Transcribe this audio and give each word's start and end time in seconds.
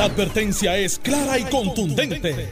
La 0.00 0.06
advertencia 0.06 0.78
es 0.78 0.98
clara 0.98 1.38
y 1.38 1.44
contundente. 1.44 2.48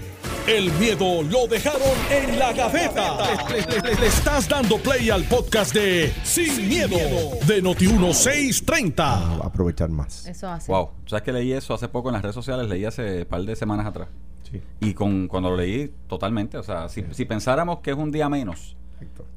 El 0.46 0.70
miedo 0.72 1.22
lo 1.22 1.46
dejaron 1.46 1.80
en 2.10 2.38
la 2.38 2.52
gaveta. 2.52 3.16
Le, 3.50 4.06
estás 4.06 4.46
dando 4.46 4.76
play 4.76 5.08
al 5.08 5.24
podcast 5.24 5.72
de 5.72 6.12
Sin, 6.24 6.68
miedo, 6.68 6.98
de 7.46 7.62
Noti1630. 7.64 9.40
aprovechar 9.42 9.88
más. 9.88 10.26
Eso 10.26 10.46
hace. 10.46 10.70
Wow, 10.70 10.90
¿sabes 11.06 11.22
que 11.22 11.32
leí 11.32 11.54
eso 11.54 11.72
hace 11.72 11.88
poco 11.88 12.10
en 12.10 12.12
las 12.16 12.22
redes 12.22 12.34
sociales? 12.34 12.68
Leí 12.68 12.84
hace 12.84 13.20
un 13.20 13.24
par 13.28 13.40
de 13.40 13.56
semanas 13.56 13.86
atrás. 13.86 14.08
Sí. 14.50 14.60
Y 14.80 14.92
con, 14.92 15.26
cuando 15.26 15.48
lo 15.48 15.56
leí, 15.56 15.90
totalmente. 16.06 16.58
O 16.58 16.62
sea, 16.62 16.90
si, 16.90 17.02
si 17.12 17.24
pensáramos 17.24 17.78
que 17.80 17.92
es 17.92 17.96
un 17.96 18.12
día 18.12 18.28
menos, 18.28 18.76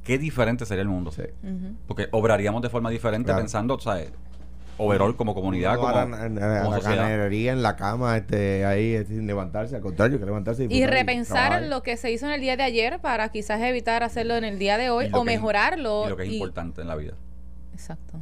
qué 0.04 0.18
diferente 0.18 0.66
sería 0.66 0.82
el 0.82 0.90
mundo. 0.90 1.14
Sí. 1.14 1.24
Porque 1.88 2.10
obraríamos 2.12 2.62
de 2.62 2.70
forma 2.70 2.90
diferente 2.90 3.28
Claro. 3.28 3.40
pensando, 3.40 3.76
o 3.76 3.80
sea, 3.80 4.06
overall 4.78 5.16
como 5.16 5.34
comunidad, 5.36 5.74
No 5.74 5.80
como, 5.82 5.90
a 5.90 5.94
la, 5.94 6.02
a 6.02 6.06
la- 6.30 6.62
como 6.64 6.74
a 6.74 6.76
la 6.78 6.82
sociedad. 6.82 7.04
canerería 7.04 7.52
en 7.52 7.62
la 7.62 7.76
cama, 7.76 8.18
este, 8.18 8.66
ahí, 8.66 8.94
este, 8.94 9.16
sin 9.16 9.28
levantarse, 9.28 9.76
al 9.76 9.82
contrario, 9.82 10.20
que 10.20 10.26
levantarse 10.26 10.66
Y 10.70 10.86
repensar 10.86 11.62
en 11.64 11.70
lo 11.70 11.84
que 11.84 11.98
se 11.98 12.12
hizo 12.12 12.26
en 12.26 12.32
el 12.34 12.42
día 12.42 12.58
de 12.58 12.64
ayer 12.64 13.00
para 13.00 13.30
quizás 13.30 13.62
evitar 13.62 14.04
hacerlo 14.04 14.36
en 14.36 14.44
el 14.44 14.58
día 14.60 14.78
de 14.78 14.90
hoy 14.90 15.06
Y 15.06 15.10
lo 15.10 15.18
o 15.20 15.22
es- 15.22 15.26
mejorarlo. 15.26 16.04
Y 16.06 16.10
lo 16.10 16.18
que 16.18 16.24
es 16.24 16.30
y- 16.30 16.36
importante 16.36 16.82
en 16.82 16.88
la 16.88 16.96
vida. 16.96 17.14
Exacto. 17.74 18.20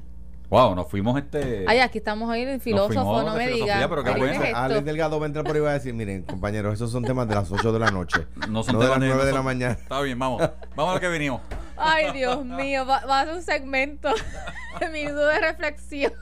Wow, 0.50 0.74
nos 0.74 0.90
fuimos 0.90 1.16
este... 1.20 1.64
Ay, 1.68 1.78
aquí 1.78 2.00
estamos 2.00 2.28
hoy 2.28 2.42
el 2.42 2.60
filósofo, 2.60 3.22
no 3.22 3.36
me 3.36 3.48
digas. 3.50 3.86
pero 3.88 4.04
qué 4.04 4.10
Ay, 4.10 4.20
bueno. 4.20 4.42
¿qué 4.42 4.50
es? 4.50 4.56
Alex 4.56 4.84
Delgado 4.84 5.20
va 5.20 5.26
a 5.26 5.28
entrar 5.28 5.46
por 5.46 5.54
ahí 5.56 5.62
y 5.62 5.64
va 5.64 5.70
a 5.70 5.74
decir, 5.74 5.94
miren, 5.94 6.24
compañeros, 6.24 6.74
esos 6.74 6.92
son 6.92 7.04
temas 7.04 7.28
de 7.28 7.36
las 7.36 7.52
8 7.52 7.72
de 7.72 7.78
la 7.78 7.92
noche. 7.92 8.26
No 8.50 8.64
son 8.64 8.74
no 8.74 8.80
de 8.82 8.88
las 8.88 8.96
temas 8.96 9.10
9 9.16 9.26
de 9.28 9.32
la 9.32 9.42
mañana. 9.44 9.74
Está 9.74 10.02
bien, 10.02 10.18
vamos. 10.18 10.42
Vamos 10.76 10.92
a 10.92 10.96
lo 10.96 11.00
que 11.00 11.10
vinimos. 11.10 11.42
Ay, 11.78 12.12
Dios 12.14 12.44
mío, 12.44 12.84
va, 12.84 13.06
va 13.06 13.20
a 13.22 13.26
ser 13.26 13.36
un 13.36 13.42
segmento 13.44 14.10
de 14.80 14.90
minuto 14.90 15.24
de 15.28 15.40
reflexión. 15.40 16.14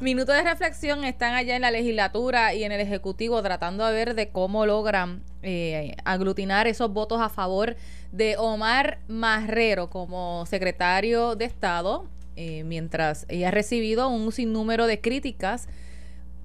Minuto 0.00 0.32
de 0.32 0.42
reflexión 0.42 1.04
están 1.04 1.34
allá 1.34 1.56
en 1.56 1.62
la 1.62 1.70
legislatura 1.70 2.54
y 2.54 2.64
en 2.64 2.72
el 2.72 2.80
ejecutivo 2.80 3.42
tratando 3.42 3.86
de 3.86 3.92
ver 3.92 4.14
de 4.14 4.28
cómo 4.28 4.66
logran 4.66 5.22
eh, 5.42 5.96
aglutinar 6.04 6.66
esos 6.66 6.92
votos 6.92 7.20
a 7.20 7.28
favor 7.28 7.76
de 8.12 8.36
Omar 8.38 8.98
Marrero 9.08 9.90
como 9.90 10.46
secretario 10.46 11.36
de 11.36 11.44
Estado, 11.44 12.08
eh, 12.36 12.64
mientras 12.64 13.26
ella 13.28 13.48
ha 13.48 13.50
recibido 13.50 14.08
un 14.08 14.32
sinnúmero 14.32 14.86
de 14.86 15.00
críticas 15.00 15.68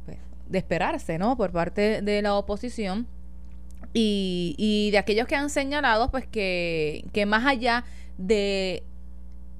pues, 0.06 0.18
de 0.48 0.58
esperarse, 0.58 1.18
¿no? 1.18 1.38
Por 1.38 1.52
parte 1.52 2.02
de 2.02 2.22
la 2.22 2.36
oposición 2.36 3.08
y, 3.94 4.56
y 4.58 4.92
de 4.92 4.98
aquellos 5.00 5.28
que 5.28 5.36
han 5.36 5.50
señalado 5.50 6.12
pues 6.12 6.28
que, 6.28 7.06
que 7.14 7.26
más 7.26 7.46
allá 7.46 7.86
de 8.18 8.84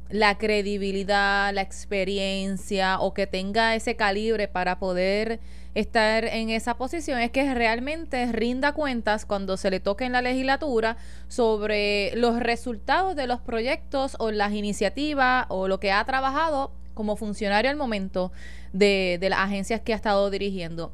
la 0.10 0.38
credibilidad, 0.38 1.54
la 1.54 1.62
experiencia 1.62 3.00
o 3.00 3.14
que 3.14 3.28
tenga 3.28 3.76
ese 3.76 3.96
calibre 3.96 4.48
para 4.48 4.80
poder 4.80 5.40
estar 5.76 6.26
en 6.26 6.50
esa 6.50 6.78
posición 6.78 7.20
es 7.20 7.30
que 7.30 7.54
realmente 7.54 8.32
rinda 8.32 8.74
cuentas 8.74 9.26
cuando 9.26 9.56
se 9.56 9.70
le 9.70 9.80
toque 9.80 10.06
en 10.06 10.14
la 10.14 10.22
legislatura 10.22 10.98
sobre 11.28 12.12
los 12.16 12.40
resultados 12.40 13.16
de 13.16 13.28
los 13.28 13.40
proyectos 13.40 14.16
o 14.20 14.32
las 14.32 14.54
iniciativas 14.54 15.46
o 15.50 15.68
lo 15.68 15.80
que 15.80 15.92
ha 15.92 16.04
trabajado 16.06 16.72
como 16.96 17.16
funcionario 17.16 17.70
al 17.70 17.78
momento 17.78 18.32
de, 18.74 19.20
las 19.22 19.40
agencias 19.40 19.82
que 19.82 19.94
ha 19.94 19.96
estado 19.96 20.30
dirigiendo. 20.32 20.92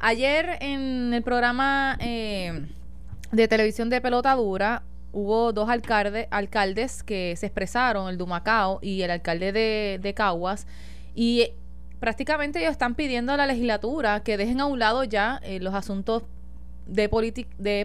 Ayer 0.00 0.56
en 0.60 1.12
el 1.12 1.22
programa 1.22 1.96
eh, 2.00 2.66
de 3.30 3.46
televisión 3.46 3.90
de 3.90 4.00
pelota 4.00 4.34
dura 4.34 4.82
hubo 5.14 5.52
dos 5.52 5.70
alcalde, 5.70 6.28
alcaldes 6.30 7.02
que 7.02 7.34
se 7.36 7.46
expresaron, 7.46 8.08
el 8.08 8.18
de 8.18 8.24
Humacao 8.24 8.80
y 8.82 9.02
el 9.02 9.10
alcalde 9.10 9.52
de, 9.52 10.14
Caguas, 10.14 10.66
y 11.14 11.52
prácticamente 12.00 12.58
ellos 12.58 12.72
están 12.72 12.94
pidiendo 12.94 13.32
a 13.32 13.36
la 13.36 13.46
legislatura 13.46 14.22
que 14.22 14.36
dejen 14.36 14.60
a 14.60 14.66
un 14.66 14.78
lado 14.78 15.04
ya 15.04 15.40
eh, 15.42 15.60
los 15.60 15.74
asuntos 15.74 16.24
de, 16.86 17.08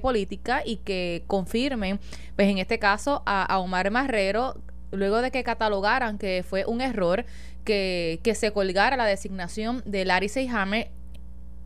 política 0.02 0.62
y 0.66 0.78
que 0.78 1.24
confirmen, 1.28 2.00
pues 2.36 2.50
en 2.50 2.58
este 2.58 2.80
caso, 2.80 3.24
a, 3.26 3.60
Omar 3.60 3.92
Marrero, 3.92 4.56
luego 4.92 5.22
de 5.22 5.32
que 5.32 5.44
catalogaran 5.44 6.18
que 6.18 6.44
fue 6.48 6.66
un 6.66 6.82
error 6.82 7.26
que, 7.64 8.20
se 8.36 8.52
colgara 8.52 8.98
la 8.98 9.06
designación 9.06 9.84
de 9.86 10.06
Larry 10.06 10.30
Seyhammer 10.30 10.92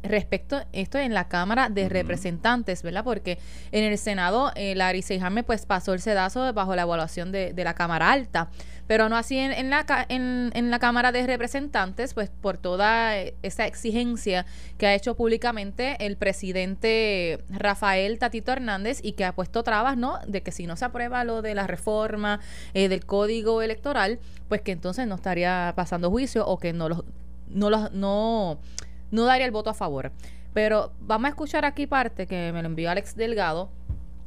respecto 0.04 0.58
a 0.58 0.68
esto 0.74 1.00
en 1.00 1.14
la 1.14 1.28
Cámara 1.28 1.70
de. 1.70 1.90
Representantes, 1.90 2.84
¿verdad? 2.84 3.04
Porque 3.04 3.40
en 3.72 3.84
el 3.84 3.98
Senado 3.98 4.52
eh, 4.56 4.76
Larry 4.76 5.04
pues 5.46 5.66
pasó 5.66 5.94
el 5.94 6.02
sedazo 6.02 6.52
bajo 6.54 6.76
la 6.76 6.84
evaluación 6.84 7.32
de, 7.32 7.54
de 7.54 7.64
la 7.64 7.74
Cámara 7.74 8.12
Alta, 8.12 8.50
pero 8.88 9.10
no 9.10 9.16
así 9.16 9.38
en, 9.38 9.52
en 9.54 9.70
la, 9.70 9.86
en, 10.10 10.52
en 10.54 10.72
la 10.72 10.80
Cámara 10.80 11.12
de 11.12 11.26
Representantes, 11.26 12.14
pues 12.14 12.30
por 12.30 12.58
toda 12.58 13.18
eh, 13.18 13.36
esa 13.42 13.66
exigencia 13.66 14.46
que 14.78 14.88
ha 14.88 14.94
hecho 14.94 15.16
públicamente 15.16 15.98
el 16.06 16.18
presidente 16.18 17.44
Rafael 17.50 18.20
Tatito 18.20 18.52
Hernández 18.52 19.00
y 19.04 19.14
que 19.14 19.26
ha 19.26 19.34
puesto 19.34 19.64
trabas, 19.64 19.98
¿no? 19.98 20.20
De 20.28 20.42
que 20.42 20.52
si 20.52 20.68
no 20.68 20.76
se 20.76 20.86
aprueba 20.86 21.24
lo 21.24 21.42
de 21.42 21.56
la 21.56 21.68
reforma 21.68 22.40
eh, 22.74 22.90
del 22.90 23.06
código 23.06 23.62
electoral, 23.62 24.20
pues 24.50 24.62
que 24.62 24.72
entonces 24.72 25.08
no 25.08 25.16
estaría 25.16 25.74
pasando 25.76 26.10
juicio 26.10 26.46
o 26.46 26.58
que 26.58 26.74
no 26.74 26.90
los 26.90 27.04
no 27.50 27.70
los 27.70 27.92
no 27.92 28.60
no 29.14 29.26
daría 29.26 29.46
el 29.46 29.52
voto 29.52 29.70
a 29.70 29.74
favor. 29.74 30.12
Pero 30.54 30.94
vamos 31.00 31.28
a 31.28 31.30
escuchar 31.30 31.66
aquí 31.66 31.88
parte 31.88 32.28
que 32.28 32.52
me 32.52 32.62
lo 32.62 32.68
envió 32.68 32.90
Alex 32.90 33.16
Delgado, 33.16 33.72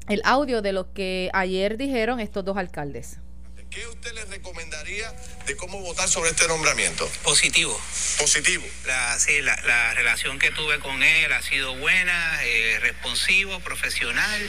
el 0.09 0.23
audio 0.25 0.63
de 0.63 0.73
lo 0.73 0.93
que 0.93 1.29
ayer 1.35 1.77
dijeron 1.77 2.21
estos 2.21 2.45
dos 2.45 2.57
alcaldes. 2.57 3.19
¿Qué 3.69 3.85
usted 3.89 4.13
le 4.15 4.25
recomendaría 4.27 5.13
de 5.47 5.57
cómo 5.57 5.81
votar 5.81 6.09
sobre 6.09 6.31
este 6.31 6.47
nombramiento? 6.47 7.07
Positivo. 7.25 7.77
Positivo. 8.19 8.65
La, 8.87 9.19
sí, 9.19 9.43
la, 9.43 9.61
la 9.63 9.93
relación 9.95 10.39
que 10.39 10.51
tuve 10.53 10.79
con 10.79 11.03
él 11.03 11.33
ha 11.33 11.43
sido 11.43 11.75
buena, 11.77 12.39
eh, 12.45 12.79
responsivo, 12.81 13.59
profesional, 13.61 14.41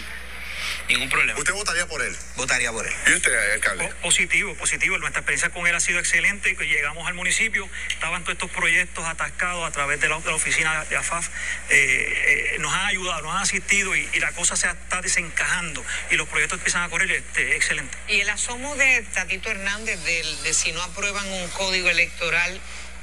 ningún 0.89 1.09
problema. 1.09 1.37
¿Usted 1.39 1.53
votaría 1.53 1.85
por 1.87 2.01
él? 2.01 2.15
Votaría 2.35 2.71
por 2.71 2.85
él. 2.87 2.93
¿Y 3.07 3.13
usted, 3.13 3.53
alcalde? 3.53 3.87
Po- 3.87 3.95
Positivo, 4.03 4.55
positivo. 4.55 4.97
Nuestra 4.97 5.19
experiencia 5.21 5.49
con 5.49 5.67
él 5.67 5.75
ha 5.75 5.79
sido 5.79 5.99
excelente. 5.99 6.55
Llegamos 6.55 7.07
al 7.07 7.13
municipio, 7.13 7.69
estaban 7.89 8.23
todos 8.23 8.33
estos 8.35 8.51
proyectos 8.51 9.05
atascados 9.05 9.67
a 9.67 9.71
través 9.71 9.99
de 10.01 10.09
la, 10.09 10.19
de 10.19 10.25
la 10.29 10.35
oficina 10.35 10.85
de 10.85 10.95
AFAF. 10.97 11.27
Eh, 11.69 12.53
eh, 12.55 12.59
nos 12.59 12.73
han 12.73 12.85
ayudado, 12.87 13.21
nos 13.21 13.35
han 13.35 13.41
asistido 13.43 13.95
y, 13.95 14.09
y 14.13 14.19
la 14.19 14.31
cosa 14.31 14.55
se 14.55 14.67
está 14.67 15.01
desencajando 15.01 15.83
y 16.09 16.15
los 16.15 16.27
proyectos 16.27 16.57
empiezan 16.59 16.83
a 16.83 16.89
correr 16.89 17.11
este, 17.11 17.55
excelente. 17.55 17.97
Y 18.07 18.21
el 18.21 18.29
asomo 18.29 18.75
de 18.75 19.01
Tatito 19.13 19.49
Hernández 19.51 20.03
del- 20.03 20.43
de, 20.43 20.53
si 20.53 20.71
no 20.71 20.81
aprueban 20.83 21.27
un 21.27 21.49
código 21.49 21.89
electoral, 21.89 22.59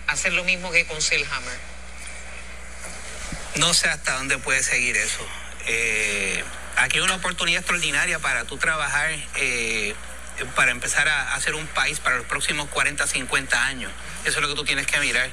hacer 0.07 0.33
lo 0.33 0.45
mismo 0.45 0.71
que 0.73 0.85
con 0.87 1.01
Selhammer. 1.01 1.59
No 3.57 3.73
sé 3.73 3.89
hasta 3.89 4.15
dónde 4.15 4.39
puede 4.39 4.63
seguir 4.63 4.97
eso. 4.97 5.27
Eh, 5.67 6.45
aquí 6.77 6.99
hay 6.99 7.05
una 7.05 7.17
oportunidad 7.17 7.61
extraordinaria 7.61 8.19
para 8.19 8.45
tú 8.45 8.57
trabajar, 8.57 9.11
eh, 9.37 9.95
para 10.55 10.71
empezar 10.71 11.09
a 11.09 11.35
hacer 11.35 11.55
un 11.55 11.67
país 11.69 12.01
para 12.01 12.17
los 12.17 12.27
próximos 12.27 12.69
40, 12.69 13.07
50 13.07 13.65
años. 13.65 13.93
Eso 14.25 14.39
es 14.39 14.43
lo 14.43 14.49
que 14.49 14.55
tú 14.55 14.65
tienes 14.65 14.87
que 14.87 14.99
mirar. 15.01 15.31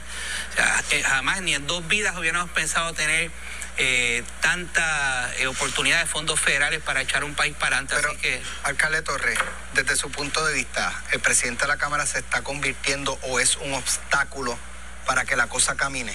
O 0.51 0.55
sea, 0.55 0.83
eh, 0.91 1.03
jamás 1.03 1.41
ni 1.41 1.53
en 1.53 1.65
dos 1.67 1.87
vidas 1.87 2.15
hubiéramos 2.17 2.51
pensado 2.51 2.93
tener 2.93 3.31
eh, 3.77 4.23
tanta 4.41 5.31
eh, 5.37 5.47
oportunidad 5.47 6.01
de 6.01 6.05
fondos 6.05 6.39
federales 6.39 6.81
para 6.81 7.01
echar 7.01 7.23
un 7.23 7.35
país 7.35 7.55
para 7.55 7.77
adelante. 7.77 7.95
Pero, 7.95 8.09
Así 8.09 8.19
que 8.19 8.41
alcalde 8.63 9.01
Torres, 9.01 9.39
desde 9.73 9.95
su 9.95 10.11
punto 10.11 10.45
de 10.45 10.53
vista, 10.53 10.93
¿el 11.11 11.19
presidente 11.21 11.63
de 11.63 11.69
la 11.69 11.77
Cámara 11.77 12.05
se 12.05 12.19
está 12.19 12.43
convirtiendo 12.43 13.17
o 13.23 13.39
es 13.39 13.55
un 13.55 13.73
obstáculo 13.73 14.57
para 15.05 15.25
que 15.25 15.35
la 15.35 15.47
cosa 15.47 15.75
camine? 15.75 16.13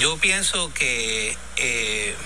Yo 0.00 0.16
pienso 0.18 0.72
que 0.72 1.36
eh, 1.56 2.16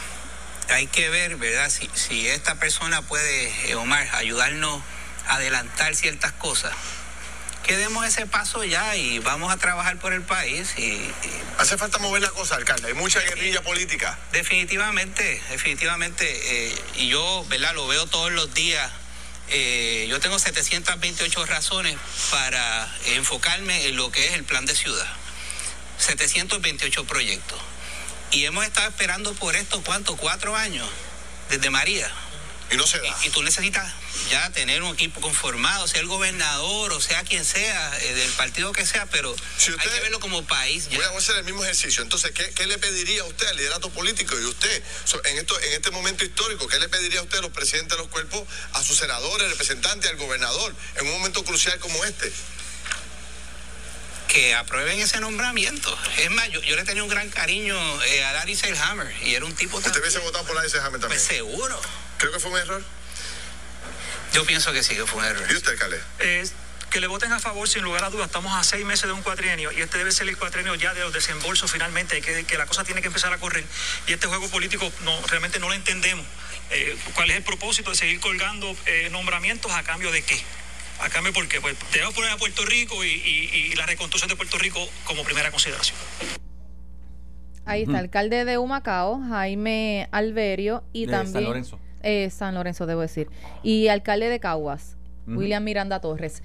hay 0.70 0.86
que 0.86 1.08
ver, 1.10 1.36
¿verdad? 1.36 1.70
Si, 1.70 1.88
si 1.94 2.28
esta 2.28 2.54
persona 2.56 3.02
puede, 3.02 3.70
eh, 3.70 3.74
Omar, 3.74 4.08
ayudarnos 4.14 4.82
a 5.26 5.36
adelantar 5.36 5.94
ciertas 5.94 6.32
cosas. 6.32 6.72
Que 7.66 7.76
demos 7.78 8.06
ese 8.06 8.26
paso 8.26 8.62
ya 8.64 8.94
y 8.94 9.20
vamos 9.20 9.50
a 9.50 9.56
trabajar 9.56 9.98
por 9.98 10.12
el 10.12 10.20
país 10.22 10.74
y, 10.76 10.82
y 10.82 11.12
Hace 11.58 11.78
falta 11.78 11.98
mover 11.98 12.20
la 12.20 12.30
cosa, 12.30 12.56
alcalde. 12.56 12.88
Hay 12.88 12.94
mucha 12.94 13.20
guerrilla 13.20 13.62
política. 13.62 14.18
definitivamente, 14.32 15.40
definitivamente, 15.50 16.26
eh, 16.26 16.74
y 16.96 17.08
yo, 17.08 17.46
¿verdad? 17.48 17.74
Lo 17.74 17.86
veo 17.86 18.06
todos 18.06 18.32
los 18.32 18.52
días. 18.52 18.90
eh, 19.48 20.06
yo 20.10 20.20
tengo 20.20 20.38
728 20.38 21.46
razones 21.46 21.96
para 22.30 22.88
enfocarme 23.06 23.86
en 23.86 23.96
lo 23.96 24.10
que 24.10 24.26
es 24.26 24.32
el 24.34 24.44
plan 24.44 24.66
de 24.66 24.74
ciudad. 24.74 25.06
728 25.98 27.04
proyectos. 27.06 27.58
Y 28.30 28.44
hemos 28.44 28.64
estado 28.64 28.88
esperando 28.88 29.32
por 29.34 29.54
esto, 29.56 29.82
¿cuánto? 29.84 30.16
Cuatro 30.16 30.56
años, 30.56 30.88
desde 31.50 31.70
María. 31.70 32.10
Y 32.70 32.76
no 32.76 32.86
se 32.86 32.98
da. 32.98 33.16
Y, 33.22 33.28
y 33.28 33.30
tú 33.30 33.42
necesitas 33.42 33.92
ya 34.30 34.50
tener 34.50 34.82
un 34.82 34.94
equipo 34.94 35.20
conformado, 35.20 35.86
sea 35.86 36.00
el 36.00 36.06
gobernador 36.06 36.92
o 36.92 37.00
sea 37.00 37.22
quien 37.24 37.44
sea, 37.44 37.98
eh, 38.00 38.14
del 38.14 38.30
partido 38.32 38.72
que 38.72 38.86
sea, 38.86 39.06
pero 39.06 39.34
Si 39.58 39.70
hay 39.70 39.76
que 39.76 40.00
verlo 40.00 40.18
como 40.18 40.44
país. 40.46 40.88
ya. 40.88 40.96
Voy 40.96 41.04
a 41.04 41.18
hacer 41.18 41.36
el 41.36 41.44
mismo 41.44 41.62
ejercicio. 41.62 42.02
Entonces, 42.02 42.32
¿qué, 42.32 42.50
qué 42.54 42.66
le 42.66 42.78
pediría 42.78 43.22
a 43.22 43.24
usted 43.26 43.46
al 43.48 43.56
liderato 43.56 43.90
político 43.90 44.38
y 44.40 44.44
usted 44.44 44.82
en, 45.24 45.38
esto, 45.38 45.60
en 45.60 45.72
este 45.74 45.90
momento 45.90 46.24
histórico? 46.24 46.66
¿Qué 46.66 46.78
le 46.78 46.88
pediría 46.88 47.20
a 47.20 47.22
usted 47.22 47.38
a 47.38 47.42
los 47.42 47.52
presidentes 47.52 47.90
de 47.96 48.02
los 48.02 48.08
cuerpos, 48.08 48.42
a 48.72 48.82
sus 48.82 48.96
senadores, 48.98 49.48
representantes, 49.50 50.10
al 50.10 50.16
gobernador, 50.16 50.74
en 50.96 51.06
un 51.06 51.12
momento 51.12 51.44
crucial 51.44 51.78
como 51.80 52.02
este? 52.04 52.32
Que 54.34 54.52
aprueben 54.52 54.98
ese 54.98 55.20
nombramiento. 55.20 55.96
Es 56.18 56.30
más, 56.32 56.50
yo, 56.50 56.60
yo 56.62 56.74
le 56.74 56.82
tenía 56.82 57.04
un 57.04 57.08
gran 57.08 57.30
cariño 57.30 57.76
eh, 58.02 58.24
a 58.24 58.32
Larry 58.32 58.56
Selhammer 58.56 59.14
y 59.22 59.36
era 59.36 59.44
un 59.44 59.54
tipo 59.54 59.76
¿Usted 59.76 59.96
hubiese 60.00 60.18
votado 60.18 60.44
por 60.44 60.56
la 60.56 60.62
Hammer 60.62 61.00
también? 61.00 61.08
Pues 61.08 61.22
seguro. 61.22 61.80
Creo 62.18 62.32
que 62.32 62.40
fue 62.40 62.50
un 62.50 62.58
error. 62.58 62.82
Yo 64.32 64.44
pienso 64.44 64.72
que 64.72 64.82
sí, 64.82 64.96
que 64.96 65.06
fue 65.06 65.20
un 65.20 65.24
error. 65.26 65.46
¿Y 65.48 65.54
usted, 65.54 65.70
alcalde? 65.70 66.00
Es 66.18 66.52
que 66.90 67.00
le 67.00 67.06
voten 67.06 67.32
a 67.32 67.38
favor 67.38 67.68
sin 67.68 67.84
lugar 67.84 68.02
a 68.02 68.10
dudas. 68.10 68.26
Estamos 68.26 68.52
a 68.58 68.64
seis 68.64 68.84
meses 68.84 69.06
de 69.06 69.12
un 69.12 69.22
cuatrienio 69.22 69.70
y 69.70 69.80
este 69.80 69.98
debe 69.98 70.10
ser 70.10 70.28
el 70.28 70.36
cuatrienio 70.36 70.74
ya 70.74 70.92
de 70.94 71.00
los 71.00 71.12
desembolsos 71.12 71.70
finalmente, 71.70 72.20
que, 72.20 72.44
que 72.44 72.58
la 72.58 72.66
cosa 72.66 72.82
tiene 72.82 73.02
que 73.02 73.06
empezar 73.06 73.32
a 73.32 73.38
correr. 73.38 73.64
Y 74.08 74.14
este 74.14 74.26
juego 74.26 74.48
político 74.48 74.90
no 75.02 75.16
realmente 75.28 75.60
no 75.60 75.68
lo 75.68 75.74
entendemos. 75.74 76.26
Eh, 76.70 76.96
¿Cuál 77.14 77.30
es 77.30 77.36
el 77.36 77.44
propósito 77.44 77.90
de 77.90 77.96
seguir 77.96 78.18
colgando 78.18 78.76
eh, 78.86 79.08
nombramientos 79.12 79.70
a 79.70 79.84
cambio 79.84 80.10
de 80.10 80.22
qué? 80.22 80.42
¿A 81.00 81.08
cambio 81.10 81.32
por 81.32 81.46
qué? 81.48 81.60
Pues 81.60 81.76
debemos 81.92 82.14
poner 82.14 82.30
a 82.30 82.36
Puerto 82.36 82.64
Rico 82.64 83.04
y, 83.04 83.08
y- 83.08 83.72
y 83.72 83.74
la 83.74 83.86
reconstrucción 83.86 84.28
de 84.28 84.36
Puerto 84.36 84.56
Rico 84.58 84.78
como 85.06 85.22
primera 85.22 85.50
consideración. 85.50 85.96
Ahí 87.66 87.82
está, 87.82 87.98
alcalde 87.98 88.44
de 88.44 88.58
Humacao, 88.58 89.20
Jaime 89.28 90.08
Alberio, 90.12 90.84
y 90.92 91.06
De 91.06 91.12
también... 91.12 91.32
San 91.32 91.44
Lorenzo. 91.44 91.78
Eh, 92.02 92.28
San 92.30 92.54
Lorenzo, 92.54 92.84
debo 92.86 93.00
decir. 93.00 93.28
Y 93.62 93.88
alcalde 93.88 94.28
de 94.28 94.38
Caguas. 94.38 94.96
William 95.26 95.64
Miranda 95.64 96.00
Torres. 96.00 96.42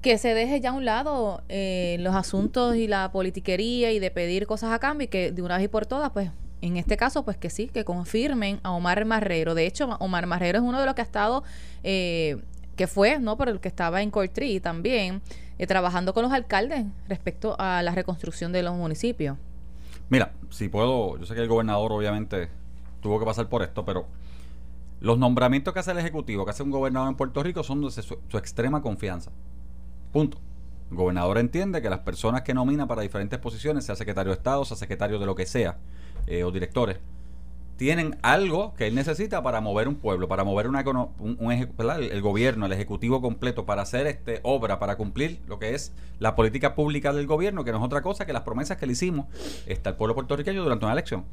Que 0.00 0.18
se 0.18 0.34
deje 0.34 0.60
ya 0.60 0.70
a 0.70 0.72
un 0.72 0.84
lado 0.84 1.44
eh, 1.48 1.96
los 2.00 2.16
asuntos 2.16 2.74
y 2.74 2.88
la 2.88 3.12
politiquería 3.12 3.92
y 3.92 4.00
de 4.00 4.10
pedir 4.10 4.48
cosas 4.48 4.72
a 4.72 4.80
cambio 4.80 5.04
y 5.04 5.08
que 5.08 5.30
de 5.30 5.42
una 5.42 5.56
vez 5.58 5.66
y 5.66 5.68
por 5.68 5.86
todas, 5.86 6.10
pues, 6.10 6.30
en 6.60 6.76
este 6.76 6.96
caso, 6.96 7.24
pues 7.24 7.36
que 7.36 7.50
sí, 7.50 7.68
que 7.68 7.84
confirmen 7.84 8.58
a 8.64 8.72
Omar 8.72 9.04
Marrero. 9.04 9.54
De 9.54 9.64
hecho, 9.66 9.86
Omar 10.00 10.26
Marrero 10.26 10.58
es 10.58 10.64
uno 10.64 10.80
de 10.80 10.86
los 10.86 10.96
que 10.96 11.02
ha 11.02 11.04
estado, 11.04 11.44
eh, 11.84 12.38
que 12.76 12.86
fue, 12.86 13.18
¿no? 13.18 13.36
Pero 13.36 13.50
el 13.50 13.60
que 13.60 13.68
estaba 13.68 14.02
en 14.02 14.10
Cortrí 14.10 14.60
también, 14.60 15.22
eh, 15.58 15.66
trabajando 15.66 16.14
con 16.14 16.22
los 16.22 16.32
alcaldes 16.32 16.86
respecto 17.08 17.56
a 17.58 17.82
la 17.82 17.92
reconstrucción 17.94 18.52
de 18.52 18.62
los 18.62 18.74
municipios. 18.74 19.36
Mira, 20.08 20.32
si 20.50 20.68
puedo, 20.68 21.18
yo 21.18 21.26
sé 21.26 21.34
que 21.34 21.42
el 21.42 21.48
gobernador 21.48 21.92
obviamente 21.92 22.48
tuvo 23.00 23.18
que 23.18 23.24
pasar 23.24 23.48
por 23.48 23.62
esto, 23.62 23.84
pero 23.84 24.06
los 25.00 25.18
nombramientos 25.18 25.72
que 25.74 25.80
hace 25.80 25.90
el 25.90 25.98
Ejecutivo, 25.98 26.44
que 26.44 26.50
hace 26.50 26.62
un 26.62 26.70
gobernador 26.70 27.08
en 27.08 27.16
Puerto 27.16 27.42
Rico, 27.42 27.62
son 27.62 27.82
de 27.82 27.90
su, 27.90 28.18
su 28.28 28.38
extrema 28.38 28.82
confianza. 28.82 29.30
Punto. 30.12 30.38
El 30.90 30.96
gobernador 30.96 31.38
entiende 31.38 31.80
que 31.80 31.88
las 31.88 32.00
personas 32.00 32.42
que 32.42 32.52
nomina 32.52 32.86
para 32.86 33.00
diferentes 33.00 33.38
posiciones, 33.38 33.86
sea 33.86 33.96
secretario 33.96 34.30
de 34.30 34.36
Estado, 34.36 34.64
sea 34.64 34.76
secretario 34.76 35.18
de 35.18 35.24
lo 35.24 35.34
que 35.34 35.46
sea, 35.46 35.78
eh, 36.26 36.44
o 36.44 36.52
directores, 36.52 36.98
tienen 37.82 38.16
algo 38.22 38.74
que 38.74 38.86
él 38.86 38.94
necesita 38.94 39.42
para 39.42 39.60
mover 39.60 39.88
un 39.88 39.96
pueblo, 39.96 40.28
para 40.28 40.44
mover 40.44 40.68
un, 40.68 40.76
un 41.18 41.52
el, 41.52 41.68
el 42.12 42.22
gobierno, 42.22 42.66
el 42.66 42.72
ejecutivo 42.72 43.20
completo, 43.20 43.66
para 43.66 43.82
hacer 43.82 44.06
este 44.06 44.38
obra, 44.44 44.78
para 44.78 44.96
cumplir 44.96 45.40
lo 45.48 45.58
que 45.58 45.74
es 45.74 45.92
la 46.20 46.36
política 46.36 46.76
pública 46.76 47.12
del 47.12 47.26
gobierno, 47.26 47.64
que 47.64 47.72
no 47.72 47.78
es 47.78 47.84
otra 47.84 48.00
cosa 48.00 48.24
que 48.24 48.32
las 48.32 48.42
promesas 48.42 48.76
que 48.76 48.86
le 48.86 48.92
hicimos 48.92 49.26
está 49.66 49.90
al 49.90 49.96
pueblo 49.96 50.14
puertorriqueño 50.14 50.62
durante 50.62 50.84
una 50.84 50.92
elección. 50.92 51.24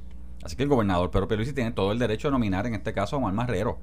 Así 0.42 0.56
que 0.56 0.63
el 0.63 0.69
gobernador 0.69 1.12
Pedro 1.12 1.28
Pierluisi 1.28 1.54
tiene 1.54 1.72
todo 1.72 1.92
el 1.92 2.00
derecho 2.00 2.30
de 2.30 2.31
nominar, 2.31 2.66
en 2.66 2.74
este 2.74 2.94
caso, 2.94 3.16
a 3.16 3.19
Omar 3.19 3.34
Marrero. 3.34 3.78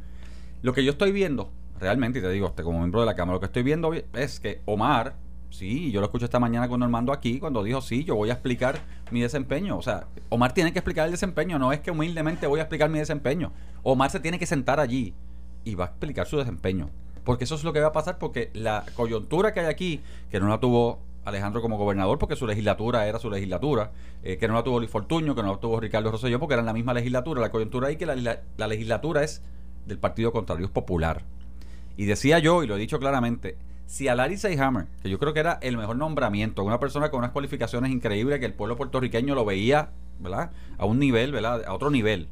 Lo 0.62 0.72
que 0.72 0.82
yo 0.82 0.90
estoy 0.90 1.12
viendo, 1.12 1.52
realmente, 1.78 2.18
y 2.18 2.22
te 2.22 2.30
digo, 2.30 2.48
este, 2.48 2.64
como 2.64 2.80
miembro 2.80 2.98
de 2.98 3.06
la 3.06 3.14
Cámara, 3.14 3.34
lo 3.34 3.40
que 3.40 3.46
estoy 3.46 3.62
viendo 3.62 3.92
es 3.94 4.40
que 4.40 4.60
Omar, 4.64 5.14
sí, 5.50 5.90
yo 5.90 6.00
lo 6.00 6.06
escuché 6.06 6.24
esta 6.26 6.38
mañana 6.38 6.68
con 6.68 6.80
Normando 6.80 7.12
aquí, 7.12 7.38
cuando 7.38 7.62
dijo, 7.62 7.80
sí, 7.80 8.04
yo 8.04 8.14
voy 8.14 8.30
a 8.30 8.34
explicar 8.34 8.80
mi 9.10 9.20
desempeño. 9.20 9.76
O 9.78 9.82
sea, 9.82 10.06
Omar 10.28 10.52
tiene 10.52 10.72
que 10.72 10.78
explicar 10.80 11.06
el 11.06 11.12
desempeño, 11.12 11.58
no 11.58 11.72
es 11.72 11.80
que 11.80 11.90
humildemente 11.90 12.46
voy 12.46 12.60
a 12.60 12.62
explicar 12.64 12.90
mi 12.90 12.98
desempeño. 12.98 13.52
Omar 13.82 14.10
se 14.10 14.20
tiene 14.20 14.38
que 14.38 14.46
sentar 14.46 14.80
allí 14.80 15.14
y 15.64 15.74
va 15.74 15.84
a 15.84 15.88
explicar 15.88 16.26
su 16.26 16.36
desempeño. 16.38 16.90
Porque 17.24 17.44
eso 17.44 17.54
es 17.56 17.64
lo 17.64 17.72
que 17.72 17.80
va 17.80 17.88
a 17.88 17.92
pasar, 17.92 18.18
porque 18.18 18.50
la 18.54 18.84
coyuntura 18.94 19.52
que 19.52 19.60
hay 19.60 19.66
aquí, 19.66 20.00
que 20.30 20.38
no 20.38 20.48
la 20.48 20.60
tuvo 20.60 21.00
Alejandro 21.24 21.60
como 21.60 21.76
gobernador, 21.76 22.18
porque 22.18 22.36
su 22.36 22.46
legislatura 22.46 23.06
era 23.08 23.18
su 23.18 23.28
legislatura, 23.30 23.90
eh, 24.22 24.36
que 24.38 24.46
no 24.46 24.54
la 24.54 24.62
tuvo 24.62 24.78
Luis 24.78 24.90
Fortuño, 24.90 25.34
que 25.34 25.42
no 25.42 25.52
la 25.54 25.58
tuvo 25.58 25.80
Ricardo 25.80 26.12
Rosselló, 26.12 26.38
porque 26.38 26.54
eran 26.54 26.66
la 26.66 26.72
misma 26.72 26.94
legislatura. 26.94 27.40
La 27.40 27.50
coyuntura 27.50 27.88
ahí 27.88 27.96
que 27.96 28.06
la, 28.06 28.14
la- 28.14 28.40
la 28.56 28.68
legislatura 28.68 29.24
es 29.24 29.42
del 29.86 29.98
Partido 29.98 30.30
Contrario, 30.30 30.70
popular. 30.70 31.22
Y 31.96 32.04
decía 32.04 32.38
yo, 32.38 32.62
y 32.62 32.68
lo 32.68 32.76
he 32.76 32.78
dicho 32.78 33.00
claramente, 33.00 33.56
si 33.86 34.08
a 34.08 34.14
Larry 34.14 34.36
Seyhammer, 34.36 34.86
que 35.02 35.08
yo 35.08 35.18
creo 35.18 35.32
que 35.32 35.40
era 35.40 35.58
el 35.62 35.76
mejor 35.76 35.96
nombramiento, 35.96 36.64
una 36.64 36.80
persona 36.80 37.10
con 37.10 37.18
unas 37.18 37.30
cualificaciones 37.30 37.90
increíbles 37.92 38.40
que 38.40 38.46
el 38.46 38.54
pueblo 38.54 38.76
puertorriqueño 38.76 39.34
lo 39.34 39.44
veía, 39.44 39.90
¿verdad? 40.18 40.50
A 40.76 40.84
un 40.84 40.98
nivel, 40.98 41.32
¿verdad? 41.32 41.64
A 41.64 41.72
otro 41.72 41.90
nivel, 41.90 42.28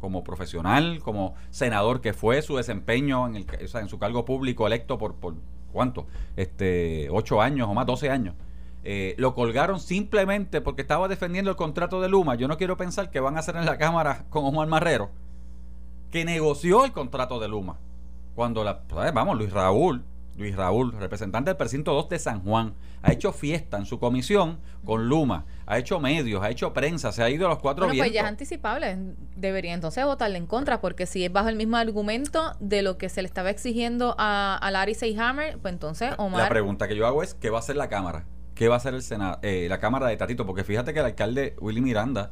como 0.00 0.24
profesional, 0.24 1.00
como 1.02 1.34
senador 1.50 2.00
que 2.00 2.12
fue 2.12 2.42
su 2.42 2.56
desempeño 2.56 3.26
en, 3.28 3.46
su 3.88 3.98
cargo 3.98 4.24
público 4.24 4.66
electo 4.66 4.98
por, 4.98 5.14
por 5.14 5.34
¿cuánto? 5.72 6.06
Este, 6.36 7.08
ocho 7.10 7.40
años 7.40 7.68
o 7.68 7.74
más, 7.74 7.86
12 7.86 8.10
años. 8.10 8.34
Eh, 8.84 9.14
lo 9.18 9.34
colgaron 9.34 9.80
simplemente 9.80 10.60
porque 10.60 10.82
estaba 10.82 11.08
defendiendo 11.08 11.50
el 11.50 11.56
contrato 11.56 12.00
de 12.00 12.08
Luma. 12.08 12.36
Yo 12.36 12.48
no 12.48 12.56
quiero 12.56 12.76
pensar 12.76 13.10
que 13.10 13.20
van 13.20 13.36
a 13.36 13.40
hacer 13.40 13.56
en 13.56 13.66
la 13.66 13.76
Cámara 13.76 14.24
con 14.30 14.44
Omar 14.44 14.68
Marrero, 14.68 15.10
que 16.10 16.24
negoció 16.24 16.84
el 16.84 16.92
contrato 16.92 17.38
de 17.38 17.48
Luma. 17.48 17.76
Cuando 18.34 18.64
la, 18.64 18.82
¿sabes? 18.88 19.12
vamos, 19.12 19.36
Luis 19.36 19.52
Raúl, 19.52 20.04
Luis 20.38 20.54
Raúl, 20.56 20.92
representante 20.92 21.50
del 21.50 21.56
precinto 21.56 21.92
2 21.92 22.08
de 22.08 22.18
San 22.18 22.42
Juan, 22.42 22.74
ha 23.02 23.12
hecho 23.12 23.32
fiesta 23.32 23.76
en 23.76 23.84
su 23.86 23.98
comisión 23.98 24.60
con 24.84 25.08
Luma, 25.08 25.44
ha 25.66 25.78
hecho 25.78 25.98
medios, 26.00 26.42
ha 26.42 26.48
hecho 26.50 26.72
prensa, 26.72 27.10
se 27.12 27.22
ha 27.22 27.28
ido 27.28 27.46
a 27.46 27.50
los 27.50 27.58
cuatro 27.58 27.86
Bueno, 27.86 27.98
pues 27.98 28.12
ya 28.12 28.20
es 28.20 28.24
vientos. 28.24 28.28
anticipable. 28.30 28.98
Debería 29.36 29.74
entonces 29.74 30.04
votarle 30.04 30.38
en 30.38 30.46
contra, 30.46 30.80
porque 30.80 31.06
si 31.06 31.24
es 31.24 31.32
bajo 31.32 31.48
el 31.48 31.56
mismo 31.56 31.76
argumento 31.76 32.52
de 32.60 32.82
lo 32.82 32.96
que 32.98 33.08
se 33.08 33.20
le 33.22 33.26
estaba 33.26 33.50
exigiendo 33.50 34.14
a, 34.16 34.56
a 34.56 34.70
Larry 34.70 34.94
Seyhammer, 34.94 35.58
pues 35.58 35.74
entonces 35.74 36.10
La 36.10 36.16
Omar. 36.24 36.48
pregunta 36.48 36.86
que 36.88 36.96
yo 36.96 37.06
hago 37.06 37.22
es, 37.22 37.34
¿qué 37.34 37.50
va 37.50 37.58
a 37.58 37.60
hacer 37.60 37.76
la 37.76 37.88
Cámara? 37.88 38.24
¿Qué 38.54 38.68
va 38.68 38.74
a 38.74 38.78
hacer 38.78 38.94
el 38.94 39.02
Senado, 39.02 39.38
eh, 39.42 39.66
la 39.68 39.78
Cámara 39.80 40.06
de 40.06 40.16
Tatito? 40.16 40.46
Porque 40.46 40.64
fíjate 40.64 40.92
que 40.92 41.00
el 41.00 41.06
alcalde 41.06 41.54
Willy 41.60 41.80
Miranda 41.80 42.30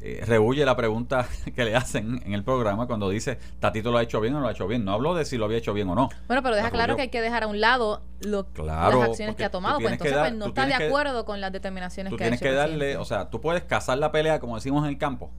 eh, 0.00 0.22
rehuye 0.26 0.64
la 0.64 0.76
pregunta 0.76 1.26
que 1.54 1.64
le 1.64 1.74
hacen 1.74 2.22
en 2.24 2.32
el 2.34 2.44
programa 2.44 2.86
cuando 2.86 3.08
dice, 3.08 3.38
Tatito 3.60 3.90
lo 3.90 3.98
ha 3.98 4.02
hecho 4.02 4.20
bien 4.20 4.34
o 4.34 4.36
no 4.36 4.42
lo 4.42 4.48
ha 4.48 4.52
hecho 4.52 4.66
bien. 4.68 4.84
No 4.84 4.92
habló 4.92 5.14
de 5.14 5.24
si 5.24 5.36
lo 5.36 5.44
había 5.46 5.58
hecho 5.58 5.72
bien 5.74 5.88
o 5.88 5.94
no. 5.94 6.08
Bueno, 6.26 6.42
pero 6.42 6.54
deja 6.54 6.68
La 6.68 6.72
claro 6.72 6.96
que 6.96 7.02
hay 7.02 7.08
que 7.08 7.20
dejar 7.20 7.42
a 7.44 7.46
un 7.46 7.60
lado 7.60 8.02
lo- 8.20 8.44
Claro, 8.46 9.00
las 9.00 9.08
acciones 9.10 9.36
que 9.36 9.44
ha 9.44 9.50
tomado, 9.50 9.76
pues 9.78 9.86
tienes 9.98 10.02
que 10.02 10.08
entonces 10.08 10.22
dar- 10.22 10.30
pues, 10.32 10.38
no 10.38 10.46
está 10.46 10.60
de 10.62 10.66
tienes 10.68 10.78
que- 10.78 10.86
acuerdo 10.88 11.24
con 11.24 11.40
las 11.40 11.52
determinaciones 11.52 12.10
Tú 12.10 12.16
que 12.16 12.24
ha 12.24 12.26
tienes 12.26 12.40
hecho 12.40 12.44
que 12.44 12.50
el 12.50 12.56
darle, 12.56 12.76
presidente. 12.76 12.98
o 13.02 13.04
sea, 13.04 13.30
tú 13.30 13.40
puedes 13.40 13.62
cazar 13.64 13.98
la 13.98 14.12
pelea, 14.12 14.38
como 14.40 14.54
decimos 14.56 14.84
en 14.84 14.90
el 14.90 14.98
campo, 14.98 15.30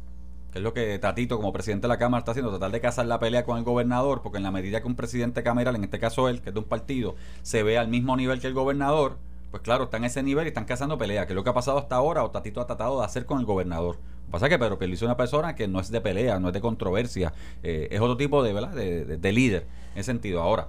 que 0.52 0.60
es 0.60 0.64
lo 0.64 0.74
que 0.74 0.98
Tatito, 0.98 1.38
como 1.38 1.54
presidente 1.54 1.84
de 1.84 1.90
la 1.90 1.98
Cámara, 1.98 2.20
está 2.20 2.32
haciendo, 2.32 2.50
tratar 2.52 2.72
de 2.72 2.80
cazar 2.82 3.06
la 3.06 3.20
pelea 3.20 3.44
con 3.44 3.58
el 3.58 3.64
gobernador, 3.64 4.22
porque 4.24 4.38
en 4.38 4.44
la 4.44 4.52
medida 4.52 4.82
que 4.82 4.88
un 4.88 4.96
presidente 4.96 5.44
cameral, 5.44 5.76
en 5.76 5.84
este 5.84 6.00
caso 6.00 6.30
él, 6.30 6.42
que 6.42 6.50
es 6.50 6.54
de 6.54 6.60
un 6.60 6.66
partido, 6.66 7.16
se 7.44 7.64
ve 7.64 7.78
al 7.78 7.90
mismo 7.90 8.16
nivel 8.18 8.40
que 8.40 8.48
el 8.48 8.54
gobernador, 8.54 9.18
pues 9.52 9.62
claro, 9.62 9.86
están 9.86 10.02
en 10.02 10.06
ese 10.08 10.24
nivel 10.24 10.46
y 10.46 10.50
están 10.50 10.66
cazando 10.66 10.98
pelea, 10.98 11.26
que 11.26 11.34
es 11.34 11.36
lo 11.36 11.44
que 11.44 11.50
ha 11.50 11.54
pasado 11.54 11.78
hasta 11.78 11.96
ahora, 11.96 12.24
o 12.24 12.32
Tatito 12.32 12.60
ha 12.62 12.66
tratado 12.68 13.00
de 13.00 13.06
hacer 13.06 13.26
con 13.26 13.40
el 13.40 13.46
gobernador. 13.46 13.98
Pasa 14.32 14.50
que 14.50 14.60
Pedro 14.60 14.78
Pierluisi 14.78 15.04
es 15.04 15.08
una 15.08 15.16
persona 15.18 15.56
que 15.56 15.68
no 15.68 15.80
es 15.80 15.90
de 15.90 16.02
pelea, 16.02 16.40
no 16.40 16.48
es 16.50 16.54
de 16.54 16.62
controversia, 16.62 17.34
eh, 17.64 17.88
es 17.92 18.02
otro 18.02 18.18
tipo 18.18 18.44
de, 18.44 18.54
¿verdad? 18.54 18.72
De, 18.74 19.06
de- 19.06 19.18
de 19.18 19.32
líder 19.32 19.68
en 19.96 20.04
sentido. 20.04 20.42
Ahora, 20.42 20.68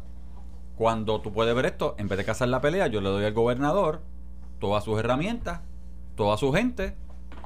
cuando 0.77 1.21
tú 1.21 1.33
puedes 1.33 1.55
ver 1.55 1.67
esto, 1.67 1.95
en 1.99 2.07
vez 2.09 2.19
de 2.19 2.25
cazar 2.25 2.49
la 2.49 2.61
pelea, 2.61 2.87
yo 2.87 3.01
le 3.01 3.09
doy 3.09 3.25
al 3.25 3.33
gobernador 3.35 4.01
todas 4.61 4.85
sus 4.85 4.99
herramientas, 4.99 5.61
toda 6.15 6.37
su 6.37 6.53
gente. 6.53 6.95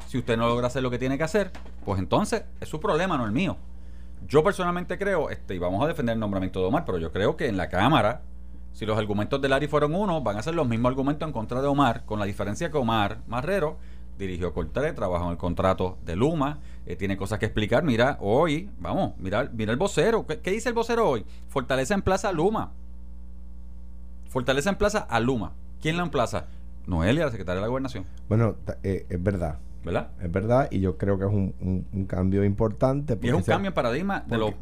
Si 0.06 0.18
usted 0.18 0.36
no 0.36 0.48
logra 0.48 0.66
hacer 0.66 0.82
lo 0.82 0.90
que 0.90 0.98
tiene 0.98 1.16
que 1.16 1.24
hacer, 1.24 1.50
pues 1.84 1.98
entonces 1.98 2.44
es 2.60 2.68
su 2.68 2.78
problema, 2.80 3.16
no 3.16 3.24
el 3.24 3.32
mío. 3.32 3.56
Yo 4.28 4.44
personalmente 4.44 4.98
creo, 4.98 5.30
este, 5.30 5.54
y 5.54 5.58
vamos 5.58 5.82
a 5.82 5.88
defender 5.88 6.12
el 6.14 6.20
nombramiento 6.20 6.60
de 6.60 6.66
Omar, 6.66 6.84
pero 6.84 6.98
yo 6.98 7.10
creo 7.10 7.36
que 7.36 7.48
en 7.48 7.56
la 7.56 7.68
Cámara, 7.68 8.20
si 8.72 8.84
los 8.86 8.98
argumentos 8.98 9.40
de 9.40 9.48
Larry 9.48 9.66
fueron 9.66 9.94
uno, 9.94 10.20
van 10.20 10.36
a 10.36 10.42
ser 10.42 10.54
los 10.54 10.68
mismos 10.68 10.90
argumentos 10.90 11.26
en 11.26 11.32
contra 11.32 11.60
de 11.62 11.68
Omar, 11.68 12.04
con 12.04 12.18
la 12.18 12.24
diferencia 12.26 12.70
que 12.70 12.76
Omar 12.78 13.18
Marrero 13.26 13.78
dirigió 14.18 14.52
Coltré, 14.52 14.92
trabajó 14.92 15.24
en 15.26 15.32
el 15.32 15.36
contrato 15.36 15.98
de 16.04 16.16
Luma, 16.16 16.58
eh, 16.86 16.96
tiene 16.96 17.16
cosas 17.16 17.38
que 17.38 17.46
explicar. 17.46 17.82
Mira, 17.84 18.18
hoy, 18.20 18.70
vamos, 18.78 19.12
mira, 19.18 19.50
mira 19.52 19.72
el 19.72 19.78
vocero. 19.78 20.26
¿Qué, 20.26 20.40
qué 20.40 20.50
dice 20.50 20.68
el 20.68 20.74
vocero 20.74 21.08
hoy? 21.08 21.24
Fortaleza 21.48 21.94
en 21.94 22.02
Plaza 22.02 22.32
Luma. 22.32 22.72
Fortaleza 24.28 24.70
en 24.70 24.76
Plaza 24.76 25.00
a 25.00 25.20
Luma. 25.20 25.52
¿Quién 25.80 25.96
la 25.96 26.02
emplaza? 26.04 26.46
Noelia, 26.86 27.24
la 27.26 27.30
secretaria 27.30 27.56
de 27.56 27.62
la 27.62 27.68
Gobernación. 27.68 28.04
Bueno, 28.28 28.56
eh, 28.82 29.06
es 29.08 29.22
verdad. 29.22 29.58
¿Verdad? 29.84 30.10
Es 30.20 30.30
verdad, 30.30 30.68
y 30.70 30.78
yo 30.80 30.96
creo 30.96 31.18
que 31.18 31.24
es 31.24 31.30
un, 31.30 31.54
un- 31.60 31.86
un 31.92 32.06
cambio 32.06 32.44
importante. 32.44 33.18
Y 33.20 33.28
es 33.28 33.34
un 33.34 33.42
cambio 33.42 33.68
en 33.68 33.74
paradigma 33.74 34.20
de 34.28 34.38
lo. 34.38 34.54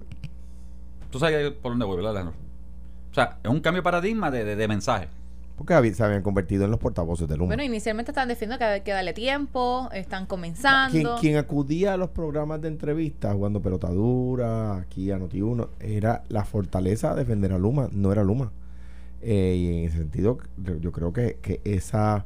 Tú 1.10 1.18
sabes 1.18 1.50
por 1.52 1.72
dónde 1.72 1.84
voy, 1.84 1.96
¿verdad, 1.96 2.12
Alejandro? 2.12 2.40
O 3.10 3.14
sea, 3.14 3.38
es 3.42 3.50
un 3.50 3.60
cambio 3.60 3.80
de 3.80 3.84
paradigma 3.84 4.30
de, 4.30 4.44
de- 4.44 4.56
de 4.56 4.68
mensaje. 4.68 5.08
Porque 5.62 5.92
se 5.92 6.02
habían 6.02 6.22
convertido 6.22 6.64
en 6.64 6.70
los 6.70 6.80
portavoces 6.80 7.28
de 7.28 7.36
Luma. 7.36 7.48
Bueno, 7.48 7.62
inicialmente 7.62 8.12
están 8.12 8.28
defendiendo 8.28 8.64
que 8.64 8.82
que 8.82 8.92
darle 8.92 9.12
tiempo, 9.12 9.90
están 9.92 10.24
comenzando. 10.24 11.16
quien 11.20 11.36
acudía 11.36 11.92
a 11.92 11.96
los 11.98 12.08
programas 12.08 12.62
de 12.62 12.68
entrevistas 12.68 13.34
jugando 13.34 13.60
pelotadura, 13.60 14.76
aquí 14.78 15.10
a 15.10 15.18
Noti1, 15.18 15.68
era 15.80 16.24
la 16.30 16.46
fortaleza 16.46 17.10
a 17.10 17.14
defender 17.14 17.52
a 17.52 17.58
Luma, 17.58 17.90
no 17.92 18.10
era 18.10 18.24
Luma. 18.24 18.52
Eh, 19.20 19.54
y 19.58 19.78
en 19.80 19.84
ese 19.84 19.98
sentido, 19.98 20.38
yo- 20.56 20.78
yo 20.78 20.92
creo 20.92 21.12
que, 21.12 21.36
que 21.42 21.60
esa. 21.64 22.24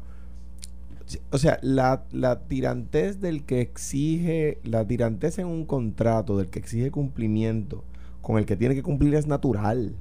O 1.33 1.39
sea, 1.39 1.59
la, 1.61 2.05
la 2.13 2.39
tirantez 2.39 3.21
del 3.21 3.43
que 3.45 3.61
exige, 3.61 4.59
la 4.63 4.87
tirantez 4.87 5.41
en 5.41 5.49
un 5.49 5.67
contrato, 5.67 6.39
del 6.39 6.51
que 6.51 6.61
exige 6.61 6.93
cumplimiento, 6.93 7.83
con 8.23 8.39
el 8.39 8.47
que 8.47 8.55
tiene 8.57 8.77
que 8.77 8.85
cumplir 8.85 9.13
es 9.17 9.27
natural. 9.27 9.97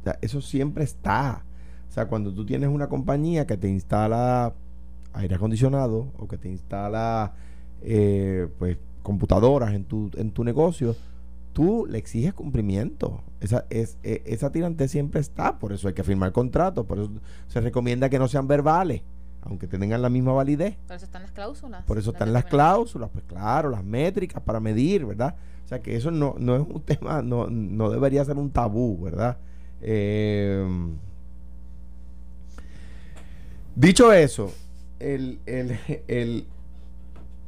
O 0.00 0.04
sea, 0.04 0.18
eso 0.22 0.40
siempre 0.40 0.84
está. 0.84 1.44
O 1.94 1.96
sea, 1.96 2.08
cuando 2.08 2.34
tú 2.34 2.44
tienes 2.44 2.70
una 2.70 2.88
compañía 2.88 3.46
que 3.46 3.56
te 3.56 3.68
instala 3.68 4.52
aire 5.12 5.36
acondicionado 5.36 6.08
o 6.18 6.26
que 6.26 6.36
te 6.36 6.48
instala 6.48 7.34
eh, 7.82 8.48
pues 8.58 8.78
computadoras 9.04 9.74
en 9.74 9.84
tu, 9.84 10.10
en 10.16 10.32
tu 10.32 10.42
negocio, 10.42 10.96
tú 11.52 11.86
le 11.88 11.98
exiges 11.98 12.34
cumplimiento. 12.34 13.22
Esa, 13.40 13.66
es, 13.70 13.96
e, 14.02 14.24
esa 14.26 14.50
tirante 14.50 14.88
siempre 14.88 15.20
está, 15.20 15.60
por 15.60 15.72
eso 15.72 15.86
hay 15.86 15.94
que 15.94 16.02
firmar 16.02 16.32
contratos, 16.32 16.84
por 16.84 16.98
eso 16.98 17.12
se 17.46 17.60
recomienda 17.60 18.08
que 18.08 18.18
no 18.18 18.26
sean 18.26 18.48
verbales, 18.48 19.02
aunque 19.42 19.68
tengan 19.68 20.02
la 20.02 20.08
misma 20.08 20.32
validez. 20.32 20.76
Por 20.88 20.96
eso 20.96 21.04
están 21.04 21.22
las 21.22 21.30
cláusulas. 21.30 21.84
Por 21.84 21.98
eso 21.98 22.10
están 22.10 22.32
las 22.32 22.46
cláusulas, 22.46 23.08
pues 23.12 23.24
claro, 23.24 23.70
las 23.70 23.84
métricas 23.84 24.42
para 24.42 24.58
medir, 24.58 25.06
¿verdad? 25.06 25.36
O 25.64 25.68
sea 25.68 25.80
que 25.80 25.94
eso 25.94 26.10
no, 26.10 26.34
no 26.40 26.56
es 26.56 26.62
un 26.62 26.82
tema, 26.84 27.22
no, 27.22 27.46
no 27.48 27.88
debería 27.88 28.24
ser 28.24 28.36
un 28.36 28.50
tabú, 28.50 29.00
¿verdad? 29.00 29.38
Eh, 29.80 30.66
dicho 33.74 34.12
eso, 34.12 34.52
el, 35.00 35.40
el, 35.46 35.78
el, 36.08 36.46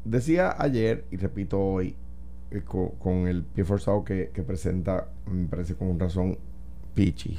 decía 0.04 0.54
ayer, 0.58 1.04
y 1.10 1.16
repito 1.16 1.60
hoy, 1.60 1.96
eh, 2.50 2.62
con, 2.62 3.26
el 3.26 3.42
pie 3.42 3.64
forzado 3.64 4.04
que, 4.04 4.30
presenta, 4.46 5.08
me 5.30 5.46
parece 5.46 5.74
con 5.74 5.98
razón, 5.98 6.38
Pichi, 6.94 7.38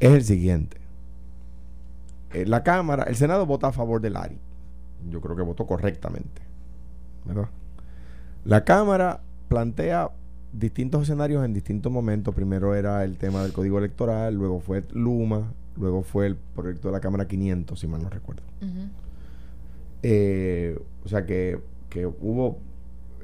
es 0.00 0.12
el 0.12 0.24
siguiente. 0.24 0.78
Eh, 2.32 2.46
la 2.46 2.62
Cámara, 2.62 3.04
el 3.04 3.16
Senado 3.16 3.46
vota 3.46 3.68
a 3.68 3.72
favor 3.72 4.00
del 4.00 4.16
ARI. 4.16 4.38
Yo 5.10 5.20
creo 5.20 5.36
que 5.36 5.42
votó 5.42 5.66
correctamente. 5.66 6.42
¿verdad? 7.24 7.48
La 8.44 8.64
Cámara 8.64 9.20
plantea 9.48 10.10
distintos 10.52 11.02
escenarios 11.02 11.44
en 11.44 11.52
distintos 11.52 11.92
momentos. 11.92 12.34
Primero 12.34 12.74
era 12.74 13.04
el 13.04 13.18
tema 13.18 13.42
del 13.42 13.52
código 13.52 13.78
electoral, 13.78 14.34
luego 14.34 14.60
fue 14.60 14.84
Luma, 14.92 15.52
luego 15.78 16.02
fue 16.02 16.26
el 16.26 16.36
proyecto 16.36 16.88
de 16.88 16.92
la 16.92 17.00
Cámara 17.00 17.26
500, 17.26 17.78
si 17.78 17.86
mal 17.86 18.02
no 18.02 18.10
recuerdo. 18.10 18.42
Eh, 20.02 20.78
o 21.04 21.08
sea 21.08 21.26
que, 21.26 21.60
que 21.88 22.06
hubo 22.06 22.58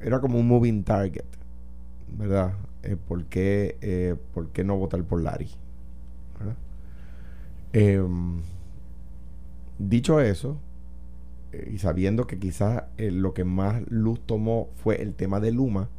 era 0.01 0.19
como 0.19 0.39
un 0.39 0.47
moving 0.47 0.83
target, 0.83 1.25
¿verdad? 2.07 2.53
Eh, 2.83 2.95
¿por, 2.95 3.25
qué, 3.25 3.77
eh, 3.81 4.15
¿por, 4.33 4.49
qué, 4.49 4.63
no 4.63 4.77
votar 4.77 5.03
por 5.03 5.21
Larry? 5.21 5.49
Em, 7.73 8.41
dicho 9.79 10.21
eso, 10.21 10.57
eh, 11.51 11.71
y 11.73 11.79
sabiendo 11.79 12.27
que 12.27 12.39
quizás 12.39 12.83
lo 12.97 13.33
que 13.33 13.43
más 13.43 13.81
luz 13.89 14.21
tomó 14.25 14.69
fue 14.75 15.01
el 15.01 15.13
tema 15.15 15.39
de 15.39 15.51
Luma, 15.51 15.89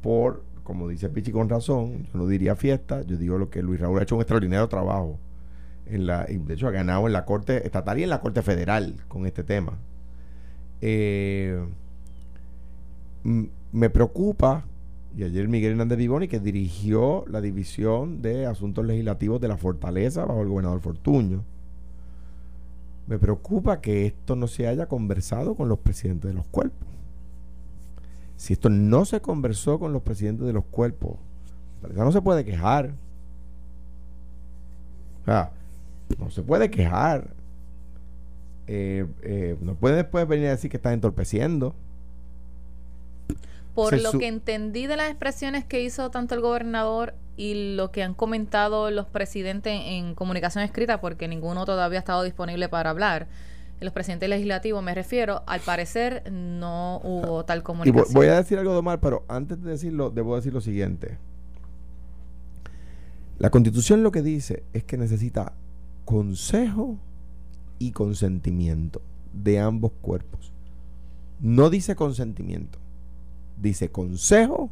por, 0.00 0.44
como 0.62 0.88
dice 0.88 1.08
Pichi 1.08 1.32
con 1.32 1.48
razón, 1.48 2.04
yo 2.04 2.18
no 2.18 2.26
diría 2.26 2.56
fiesta, 2.56 3.02
yo 3.02 3.16
digo 3.16 3.36
lo 3.38 3.50
que 3.50 3.62
Luis 3.62 3.80
Raúl 3.80 3.98
ha 3.98 4.04
hecho 4.04 4.14
un 4.14 4.22
extraordinario 4.22 4.68
trabajo. 4.68 5.18
De 5.86 6.54
hecho, 6.54 6.68
ha 6.68 6.70
ganado 6.70 7.06
en 7.06 7.12
la 7.12 7.24
Corte 7.24 7.66
Estatal 7.66 7.98
y 7.98 8.04
en 8.04 8.10
la 8.10 8.20
Corte 8.20 8.42
Federal 8.42 8.94
con 9.08 9.26
este 9.26 9.44
tema. 9.44 9.78
Eh, 10.80 11.62
me 13.24 13.90
preocupa, 13.90 14.64
y 15.16 15.24
ayer 15.24 15.48
Miguel 15.48 15.72
Hernández 15.72 15.98
Vivoni, 15.98 16.28
que 16.28 16.40
dirigió 16.40 17.24
la 17.28 17.40
división 17.40 18.22
de 18.22 18.46
asuntos 18.46 18.84
legislativos 18.84 19.40
de 19.40 19.48
la 19.48 19.56
Fortaleza 19.56 20.24
bajo 20.24 20.42
el 20.42 20.48
gobernador 20.48 20.80
Fortuño, 20.80 21.44
me 23.06 23.18
preocupa 23.18 23.80
que 23.80 24.06
esto 24.06 24.36
no 24.36 24.46
se 24.46 24.66
haya 24.66 24.86
conversado 24.86 25.54
con 25.54 25.68
los 25.68 25.78
presidentes 25.78 26.30
de 26.30 26.34
los 26.34 26.46
cuerpos. 26.46 26.88
Si 28.36 28.54
esto 28.54 28.70
no 28.70 29.04
se 29.04 29.20
conversó 29.20 29.78
con 29.78 29.92
los 29.92 30.02
presidentes 30.02 30.46
de 30.46 30.52
los 30.52 30.64
cuerpos, 30.64 31.16
no 31.94 32.12
se 32.12 32.22
puede 32.22 32.44
quejar. 32.44 32.94
O 35.22 35.24
sea, 35.26 35.52
no 36.18 36.30
se 36.30 36.42
puede 36.42 36.70
quejar. 36.70 37.34
Eh, 38.66 39.06
eh, 39.22 39.56
no 39.60 39.74
puede 39.74 39.96
después 39.96 40.26
venir 40.26 40.46
a 40.48 40.50
decir 40.50 40.70
que 40.70 40.76
están 40.76 40.94
entorpeciendo. 40.94 41.74
Por 43.74 44.00
lo 44.00 44.12
que 44.12 44.28
entendí 44.28 44.86
de 44.86 44.96
las 44.96 45.08
expresiones 45.08 45.64
que 45.64 45.82
hizo 45.82 46.10
tanto 46.10 46.34
el 46.34 46.42
gobernador 46.42 47.14
y 47.36 47.74
lo 47.74 47.90
que 47.90 48.02
han 48.02 48.12
comentado 48.12 48.90
los 48.90 49.06
presidentes 49.06 49.80
en 49.86 50.14
comunicación 50.14 50.62
escrita, 50.62 51.00
porque 51.00 51.26
ninguno 51.26 51.64
todavía 51.64 51.98
ha 51.98 52.00
estado 52.00 52.22
disponible 52.22 52.68
para 52.68 52.90
hablar, 52.90 53.28
los 53.80 53.92
presidentes 53.92 54.28
legislativos 54.28 54.82
me 54.82 54.94
refiero, 54.94 55.42
al 55.46 55.60
parecer 55.60 56.30
no 56.30 57.00
hubo 57.02 57.44
tal 57.44 57.62
comunicación. 57.62 58.06
Y 58.10 58.14
voy 58.14 58.26
a 58.28 58.36
decir 58.36 58.58
algo 58.58 58.74
de 58.74 58.82
mal, 58.82 59.00
pero 59.00 59.24
antes 59.28 59.62
de 59.62 59.70
decirlo, 59.70 60.10
debo 60.10 60.36
decir 60.36 60.52
lo 60.52 60.60
siguiente. 60.60 61.18
La 63.38 63.50
constitución 63.50 64.02
lo 64.02 64.12
que 64.12 64.22
dice 64.22 64.62
es 64.72 64.84
que 64.84 64.96
necesita 64.96 65.54
consejo 66.04 66.98
y 67.78 67.92
consentimiento 67.92 69.02
de 69.32 69.60
ambos 69.60 69.92
cuerpos. 70.00 70.52
No 71.40 71.70
dice 71.70 71.96
consentimiento 71.96 72.78
dice 73.62 73.90
consejo 73.90 74.70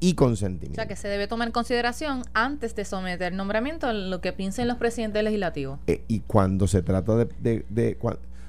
y 0.00 0.14
consentimiento. 0.14 0.80
O 0.80 0.82
sea, 0.82 0.88
que 0.88 0.96
se 0.96 1.08
debe 1.08 1.28
tomar 1.28 1.48
en 1.48 1.52
consideración 1.52 2.22
antes 2.34 2.74
de 2.74 2.84
someter 2.84 3.32
el 3.32 3.36
nombramiento 3.36 3.86
a 3.86 3.92
lo 3.92 4.20
que 4.20 4.32
piensen 4.32 4.68
los 4.68 4.76
presidentes 4.76 5.22
legislativos. 5.22 5.78
Eh, 5.86 6.04
y 6.08 6.20
cuando 6.20 6.66
se 6.66 6.82
trata 6.82 7.16
de... 7.16 7.64
de, 7.68 7.98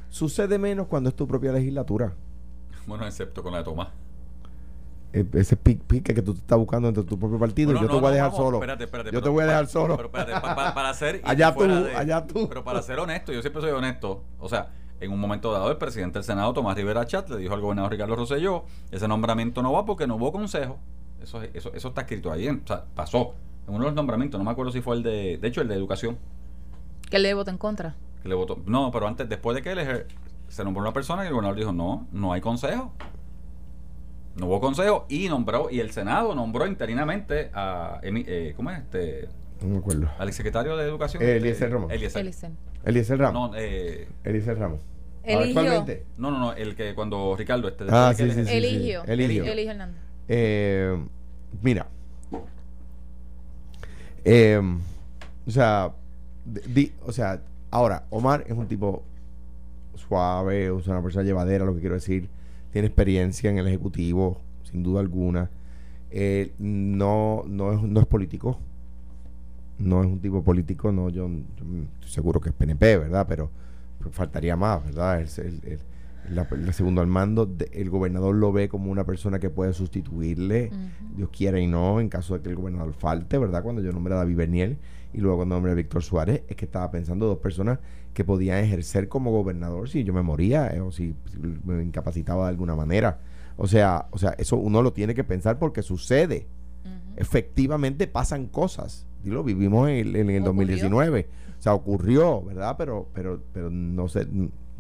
sucede 0.10 0.58
menos 0.58 0.88
cuando 0.88 1.10
es 1.10 1.16
tu 1.16 1.28
propia 1.28 1.52
legislatura. 1.52 2.14
Bueno, 2.86 3.06
excepto 3.06 3.44
con 3.44 3.52
la 3.54 3.60
de 3.60 3.64
Tomás. 3.64 3.90
Eh, 5.14 5.26
ese 5.34 5.58
pique 5.58 6.14
que 6.14 6.22
tú 6.22 6.34
te 6.34 6.40
estás 6.40 6.58
buscando 6.58 6.88
entre 6.88 7.04
tu 7.04 7.20
propio 7.20 7.38
partido, 7.38 7.74
yo 7.74 7.88
te 7.88 8.00
voy 8.00 8.06
a 8.06 8.12
dejar 8.12 8.32
solo. 8.32 8.58
Espérate, 8.58 8.86
espérate, 8.86 9.12
yo 9.12 9.22
te 9.22 9.30
voy 9.30 9.44
a 9.44 9.48
dejar 9.48 9.68
solo. 9.68 9.98
Pero 9.98 10.08
espérate, 10.08 10.42
para 10.42 10.94
ser... 10.94 11.22
allá 11.26 11.54
tú, 11.54 11.64
allá 11.96 12.26
tú. 12.26 12.48
Pero 12.48 12.64
para 12.64 12.82
ser 12.82 12.98
honesto, 13.00 13.34
yo 13.34 13.42
siempre 13.42 13.62
soy 13.62 13.72
honesto. 13.72 14.24
O 14.40 14.48
sea, 14.48 14.70
en 15.02 15.12
un 15.12 15.20
momento 15.20 15.52
dado 15.52 15.70
el 15.70 15.78
presidente 15.78 16.20
del 16.20 16.24
Senado, 16.24 16.54
Tomás 16.54 16.78
Rivera 16.78 17.06
Chat, 17.06 17.30
le 17.30 17.38
dijo 17.38 17.54
al 17.54 17.60
gobernador 17.60 17.92
Ricardo 17.92 18.16
Rosselló, 18.16 18.64
ese 18.92 19.08
nombramiento 19.08 19.62
no 19.62 19.74
va 19.74 19.86
porque 19.86 20.08
no 20.08 20.16
hubo 20.16 20.32
consejo. 20.32 20.80
Eso, 21.22 21.42
eso, 21.42 21.74
eso 21.74 21.88
está 21.90 22.02
escrito 22.02 22.32
ahí, 22.32 22.48
o 22.48 22.60
sea, 22.66 22.86
pasó. 22.96 23.34
En 23.68 23.76
uno 23.76 23.84
de 23.84 23.90
los 23.90 23.96
nombramientos, 23.96 24.40
no 24.40 24.46
me 24.46 24.52
acuerdo 24.52 24.72
si 24.72 24.82
fue 24.82 24.96
el 24.96 25.04
de, 25.04 25.38
de 25.38 25.48
hecho, 25.48 25.62
el 25.62 25.68
de 25.68 25.76
educación. 25.76 26.18
Que 27.10 27.20
le 27.20 27.34
votó 27.34 27.52
en 27.52 27.58
contra. 27.58 27.96
Que 28.24 28.30
le 28.30 28.36
votó, 28.36 28.60
no, 28.66 28.92
pero 28.92 29.08
antes, 29.08 29.28
después 29.28 29.56
de 29.56 29.62
que 29.62 29.72
él 29.72 30.06
se 30.48 30.64
nombró 30.64 30.82
una 30.82 30.94
persona 30.94 31.24
y 31.24 31.28
el 31.28 31.34
gobernador 31.34 31.58
dijo, 31.58 31.74
no, 31.74 32.08
no 32.12 32.34
hay 32.34 32.42
consejo. 32.42 32.94
No 34.36 34.48
hubo 34.48 34.62
consejo 34.62 35.06
y 35.10 35.28
nombró, 35.28 35.70
y 35.70 35.80
el 35.80 35.92
Senado 35.92 36.34
nombró 36.36 36.66
interinamente 36.66 37.52
a, 37.54 38.00
eh, 38.04 38.54
¿cómo 38.56 38.72
es? 38.72 38.80
Este, 38.80 39.28
no 39.62 39.68
me 39.68 39.78
acuerdo. 39.78 40.10
Al 40.18 40.32
secretario 40.34 40.78
de 40.78 40.86
Educación. 40.86 41.22
Eliezer 41.22 41.70
eh, 41.70 41.72
Ramos. 41.72 41.92
Eliezer. 41.92 42.54
Eliezer 42.86 43.20
Ramos. 43.20 43.52
No, 43.52 43.58
eh, 43.58 44.08
Eliezer 44.24 44.58
Ramos. 44.58 44.80
Eligió. 45.24 45.86
No, 46.18 46.32
no, 46.32 46.40
no, 46.40 46.54
el 46.54 46.76
que 46.76 46.96
cuando 46.96 47.36
Ricardo 47.38 47.68
este. 47.68 47.86
Ah, 47.90 48.14
sí, 48.16 48.30
sí, 48.32 48.46
sí, 48.46 48.52
Eligió. 48.52 49.04
Eligió. 49.04 49.44
Eligió 49.46 49.72
Hernández. 49.72 50.02
Eh, 50.28 50.98
mira. 51.62 51.88
Eh, 54.24 54.62
o 55.48 55.52
sea, 55.52 55.92
di, 56.46 56.92
o 57.06 57.12
sea, 57.12 57.42
ahora, 57.70 58.06
Omar 58.10 58.46
es 58.48 58.54
un 58.54 58.68
tipo 58.68 59.04
suave, 59.96 60.66
es 60.66 60.88
una 60.88 61.02
persona 61.02 61.24
llevadera, 61.24 61.66
lo 61.66 61.74
que 61.76 61.82
quiero 61.82 61.96
decir. 61.96 62.30
Tiene 62.72 62.88
experiencia 62.88 63.50
en 63.50 63.58
el 63.58 63.68
Ejecutivo, 63.68 64.40
sin 64.64 64.84
duda 64.84 65.02
alguna. 65.02 65.50
Eh, 66.10 66.54
no, 66.60 67.44
no, 67.48 67.74
es, 67.74 67.82
no 67.82 68.00
es 68.00 68.06
político. 68.06 68.60
No 69.80 70.02
es 70.02 70.08
un 70.08 70.20
tipo 70.20 70.44
político, 70.44 70.92
no, 70.92 71.10
yo, 71.10 71.28
estoy 71.28 72.10
seguro 72.10 72.40
que 72.40 72.50
es 72.50 72.56
PNP, 72.56 72.98
¿verdad? 72.98 73.26
Pero 73.28 73.50
faltaría 74.12 74.56
más, 74.56 74.84
¿verdad? 74.86 75.22
El, 75.22 75.62
el, 75.66 75.80
segundo 76.72 77.02
al 77.02 77.08
mando, 77.08 77.54
el 77.72 77.90
gobernador 77.90 78.36
lo 78.36 78.52
ve 78.52 78.70
como 78.70 78.92
una 78.92 79.06
persona 79.06 79.40
que 79.40 79.50
puede 79.50 79.74
sustituirle, 79.74 80.72
Dios 81.16 81.30
quiera 81.30 81.60
y 81.60 81.68
no, 81.68 82.00
en 82.00 82.10
caso 82.10 82.36
de 82.36 82.42
que 82.42 82.50
el 82.50 82.56
gobernador 82.56 82.94
falte, 82.94 83.38
¿verdad? 83.38 83.64
Cuando 83.64 83.82
yo 83.82 83.92
nombré 83.92 84.14
a 84.14 84.18
David 84.18 84.36
Berniel 84.36 84.78
y 85.14 85.20
luego 85.20 85.38
cuando 85.38 85.56
nombré 85.56 85.72
a 85.72 85.76
Víctor 85.76 86.04
Suárez, 86.04 86.44
es 86.48 86.56
que 86.56 86.66
estaba 86.66 86.90
pensando 86.92 87.28
dos 87.28 87.40
personas 87.40 87.80
que 88.14 88.24
podían 88.24 88.64
ejercer 88.64 89.08
como 89.08 89.32
gobernador 89.32 89.90
si 89.90 90.04
yo 90.04 90.14
me 90.14 90.22
moría 90.22 90.68
eh, 90.68 90.82
o 90.82 90.92
si, 90.92 91.16
me 91.64 91.84
incapacitaba 91.84 92.44
de 92.46 92.50
alguna 92.50 92.76
manera. 92.76 93.20
O 93.58 93.68
sea, 93.68 94.08
o 94.12 94.18
sea, 94.18 94.32
eso 94.38 94.58
uno 94.58 94.82
lo 94.82 94.94
tiene 94.94 95.14
que 95.14 95.24
pensar 95.24 95.60
porque 95.60 95.82
sucede. 95.82 96.48
Efectivamente 97.18 98.08
pasan 98.08 98.48
cosas. 98.48 99.06
Y 99.24 99.30
lo 99.30 99.44
vivimos 99.44 99.90
en, 99.90 100.16
en 100.16 100.30
el 100.30 100.44
2019 100.44 101.28
o 101.62 101.64
sea, 101.64 101.76
ocurrió, 101.76 102.42
¿verdad? 102.42 102.74
Pero, 102.76 103.08
pero, 103.14 103.44
pero 103.54 103.70
no 103.70 104.08
sé, 104.08 104.28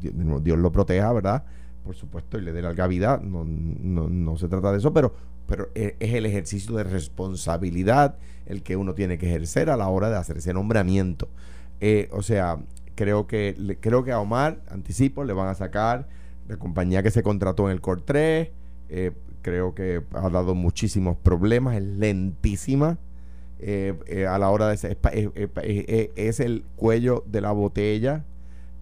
Dios 0.01 0.57
lo 0.59 0.71
proteja, 0.71 1.11
¿verdad? 1.13 1.43
Por 1.83 1.95
supuesto, 1.95 2.37
y 2.37 2.41
le 2.41 2.53
dé 2.53 2.61
larga 2.61 2.87
vida, 2.87 3.19
no, 3.23 3.43
no, 3.45 4.07
no 4.09 4.37
se 4.37 4.47
trata 4.47 4.71
de 4.71 4.77
eso, 4.77 4.93
pero, 4.93 5.15
pero 5.47 5.69
e, 5.73 5.95
es 5.99 6.13
el 6.13 6.25
ejercicio 6.25 6.75
de 6.75 6.83
responsabilidad 6.83 8.15
el 8.45 8.61
que 8.63 8.75
uno 8.75 8.93
tiene 8.93 9.17
que 9.17 9.27
ejercer 9.27 9.69
a 9.69 9.77
la 9.77 9.87
hora 9.87 10.09
de 10.09 10.17
hacer 10.17 10.37
ese 10.37 10.53
nombramiento. 10.53 11.27
Eh, 11.79 12.09
o 12.11 12.21
sea, 12.21 12.59
creo 12.95 13.25
que, 13.27 13.77
creo 13.79 14.03
que 14.03 14.11
a 14.11 14.19
Omar, 14.19 14.61
anticipo, 14.69 15.23
le 15.23 15.33
van 15.33 15.47
a 15.47 15.55
sacar 15.55 16.07
la 16.47 16.57
compañía 16.57 17.01
que 17.01 17.11
se 17.11 17.23
contrató 17.23 17.65
en 17.67 17.71
el 17.73 17.81
Core 17.81 18.01
3, 18.05 18.49
eh, 18.89 19.11
creo 19.41 19.73
que 19.73 20.03
ha 20.13 20.29
dado 20.29 20.53
muchísimos 20.53 21.17
problemas, 21.17 21.77
es 21.77 21.83
lentísima 21.83 22.99
eh, 23.59 24.27
a 24.29 24.37
la 24.37 24.49
hora 24.49 24.67
de... 24.67 24.75
es- 24.75 26.09
es 26.15 26.39
el 26.39 26.63
cuello 26.75 27.23
de 27.27 27.41
la 27.41 27.51
botella 27.51 28.25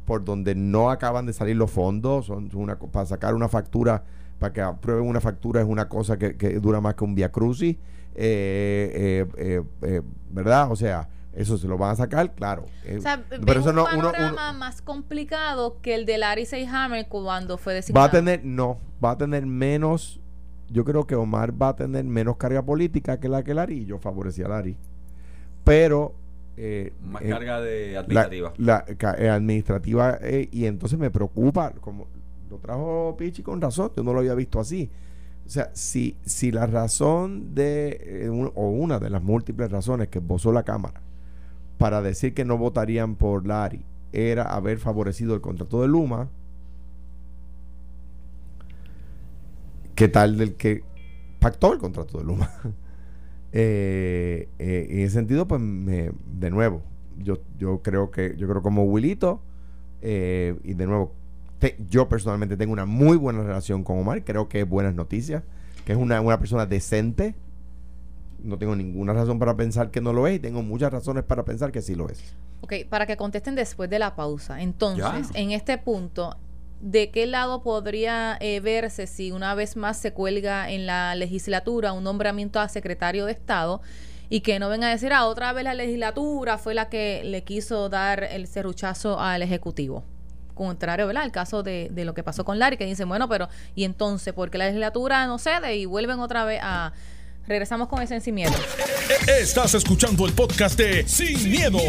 por 0.10 0.26
donde 0.26 0.56
no 0.56 0.90
acaban 0.90 1.28
de 1.28 1.34
salir 1.34 1.56
los 1.56 1.70
fondos. 1.70 2.26
Son 2.26 2.50
una, 2.56 2.80
para 2.80 3.06
sacar 3.06 3.36
una 3.36 3.48
factura, 3.48 4.04
para 4.40 4.52
que 4.52 4.60
aprueben 4.60 5.08
una 5.08 5.22
factura 5.22 5.62
es 5.62 5.68
una 5.68 5.88
cosa 5.88 6.18
que, 6.18 6.36
que 6.36 6.60
dura 6.60 6.82
más 6.82 6.96
que 6.96 7.04
un 7.04 7.14
via 7.14 7.32
crucis. 7.32 7.76
eh, 8.16 8.92
eh, 8.96 9.26
eh, 9.38 9.62
eh, 9.84 10.02
¿Verdad? 10.32 10.72
O 10.72 10.76
sea, 10.76 11.08
eso 11.32 11.60
se 11.60 11.68
lo 11.68 11.78
van 11.78 11.92
a 11.92 11.96
sacar, 11.96 12.34
claro. 12.34 12.66
Eh, 12.86 12.98
O 12.98 13.02
sea, 13.02 13.24
pero 13.46 13.60
eso 13.60 13.70
un 13.70 13.76
no, 13.76 13.84
panorama 13.86 14.50
uno- 14.50 14.60
más 14.60 14.82
complicado 14.82 15.78
que 15.84 15.94
el 15.94 16.08
de 16.08 16.18
Larry 16.18 16.48
Seyhammer 16.48 17.08
cuando 17.08 17.60
fue 17.60 17.76
designado. 17.76 18.04
va 18.04 18.08
a 18.10 18.12
tener, 18.12 18.44
no, 18.44 18.80
va 19.04 19.12
a 19.12 19.18
tener 19.20 19.46
menos, 19.46 20.20
yo 20.70 20.84
creo 20.86 21.06
que 21.06 21.14
Omar 21.14 21.54
va 21.62 21.70
a 21.70 21.76
tener 21.76 22.04
menos 22.04 22.38
carga 22.38 22.64
política 22.64 23.20
que 23.20 23.30
la 23.30 23.44
que 23.44 23.54
Lari, 23.54 23.82
y 23.82 23.86
yo 23.86 24.00
favorecía 24.00 24.48
a 24.48 24.50
Lari. 24.50 24.76
Pero... 25.64 26.16
eh, 26.62 26.94
Más 27.02 27.22
eh, 27.22 27.30
carga 27.30 27.62
de 27.62 27.98
administrativa. 27.98 28.54
La, 28.58 28.86
eh, 29.18 29.30
administrativa 29.30 30.20
y 30.52 30.66
entonces 30.66 31.00
me 31.00 31.10
preocupa, 31.10 31.72
como 31.80 32.08
lo 32.50 32.58
trajo 32.58 33.16
Pichi 33.18 33.42
con 33.44 33.62
razón, 33.62 33.92
yo 33.96 34.04
no 34.04 34.12
lo 34.14 34.20
había 34.20 34.36
visto 34.36 34.60
así. 34.60 34.90
O 35.46 35.50
sea, 35.50 35.72
si, 35.74 36.18
si 36.26 36.52
la 36.52 36.68
razón 36.68 37.56
de, 37.56 38.28
un- 38.32 38.52
o 38.56 38.70
una 38.70 39.00
de 39.00 39.10
las 39.10 39.24
múltiples 39.24 39.72
razones 39.72 40.10
que 40.10 40.20
esbozó 40.20 40.52
la 40.52 40.64
Cámara 40.64 41.02
para 41.78 42.02
decir 42.02 42.34
que 42.34 42.44
no 42.46 42.58
votarían 42.58 43.16
por 43.16 43.48
Lari 43.48 43.84
era 44.12 44.44
haber 44.44 44.80
favorecido 44.80 45.34
el 45.36 45.42
contrato 45.42 45.82
de 45.82 45.88
Luma, 45.88 46.28
¿qué 49.96 50.08
tal 50.08 50.38
del 50.38 50.56
que 50.56 50.84
pactó 51.40 51.74
el 51.74 51.80
contrato 51.80 52.18
de 52.20 52.24
Luma? 52.26 52.50
Eh, 53.52 54.48
eh, 54.60 54.88
en 54.90 55.00
ese 55.00 55.14
sentido, 55.16 55.48
pues 55.48 55.60
me- 55.62 56.12
de 56.40 56.50
nuevo, 56.52 56.82
yo, 57.18 57.40
yo 57.58 57.82
creo 57.82 58.12
que, 58.12 58.36
yo 58.38 58.48
creo 58.48 58.62
como 58.62 58.84
Wilito, 58.84 59.42
eh, 60.02 60.56
y 60.64 60.74
de 60.76 60.86
nuevo, 60.86 61.14
te- 61.58 61.76
yo 61.90 62.08
personalmente 62.08 62.58
tengo 62.58 62.74
una 62.74 62.86
muy 62.86 63.18
buena 63.18 63.44
relación 63.44 63.84
con 63.84 63.98
Omar, 64.00 64.24
creo 64.24 64.48
que 64.50 64.62
es 64.62 64.70
buenas 64.70 64.94
noticias, 64.96 65.44
que 65.86 65.94
es 65.94 65.98
una, 65.98 66.22
una 66.22 66.40
persona 66.40 66.66
decente. 66.66 67.36
No 68.44 68.58
tengo 68.58 68.76
ninguna 68.76 69.12
razón 69.12 69.38
para 69.40 69.58
pensar 69.58 69.92
que 69.92 70.00
no 70.00 70.14
lo 70.14 70.26
es 70.28 70.38
y 70.38 70.40
tengo 70.40 70.64
muchas 70.64 70.94
razones 70.94 71.24
para 71.24 71.44
pensar 71.44 71.72
que 71.74 71.82
sí 71.82 71.96
lo 71.96 72.08
es. 72.08 72.24
Ok, 72.62 72.74
para 72.90 73.06
que 73.06 73.18
contesten 73.18 73.56
después 73.56 73.90
de 73.90 74.00
la 74.00 74.16
pausa. 74.16 74.62
Entonces, 74.62 75.30
Ya. 75.34 75.40
en 75.42 75.52
este 75.52 75.78
punto, 75.78 76.38
¿de 76.80 77.12
qué 77.12 77.26
lado 77.26 77.62
podría 77.62 78.38
eh, 78.40 78.60
verse 78.60 79.08
si 79.08 79.32
una 79.32 79.56
vez 79.56 79.76
más 79.76 79.98
se 79.98 80.14
cuelga 80.14 80.70
en 80.70 80.86
la 80.86 81.16
legislatura 81.16 81.94
un 81.94 82.04
nombramiento 82.04 82.60
a 82.60 82.70
secretario 82.70 83.26
de 83.26 83.34
Estado 83.34 83.82
y 84.30 84.42
que 84.42 84.60
no 84.60 84.70
venga 84.70 84.88
a 84.88 84.92
decir, 84.92 85.12
ah, 85.12 85.26
otra 85.26 85.52
vez 85.54 85.64
la 85.64 85.74
legislatura 85.74 86.58
fue 86.58 86.74
la 86.74 86.90
que 86.90 87.22
le 87.24 87.44
quiso 87.44 87.90
dar 87.90 88.24
el 88.24 88.48
serruchazo 88.48 89.20
al 89.20 89.42
Ejecutivo? 89.42 90.04
Contrario, 90.54 91.08
¿verdad? 91.08 91.24
El 91.24 91.32
caso 91.32 91.64
de, 91.64 91.90
de 91.92 92.06
lo 92.06 92.14
que 92.14 92.22
pasó 92.22 92.46
con 92.46 92.60
Larry, 92.60 92.78
que 92.78 92.86
dicen, 92.86 93.10
bueno, 93.10 93.28
pero 93.30 93.48
¿y 93.76 93.86
entonces? 93.86 94.34
Porque 94.34 94.58
la 94.58 94.66
legislatura 94.66 95.26
no 95.26 95.40
cede 95.40 95.78
y 95.78 95.86
vuelven 95.86 96.20
otra 96.20 96.44
vez 96.44 96.60
a... 96.62 96.94
Regresamos 97.48 97.88
con 97.88 98.02
ese 98.02 98.20
sin 98.22 98.36
miedo. 98.36 98.54
Estás 99.28 99.74
escuchando 99.74 100.28
el 100.28 100.34
podcast 100.34 100.78
de 100.78 101.08
Sin, 101.08 101.50
miedo, 101.50 101.80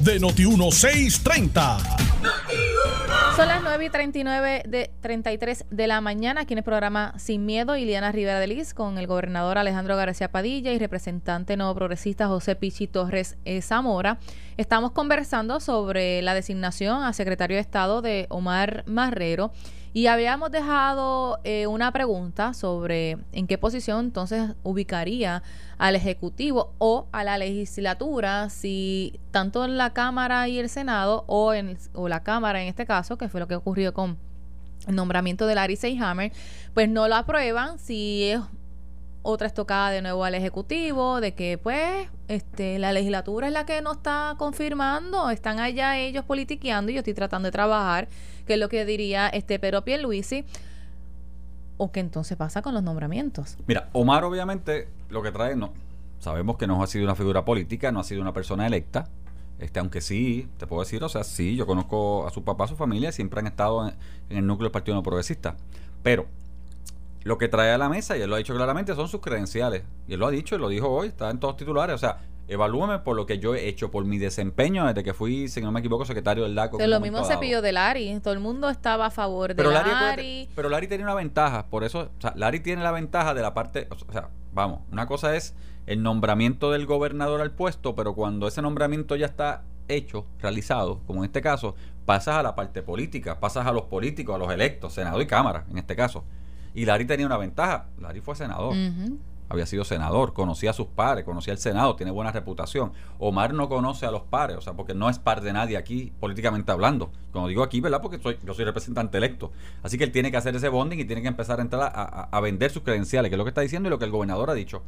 de 0.00 0.20
Noti1630. 0.20 3.13
Son 3.36 3.48
las 3.48 3.64
9 3.64 3.86
y 3.86 3.90
39 3.90 4.62
de 4.68 4.92
33 5.00 5.64
de 5.68 5.86
la 5.88 6.00
mañana 6.00 6.42
aquí 6.42 6.54
en 6.54 6.58
el 6.58 6.64
programa 6.64 7.14
Sin 7.18 7.44
Miedo, 7.44 7.76
Iliana 7.76 8.12
Rivera 8.12 8.38
de 8.38 8.46
Liz, 8.46 8.74
con 8.74 8.96
el 8.96 9.08
gobernador 9.08 9.58
Alejandro 9.58 9.96
García 9.96 10.30
Padilla 10.30 10.72
y 10.72 10.78
representante 10.78 11.56
nuevo 11.56 11.74
progresista 11.74 12.28
José 12.28 12.54
Pichi 12.54 12.86
Torres 12.86 13.36
eh, 13.44 13.60
Zamora. 13.60 14.18
Estamos 14.56 14.92
conversando 14.92 15.58
sobre 15.58 16.22
la 16.22 16.32
designación 16.32 17.02
a 17.02 17.12
secretario 17.12 17.56
de 17.56 17.62
Estado 17.62 18.02
de 18.02 18.26
Omar 18.28 18.84
Marrero 18.86 19.50
y 19.94 20.08
habíamos 20.08 20.50
dejado 20.50 21.38
eh, 21.44 21.68
una 21.68 21.92
pregunta 21.92 22.52
sobre 22.52 23.16
en 23.30 23.46
qué 23.46 23.58
posición 23.58 24.06
entonces 24.06 24.50
ubicaría 24.64 25.44
al 25.78 25.94
Ejecutivo 25.94 26.74
o 26.78 27.06
a 27.12 27.22
la 27.22 27.38
legislatura 27.38 28.50
si 28.50 29.20
tanto 29.30 29.64
en 29.64 29.78
la 29.78 29.92
Cámara 29.92 30.48
y 30.48 30.58
el 30.58 30.68
Senado 30.68 31.22
o 31.28 31.54
en 31.54 31.78
o 31.92 32.08
la 32.08 32.24
Cámara 32.24 32.60
en 32.60 32.66
este 32.66 32.86
caso, 32.86 33.16
que 33.16 33.28
fue 33.28 33.38
lo 33.38 33.46
que 33.46 33.54
ocurrió 33.54 33.94
con 33.94 34.18
el 34.88 34.96
nombramiento 34.96 35.46
de 35.46 35.54
Larry 35.54 35.76
Seyhammer, 35.76 36.32
pues 36.74 36.88
no 36.88 37.06
lo 37.06 37.14
aprueban 37.14 37.78
si 37.78 38.24
es 38.24 38.40
otra 39.24 39.46
estocada 39.46 39.90
de 39.90 40.02
nuevo 40.02 40.22
al 40.22 40.34
Ejecutivo, 40.34 41.20
de 41.20 41.34
que 41.34 41.58
pues 41.58 42.08
este 42.28 42.78
la 42.78 42.92
legislatura 42.92 43.46
es 43.46 43.52
la 43.52 43.64
que 43.64 43.80
no 43.80 43.92
está 43.92 44.34
confirmando, 44.38 45.30
están 45.30 45.58
allá 45.58 45.98
ellos 45.98 46.24
politiqueando 46.24 46.92
y 46.92 46.94
yo 46.94 46.98
estoy 47.00 47.14
tratando 47.14 47.46
de 47.46 47.52
trabajar, 47.52 48.06
que 48.46 48.54
es 48.54 48.60
lo 48.60 48.68
que 48.68 48.84
diría 48.84 49.28
este 49.28 49.58
Pedro 49.58 49.82
Pierluisi, 49.82 50.44
o 51.78 51.90
que 51.90 52.00
entonces 52.00 52.36
pasa 52.36 52.60
con 52.60 52.74
los 52.74 52.82
nombramientos. 52.82 53.56
Mira, 53.66 53.88
Omar 53.92 54.24
obviamente 54.24 54.88
lo 55.08 55.22
que 55.22 55.32
trae, 55.32 55.56
no, 55.56 55.72
sabemos 56.20 56.58
que 56.58 56.66
no 56.66 56.82
ha 56.82 56.86
sido 56.86 57.04
una 57.04 57.14
figura 57.14 57.46
política, 57.46 57.90
no 57.90 58.00
ha 58.00 58.04
sido 58.04 58.20
una 58.20 58.34
persona 58.34 58.66
electa, 58.66 59.08
este, 59.58 59.80
aunque 59.80 60.02
sí, 60.02 60.48
te 60.58 60.66
puedo 60.66 60.82
decir, 60.82 61.02
o 61.02 61.08
sea, 61.08 61.24
sí, 61.24 61.56
yo 61.56 61.66
conozco 61.66 62.26
a 62.26 62.30
su 62.30 62.44
papá, 62.44 62.64
a 62.64 62.68
su 62.68 62.76
familia, 62.76 63.10
siempre 63.10 63.40
han 63.40 63.46
estado 63.46 63.88
en 63.88 64.36
el 64.36 64.46
núcleo 64.46 64.66
del 64.66 64.72
Partido 64.72 64.96
No 64.96 65.02
Progresista, 65.02 65.56
pero 66.02 66.26
lo 67.24 67.38
que 67.38 67.48
trae 67.48 67.72
a 67.72 67.78
la 67.78 67.88
mesa, 67.88 68.16
y 68.16 68.20
él 68.20 68.28
lo 68.28 68.36
ha 68.36 68.38
dicho 68.38 68.54
claramente, 68.54 68.94
son 68.94 69.08
sus 69.08 69.20
credenciales, 69.20 69.82
y 70.06 70.14
él 70.14 70.20
lo 70.20 70.26
ha 70.26 70.30
dicho, 70.30 70.54
y 70.54 70.58
lo 70.58 70.68
dijo 70.68 70.88
hoy, 70.88 71.08
está 71.08 71.30
en 71.30 71.40
todos 71.40 71.56
titulares, 71.56 71.94
o 71.94 71.98
sea, 71.98 72.18
evalúame 72.48 72.98
por 72.98 73.16
lo 73.16 73.24
que 73.24 73.38
yo 73.38 73.54
he 73.54 73.66
hecho, 73.66 73.90
por 73.90 74.04
mi 74.04 74.18
desempeño 74.18 74.86
desde 74.86 75.02
que 75.02 75.14
fui, 75.14 75.48
si 75.48 75.62
no 75.62 75.72
me 75.72 75.80
equivoco, 75.80 76.04
secretario 76.04 76.44
del 76.44 76.54
DACO. 76.54 76.76
Un 76.76 76.90
lo 76.90 77.00
mismo 77.00 77.24
se 77.24 77.38
pidió 77.38 77.62
de 77.62 77.72
Larry, 77.72 78.20
todo 78.20 78.34
el 78.34 78.40
mundo 78.40 78.68
estaba 78.68 79.06
a 79.06 79.10
favor 79.10 79.48
de 79.48 79.54
Pero 79.54 79.70
Larry. 79.70 79.90
acuérdate, 79.90 80.48
pero 80.54 80.68
Larry 80.68 80.86
tiene 80.86 81.04
una 81.04 81.14
ventaja, 81.14 81.66
por 81.66 81.82
eso, 81.82 82.10
o 82.16 82.20
sea, 82.20 82.34
Larry 82.36 82.60
tiene 82.60 82.82
la 82.82 82.92
ventaja 82.92 83.32
de 83.32 83.40
la 83.42 83.54
parte, 83.54 83.88
o 83.90 84.12
sea, 84.12 84.28
vamos, 84.52 84.80
una 84.92 85.06
cosa 85.06 85.34
es 85.34 85.54
el 85.86 86.02
nombramiento 86.02 86.70
del 86.70 86.84
gobernador 86.86 87.40
al 87.40 87.52
puesto, 87.52 87.94
pero 87.94 88.14
cuando 88.14 88.48
ese 88.48 88.60
nombramiento 88.60 89.16
ya 89.16 89.26
está 89.26 89.62
hecho, 89.88 90.26
realizado, 90.40 91.00
como 91.06 91.20
en 91.20 91.26
este 91.26 91.40
caso, 91.40 91.74
pasas 92.04 92.36
a 92.36 92.42
la 92.42 92.54
parte 92.54 92.82
política, 92.82 93.40
pasas 93.40 93.66
a 93.66 93.72
los 93.72 93.84
políticos, 93.84 94.34
a 94.34 94.38
los 94.38 94.50
electos, 94.50 94.92
Senado 94.92 95.20
y 95.20 95.26
Cámara, 95.26 95.64
en 95.70 95.78
este 95.78 95.96
caso. 95.96 96.24
Y 96.74 96.84
Larry 96.86 97.04
tenía 97.06 97.26
una 97.26 97.36
ventaja, 97.36 97.86
Larry 98.00 98.20
fue 98.20 98.34
senador 98.36 98.74
había 99.48 99.66
sido 99.66 99.84
senador, 99.84 100.32
conocía 100.32 100.70
a 100.70 100.72
sus 100.72 100.86
pares, 100.86 101.22
conocía 101.24 101.52
el 101.52 101.58
Senado, 101.58 101.94
tiene 101.96 102.10
buena 102.10 102.32
reputación. 102.32 102.92
Omar 103.18 103.52
no 103.54 103.68
conoce 103.68 104.06
a 104.06 104.10
los 104.10 104.22
pares, 104.22 104.56
o 104.56 104.60
sea, 104.60 104.72
porque 104.72 104.94
no 104.94 105.08
es 105.10 105.18
par 105.18 105.42
de 105.42 105.52
nadie 105.52 105.76
aquí, 105.76 106.12
políticamente 106.18 106.72
hablando. 106.72 107.12
Como 107.30 107.46
digo 107.46 107.62
aquí, 107.62 107.80
¿verdad? 107.80 108.00
Porque 108.02 108.18
soy, 108.18 108.38
yo 108.44 108.54
soy 108.54 108.64
representante 108.64 109.18
electo. 109.18 109.52
Así 109.82 109.98
que 109.98 110.04
él 110.04 110.12
tiene 110.12 110.30
que 110.30 110.38
hacer 110.38 110.56
ese 110.56 110.68
bonding 110.70 110.98
y 110.98 111.04
tiene 111.04 111.20
que 111.22 111.28
empezar 111.28 111.58
a 111.60 111.62
entrar 111.62 111.82
a, 111.82 111.86
a- 112.02 112.28
a 112.32 112.40
vender 112.40 112.70
sus 112.70 112.82
credenciales, 112.82 113.28
que 113.28 113.34
es 113.34 113.38
lo 113.38 113.44
que 113.44 113.50
está 113.50 113.60
diciendo 113.60 113.88
y 113.88 113.90
lo 113.90 113.98
que 113.98 114.06
el 114.06 114.10
gobernador 114.10 114.48
ha 114.50 114.54
dicho. 114.54 114.82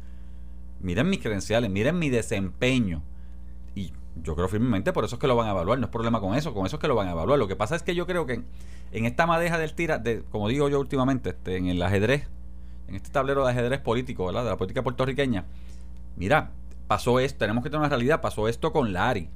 Miren 0.81 1.07
mis 1.09 1.19
credenciales, 1.21 1.69
miren 1.69 1.97
mi 1.97 2.09
desempeño. 2.09 3.03
Y 3.75 3.93
yo 4.23 4.35
creo 4.35 4.47
firmemente 4.47 4.93
por 4.93 5.03
eso 5.05 5.15
es 5.15 5.19
que 5.21 5.27
lo 5.27 5.35
van 5.35 5.47
a 5.47 5.51
evaluar, 5.51 5.79
no 5.79 5.85
es 5.85 5.91
problema 5.91 6.19
con 6.19 6.35
eso, 6.35 6.53
con 6.53 6.65
eso 6.65 6.75
es 6.77 6.79
que 6.81 6.87
lo 6.87 6.95
van 6.95 7.07
a 7.07 7.11
evaluar. 7.11 7.37
Lo 7.39 7.47
que 7.47 7.55
pasa 7.55 7.75
es 7.75 7.83
que 7.83 7.95
yo 7.95 8.05
creo 8.05 8.25
que 8.25 8.33
en, 8.33 8.45
en 8.91 9.05
esta 9.05 9.25
madeja 9.25 9.57
del 9.57 9.73
tira, 9.73 9.97
de, 9.97 10.23
como 10.31 10.47
digo 10.47 10.69
yo 10.69 10.79
últimamente, 10.79 11.29
este, 11.31 11.57
en 11.57 11.67
el 11.67 11.81
ajedrez, 11.81 12.27
en 12.87 12.95
este 12.95 13.09
tablero 13.09 13.45
de 13.45 13.51
ajedrez 13.51 13.79
político, 13.81 14.25
¿verdad? 14.25 14.43
De 14.43 14.49
la 14.49 14.57
política 14.57 14.81
puertorriqueña. 14.83 15.45
Mira, 16.15 16.51
pasó 16.87 17.19
esto, 17.19 17.39
tenemos 17.39 17.63
que 17.63 17.69
tener 17.69 17.79
una 17.81 17.89
realidad, 17.89 18.21
pasó 18.21 18.47
esto 18.47 18.71
con 18.71 18.93
Lari. 18.93 19.29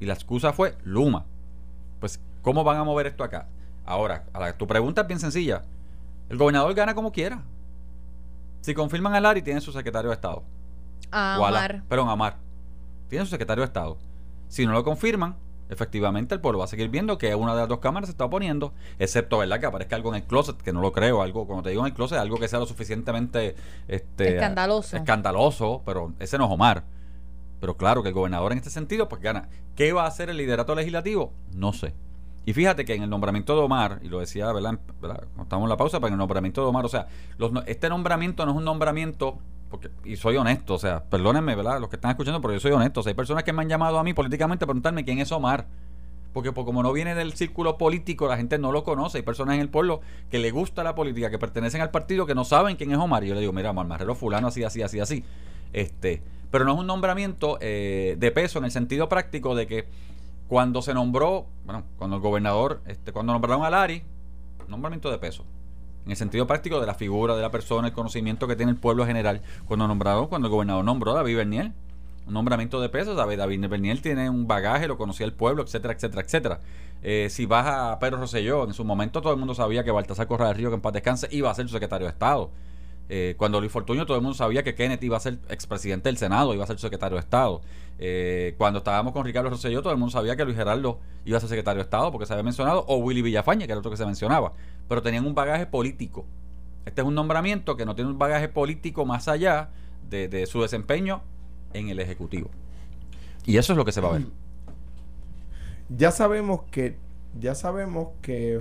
Y 0.00 0.06
la 0.06 0.14
excusa 0.14 0.52
fue 0.52 0.76
Luma. 0.84 1.24
Pues, 1.98 2.20
¿cómo 2.42 2.64
van 2.64 2.78
a 2.78 2.84
mover 2.84 3.06
esto 3.06 3.24
acá? 3.24 3.46
Ahora, 3.84 4.24
a 4.32 4.40
la- 4.40 4.56
tu 4.56 4.66
pregunta 4.66 5.02
es 5.02 5.06
bien 5.06 5.20
sencilla. 5.20 5.62
El 6.28 6.38
gobernador 6.38 6.72
gana 6.74 6.94
como 6.94 7.12
quiera. 7.12 7.42
Si 8.60 8.74
confirman 8.74 9.14
a 9.14 9.20
Lari, 9.20 9.42
tiene 9.42 9.60
su 9.60 9.72
secretario 9.72 10.10
de 10.10 10.14
Estado. 10.14 10.42
A 11.10 11.38
O 11.40 11.44
a 11.46 11.50
la- 11.50 11.58
Omar. 11.58 11.82
perdón, 11.88 12.08
Amar. 12.08 12.36
Tiene 13.10 13.26
su 13.26 13.30
secretario 13.32 13.60
de 13.60 13.66
Estado. 13.66 13.98
Si 14.48 14.64
no 14.64 14.72
lo 14.72 14.82
confirman, 14.84 15.36
efectivamente 15.68 16.34
el 16.34 16.40
pueblo 16.40 16.60
va 16.60 16.64
a 16.64 16.68
seguir 16.68 16.88
viendo 16.88 17.18
que 17.18 17.34
una 17.34 17.52
de 17.54 17.60
las 17.60 17.68
dos 17.68 17.80
cámaras 17.80 18.08
se 18.08 18.12
está 18.12 18.24
oponiendo, 18.24 18.72
excepto, 18.98 19.38
¿verdad? 19.38 19.60
Que 19.60 19.66
aparezca 19.66 19.96
algo 19.96 20.10
en 20.10 20.22
el 20.22 20.24
closet, 20.24 20.56
que 20.56 20.72
no 20.72 20.80
lo 20.80 20.92
creo, 20.92 21.20
algo, 21.20 21.46
como 21.46 21.62
te 21.62 21.70
digo 21.70 21.82
en 21.82 21.88
el 21.88 21.94
closet, 21.94 22.18
algo 22.18 22.38
que 22.38 22.48
sea 22.48 22.58
lo 22.58 22.66
suficientemente 22.66 23.56
este, 23.88 24.36
Escandaloso. 24.36 24.96
escandaloso, 24.96 25.82
pero 25.84 26.14
ese 26.18 26.38
no 26.38 26.46
es 26.46 26.50
Omar. 26.50 26.84
Pero 27.60 27.76
claro 27.76 28.02
que 28.02 28.08
el 28.08 28.14
gobernador 28.14 28.52
en 28.52 28.58
este 28.58 28.70
sentido, 28.70 29.08
pues 29.08 29.20
gana. 29.20 29.48
¿Qué 29.76 29.92
va 29.92 30.04
a 30.04 30.06
hacer 30.06 30.30
el 30.30 30.38
liderato 30.38 30.74
legislativo? 30.74 31.32
No 31.52 31.72
sé. 31.72 31.92
Y 32.46 32.54
fíjate 32.54 32.84
que 32.84 32.94
en 32.94 33.02
el 33.02 33.10
nombramiento 33.10 33.54
de 33.54 33.62
Omar, 33.62 34.00
y 34.02 34.08
lo 34.08 34.18
decía, 34.18 34.50
¿verdad? 34.52 34.78
¿verdad? 35.00 35.24
Cuando 35.34 35.42
Estamos 35.42 35.64
en 35.64 35.68
la 35.68 35.76
pausa, 35.76 35.98
pero 35.98 36.08
en 36.08 36.14
el 36.14 36.18
nombramiento 36.18 36.62
de 36.62 36.68
Omar, 36.68 36.84
o 36.86 36.88
sea, 36.88 37.06
los 37.36 37.52
este 37.66 37.88
nombramiento 37.88 38.46
no 38.46 38.52
es 38.52 38.56
un 38.56 38.64
nombramiento, 38.64 39.38
porque, 39.70 39.90
y 40.04 40.16
soy 40.16 40.36
honesto, 40.36 40.74
o 40.74 40.78
sea, 40.78 41.04
perdónenme, 41.04 41.54
¿verdad? 41.54 41.80
Los 41.80 41.88
que 41.88 41.96
están 41.96 42.10
escuchando, 42.10 42.40
pero 42.40 42.54
yo 42.54 42.60
soy 42.60 42.72
honesto. 42.72 43.02
Hay 43.06 43.14
personas 43.14 43.44
que 43.44 43.52
me 43.52 43.62
han 43.62 43.68
llamado 43.68 43.98
a 43.98 44.04
mí 44.04 44.12
políticamente 44.12 44.64
a 44.64 44.66
preguntarme 44.66 45.04
quién 45.04 45.20
es 45.20 45.30
Omar. 45.30 45.66
Porque 46.32 46.52
pues, 46.52 46.64
como 46.64 46.82
no 46.82 46.92
viene 46.92 47.14
del 47.14 47.32
círculo 47.32 47.78
político, 47.78 48.28
la 48.28 48.36
gente 48.36 48.58
no 48.58 48.72
lo 48.72 48.84
conoce. 48.84 49.18
Hay 49.18 49.22
personas 49.22 49.54
en 49.56 49.60
el 49.60 49.68
pueblo 49.68 50.00
que 50.30 50.38
le 50.38 50.50
gusta 50.50 50.84
la 50.84 50.94
política, 50.94 51.30
que 51.30 51.38
pertenecen 51.38 51.80
al 51.80 51.90
partido, 51.90 52.26
que 52.26 52.34
no 52.34 52.44
saben 52.44 52.76
quién 52.76 52.90
es 52.92 52.98
Omar. 52.98 53.24
Y 53.24 53.28
yo 53.28 53.34
le 53.34 53.40
digo, 53.40 53.52
mira, 53.52 53.70
Omar 53.70 53.86
Marrero 53.86 54.14
fulano, 54.14 54.48
así, 54.48 54.62
así, 54.64 54.82
así, 54.82 55.00
así. 55.00 55.24
Este, 55.72 56.22
pero 56.50 56.64
no 56.64 56.74
es 56.74 56.80
un 56.80 56.86
nombramiento 56.86 57.58
eh, 57.60 58.16
de 58.18 58.30
peso 58.32 58.58
en 58.58 58.64
el 58.64 58.70
sentido 58.70 59.08
práctico 59.08 59.54
de 59.54 59.66
que 59.66 59.86
cuando 60.48 60.82
se 60.82 60.94
nombró, 60.94 61.46
bueno, 61.64 61.84
cuando 61.96 62.16
el 62.16 62.22
gobernador, 62.22 62.80
este, 62.86 63.12
cuando 63.12 63.32
nombraron 63.32 63.64
a 63.64 63.70
Lari, 63.70 64.02
nombramiento 64.68 65.10
de 65.10 65.18
peso. 65.18 65.44
En 66.04 66.10
el 66.10 66.16
sentido 66.16 66.46
práctico 66.46 66.80
de 66.80 66.86
la 66.86 66.94
figura 66.94 67.36
de 67.36 67.42
la 67.42 67.50
persona, 67.50 67.88
el 67.88 67.94
conocimiento 67.94 68.48
que 68.48 68.56
tiene 68.56 68.72
el 68.72 68.78
pueblo 68.78 69.06
general. 69.06 69.42
Cuando 69.66 69.86
nombraron, 69.86 70.28
cuando 70.28 70.48
el 70.48 70.52
gobernador 70.52 70.84
nombró 70.84 71.12
a 71.12 71.14
David 71.16 71.36
Berniel, 71.36 71.72
un 72.26 72.34
nombramiento 72.34 72.80
de 72.80 72.88
peso, 72.88 73.14
David, 73.14 73.38
David 73.38 73.68
Berniel 73.68 74.00
tiene 74.02 74.30
un 74.30 74.46
bagaje, 74.46 74.86
lo 74.88 74.96
conocía 74.96 75.26
el 75.26 75.32
pueblo, 75.32 75.62
etcétera, 75.62 75.94
etcétera, 75.94 76.22
etcétera. 76.22 76.60
Eh, 77.02 77.28
si 77.30 77.46
vas 77.46 77.66
a 77.66 77.98
Pedro 77.98 78.18
Rosselló, 78.18 78.64
en 78.64 78.74
su 78.74 78.84
momento 78.84 79.22
todo 79.22 79.32
el 79.32 79.38
mundo 79.38 79.54
sabía 79.54 79.84
que 79.84 79.90
Baltasar 79.90 80.26
Correa 80.26 80.48
del 80.48 80.56
Río, 80.56 80.68
que 80.68 80.76
en 80.76 80.80
paz 80.80 80.92
descanse, 80.92 81.28
iba 81.30 81.50
a 81.50 81.54
ser 81.54 81.66
su 81.66 81.72
secretario 81.72 82.06
de 82.06 82.12
Estado. 82.12 82.50
Eh, 83.12 83.34
cuando 83.36 83.58
Luis 83.58 83.72
Fortuño, 83.72 84.06
todo 84.06 84.16
el 84.16 84.22
mundo 84.22 84.36
sabía 84.36 84.62
que 84.62 84.76
Kenneth 84.76 85.02
iba 85.02 85.16
a 85.16 85.20
ser 85.20 85.38
expresidente 85.48 86.08
del 86.08 86.16
Senado, 86.16 86.54
iba 86.54 86.62
a 86.62 86.66
ser 86.66 86.78
secretario 86.78 87.16
de 87.16 87.20
Estado. 87.20 87.60
Eh, 87.98 88.54
cuando 88.56 88.78
estábamos 88.78 89.12
con 89.12 89.24
Ricardo 89.24 89.50
Rosselló, 89.50 89.82
todo 89.82 89.92
el 89.92 89.98
mundo 89.98 90.12
sabía 90.12 90.36
que 90.36 90.44
Luis 90.44 90.56
Gerardo 90.56 91.00
iba 91.24 91.36
a 91.36 91.40
ser 91.40 91.48
secretario 91.48 91.78
de 91.78 91.82
Estado 91.82 92.12
porque 92.12 92.26
se 92.26 92.32
había 92.32 92.44
mencionado, 92.44 92.84
o 92.86 92.98
Willy 92.98 93.22
Villafañe, 93.22 93.66
que 93.66 93.72
era 93.72 93.80
otro 93.80 93.90
que 93.90 93.96
se 93.96 94.06
mencionaba. 94.06 94.52
Pero 94.90 95.02
tenían 95.02 95.24
un 95.24 95.36
bagaje 95.36 95.66
político. 95.66 96.26
Este 96.84 97.00
es 97.00 97.06
un 97.06 97.14
nombramiento 97.14 97.76
que 97.76 97.86
no 97.86 97.94
tiene 97.94 98.10
un 98.10 98.18
bagaje 98.18 98.48
político 98.48 99.06
más 99.06 99.28
allá 99.28 99.70
de, 100.10 100.26
de 100.26 100.46
su 100.46 100.62
desempeño 100.62 101.22
en 101.72 101.90
el 101.90 102.00
Ejecutivo. 102.00 102.50
Y 103.46 103.56
eso 103.56 103.72
es 103.72 103.76
lo 103.76 103.84
que 103.84 103.92
se 103.92 104.00
va 104.00 104.08
a 104.08 104.12
ver. 104.14 104.26
Ya 105.96 106.10
sabemos 106.12 106.62
que, 106.70 106.96
ya 107.40 107.56
sabemos 107.56 108.08
que 108.22 108.60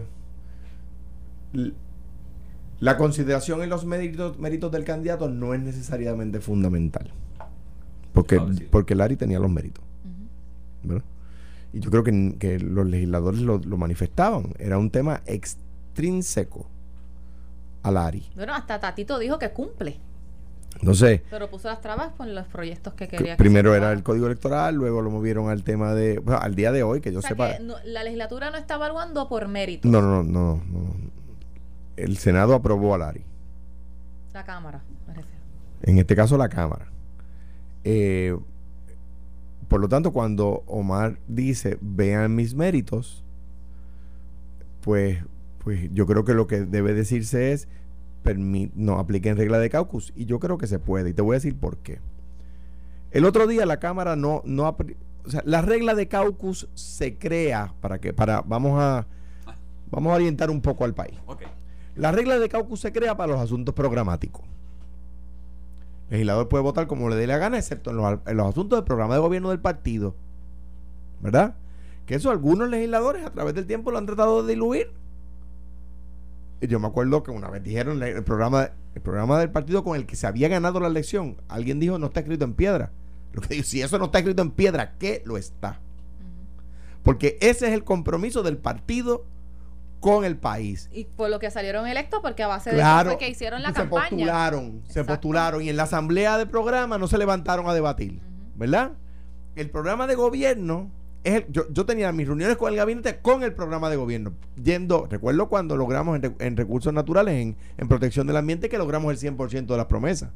la 2.79 2.97
consideración 2.97 3.61
en 3.61 3.69
los 3.69 3.85
méritos, 3.85 4.39
méritos 4.39 4.71
del 4.71 4.83
candidato 4.83 5.29
no 5.29 5.53
es 5.53 5.61
necesariamente 5.61 6.41
fundamental. 6.41 7.11
Porque, 8.13 8.39
porque 8.71 8.95
Larry 8.95 9.15
tenía 9.15 9.39
los 9.39 9.51
méritos. 9.51 9.83
¿verdad? 10.83 11.03
Y 11.71 11.81
yo 11.81 11.91
creo 11.91 12.03
que, 12.03 12.35
que 12.39 12.59
los 12.59 12.87
legisladores 12.87 13.41
lo, 13.41 13.59
lo 13.59 13.77
manifestaban. 13.77 14.53
Era 14.57 14.79
un 14.79 14.89
tema 14.89 15.21
extrínseco 15.93 16.67
a 17.83 17.91
Larry. 17.91 18.25
Bueno, 18.35 18.53
hasta 18.53 18.79
Tatito 18.79 19.17
dijo 19.19 19.39
que 19.39 19.49
cumple, 19.51 19.99
Entonces, 20.79 21.21
pero 21.29 21.49
puso 21.49 21.67
las 21.67 21.81
trabas 21.81 22.11
por 22.13 22.27
los 22.27 22.45
proyectos 22.47 22.93
que 22.93 23.07
que 23.07 23.17
quería. 23.17 23.33
que 23.33 23.37
primero 23.37 23.73
era 23.75 23.91
el 23.91 24.03
código 24.03 24.27
electoral, 24.27 24.75
luego 24.75 25.01
lo 25.01 25.09
movieron 25.09 25.49
al 25.49 25.63
tema 25.63 25.93
de... 25.93 26.19
bueno, 26.19 26.39
al 26.41 26.55
día 26.55 26.71
de 26.71 26.83
hoy, 26.83 27.01
que 27.01 27.11
yo 27.11 27.19
O 27.19 27.21
sea 27.21 27.29
sepa... 27.31 27.57
que 27.57 27.63
no- 27.63 27.75
la 27.85 28.03
legislatura 28.03 28.51
no 28.51 28.57
está 28.57 28.75
evaluando 28.75 29.27
por 29.27 29.47
mérito. 29.47 29.87
No, 29.87 30.01
no, 30.01 30.23
no, 30.23 30.23
no, 30.23 30.63
no. 30.67 30.95
El 31.97 32.17
Senado 32.17 32.53
aprobó 32.53 32.93
a 32.95 32.97
Larry. 32.97 33.23
La 34.33 34.43
Cámara, 34.45 34.81
me 35.07 35.13
refiero. 35.15 35.37
En 35.83 35.97
este 35.97 36.15
caso, 36.15 36.37
la 36.37 36.47
Cámara. 36.49 36.85
Eh, 37.83 38.37
por 39.67 39.81
lo 39.81 39.87
tanto, 39.89 40.11
cuando 40.13 40.63
Omar 40.67 41.17
dice, 41.27 41.77
vean 41.81 42.35
mis 42.35 42.53
méritos, 42.55 43.23
pues, 44.81 45.19
pues 45.63 45.89
yo 45.93 46.05
creo 46.05 46.23
que 46.23 46.33
lo 46.33 46.47
que 46.47 46.61
debe 46.61 46.93
decirse 46.93 47.51
es, 47.51 47.67
no 48.75 48.99
apliquen 48.99 49.37
regla 49.37 49.59
de 49.59 49.69
caucus. 49.69 50.13
Y 50.15 50.25
yo 50.25 50.39
creo 50.39 50.57
que 50.57 50.67
se 50.67 50.79
puede. 50.79 51.11
Y 51.11 51.13
te 51.13 51.21
voy 51.21 51.35
a 51.35 51.37
decir 51.37 51.57
por 51.57 51.77
qué. 51.77 51.99
El 53.11 53.25
otro 53.25 53.47
día 53.47 53.65
la 53.65 53.79
Cámara 53.79 54.15
no, 54.15 54.41
no 54.45 54.67
o 54.67 55.29
sea, 55.29 55.41
la 55.45 55.61
regla 55.61 55.95
de 55.95 56.07
caucus 56.07 56.69
se 56.73 57.17
crea 57.17 57.73
para 57.81 57.99
que, 57.99 58.13
para, 58.13 58.41
vamos 58.41 58.79
a, 58.79 59.07
vamos 59.89 60.11
a 60.11 60.15
orientar 60.15 60.49
un 60.49 60.61
poco 60.61 60.85
al 60.85 60.93
país. 60.93 61.19
Ok. 61.25 61.43
La 61.95 62.11
regla 62.11 62.39
de 62.39 62.49
caucus 62.49 62.79
se 62.79 62.91
crea 62.91 63.17
para 63.17 63.33
los 63.33 63.41
asuntos 63.41 63.73
programáticos. 63.75 64.43
El 66.09 66.17
legislador 66.17 66.47
puede 66.47 66.63
votar 66.63 66.87
como 66.87 67.09
le 67.09 67.15
dé 67.15 67.27
la 67.27 67.37
gana, 67.37 67.57
excepto 67.57 67.91
en 67.91 67.97
los, 67.97 68.19
en 68.25 68.37
los 68.37 68.47
asuntos 68.47 68.77
del 68.77 68.85
programa 68.85 69.15
de 69.15 69.19
gobierno 69.19 69.49
del 69.49 69.59
partido. 69.59 70.15
¿Verdad? 71.21 71.55
Que 72.05 72.15
eso 72.15 72.31
algunos 72.31 72.69
legisladores 72.69 73.25
a 73.25 73.31
través 73.31 73.53
del 73.53 73.67
tiempo 73.67 73.91
lo 73.91 73.97
han 73.97 74.05
tratado 74.05 74.43
de 74.43 74.53
diluir. 74.53 74.91
Yo 76.61 76.79
me 76.79 76.87
acuerdo 76.87 77.23
que 77.23 77.31
una 77.31 77.49
vez 77.49 77.63
dijeron 77.63 78.01
el 78.03 78.23
programa, 78.23 78.71
el 78.93 79.01
programa 79.01 79.39
del 79.39 79.49
partido 79.49 79.83
con 79.83 79.95
el 79.95 80.05
que 80.05 80.15
se 80.15 80.27
había 80.27 80.47
ganado 80.49 80.79
la 80.79 80.87
elección. 80.87 81.37
Alguien 81.47 81.79
dijo 81.79 81.97
no 81.99 82.07
está 82.07 82.19
escrito 82.19 82.45
en 82.45 82.53
piedra. 82.53 82.91
Lo 83.31 83.41
que 83.41 83.49
digo, 83.49 83.63
si 83.63 83.81
eso 83.81 83.97
no 83.97 84.05
está 84.05 84.19
escrito 84.19 84.41
en 84.41 84.51
piedra, 84.51 84.95
¿qué 84.97 85.21
lo 85.25 85.37
está? 85.37 85.79
Porque 87.03 87.37
ese 87.41 87.67
es 87.67 87.73
el 87.73 87.83
compromiso 87.83 88.43
del 88.43 88.57
partido 88.57 89.25
con 89.99 90.25
el 90.25 90.37
país. 90.37 90.89
Y 90.91 91.05
por 91.05 91.29
lo 91.29 91.39
que 91.39 91.51
salieron 91.51 91.87
electos, 91.87 92.19
porque 92.21 92.43
a 92.43 92.47
base 92.47 92.71
de 92.71 92.79
eso 92.79 93.05
fue 93.05 93.17
que 93.17 93.29
hicieron 93.29 93.61
la 93.61 93.69
se 93.69 93.75
campaña. 93.75 94.09
postularon, 94.09 94.83
se 94.87 95.03
postularon 95.03 95.61
y 95.61 95.69
en 95.69 95.77
la 95.77 95.83
asamblea 95.83 96.37
de 96.37 96.45
programa 96.45 96.97
no 96.97 97.07
se 97.07 97.17
levantaron 97.17 97.67
a 97.67 97.73
debatir, 97.73 98.21
¿verdad? 98.55 98.93
El 99.55 99.69
programa 99.69 100.07
de 100.07 100.15
gobierno 100.15 100.91
es 101.23 101.33
el- 101.35 101.45
yo, 101.49 101.63
yo 101.71 101.85
tenía 101.85 102.11
mis 102.11 102.27
reuniones 102.27 102.57
con 102.57 102.69
el 102.71 102.77
gabinete 102.77 103.19
con 103.21 103.43
el 103.43 103.53
programa 103.53 103.89
de 103.89 103.95
gobierno, 103.97 104.33
yendo, 104.61 105.07
recuerdo 105.09 105.47
cuando 105.49 105.75
logramos 105.77 106.15
en, 106.15 106.21
re- 106.23 106.35
en 106.39 106.55
recursos 106.57 106.93
naturales, 106.93 107.35
en, 107.35 107.55
en 107.77 107.87
protección 107.87 108.25
del 108.27 108.37
ambiente, 108.37 108.69
que 108.69 108.77
logramos 108.77 109.11
el 109.11 109.35
100% 109.37 109.65
de 109.65 109.77
las 109.77 109.85
promesas. 109.87 110.29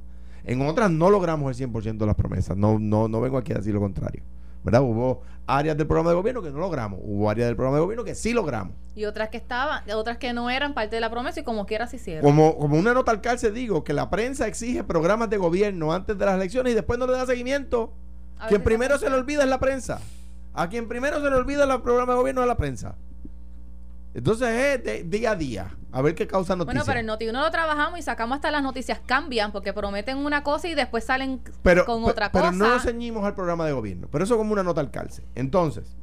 En 0.45 0.61
otras 0.61 0.91
no 0.91 1.09
logramos 1.09 1.57
el 1.59 1.71
100% 1.71 1.97
de 1.97 2.05
las 2.05 2.15
promesas, 2.15 2.57
no, 2.57 2.77
no, 2.79 3.07
no 3.07 3.21
vengo 3.21 3.37
aquí 3.37 3.53
a 3.53 3.55
decir 3.57 3.73
lo 3.73 3.79
contrario. 3.79 4.23
¿Verdad? 4.65 4.81
Hubo 4.81 5.21
áreas 5.45 5.75
del 5.75 5.87
programa 5.87 6.11
de 6.11 6.15
gobierno 6.15 6.41
que 6.41 6.49
no 6.49 6.59
logramos, 6.59 6.97
hubo 7.03 7.29
áreas 7.29 7.47
del 7.47 7.55
programa 7.57 7.77
de 7.77 7.83
gobierno 7.83 8.05
que 8.05 8.15
sí 8.15 8.31
logramos. 8.31 8.73
Y 8.95 9.03
otras 9.03 9.27
que 9.27 9.35
estaban, 9.35 9.83
otras 9.93 10.17
que 10.17 10.31
no 10.31 10.49
eran 10.49 10.73
parte 10.73 10.95
de 10.95 11.01
la 11.01 11.09
promesa 11.11 11.41
y 11.41 11.43
como 11.43 11.65
quiera 11.65 11.85
se 11.87 11.97
hicieron. 11.97 12.23
Como, 12.23 12.57
como 12.57 12.77
una 12.77 12.93
nota 12.93 13.11
al 13.11 13.19
calce 13.19 13.51
digo 13.51 13.83
que 13.83 13.91
la 13.91 14.09
prensa 14.09 14.47
exige 14.47 14.83
programas 14.85 15.29
de 15.29 15.35
gobierno 15.37 15.91
antes 15.91 16.17
de 16.17 16.25
las 16.25 16.35
elecciones 16.35 16.71
y 16.71 16.75
después 16.75 16.97
no 16.97 17.07
le 17.07 17.13
da 17.13 17.25
seguimiento. 17.25 17.91
Quien 18.47 18.61
primero 18.63 18.97
se 18.97 19.09
le 19.09 19.15
olvida 19.15 19.43
es 19.43 19.49
la 19.49 19.59
prensa. 19.59 19.99
A 20.53 20.69
quien 20.69 20.87
primero 20.87 21.21
se 21.21 21.29
le 21.29 21.35
olvida 21.35 21.63
el 21.63 21.81
programa 21.81 22.13
de 22.13 22.19
gobierno 22.19 22.41
es 22.41 22.47
la 22.47 22.57
prensa. 22.57 22.95
Entonces 24.13 24.47
es 24.49 24.83
de- 24.83 25.03
día 25.03 25.31
a 25.31 25.35
día. 25.35 25.75
A 25.91 26.01
ver 26.03 26.13
qué 26.13 26.27
causa 26.27 26.55
Bueno, 26.55 26.65
noticia. 26.73 26.85
pero 26.85 26.99
el 26.99 27.07
Noti1 27.07 27.41
lo 27.41 27.49
trabajamos 27.51 27.97
y 27.99 28.03
sacamos 28.03 28.35
hasta 28.35 28.51
las 28.51 28.61
noticias 28.61 28.99
cambian 29.05 29.51
porque 29.51 29.73
prometen 29.73 30.17
una 30.19 30.43
cosa 30.43 30.67
y 30.67 30.75
después 30.75 31.03
salen 31.03 31.41
pero, 31.63 31.85
con 31.85 32.03
otra 32.03 32.31
pero 32.31 32.45
cosa. 32.45 32.55
no 32.57 32.67
nos 32.69 32.83
ceñimos 32.83 33.25
al 33.25 33.33
programa 33.33 33.65
de 33.65 33.73
gobierno. 33.73 34.07
Pero 34.11 34.23
eso 34.23 34.37
como 34.37 34.53
una 34.53 34.61
nota 34.63 34.81
al 34.81 34.91
calce. 34.91 35.23
Entonces, 35.33 35.95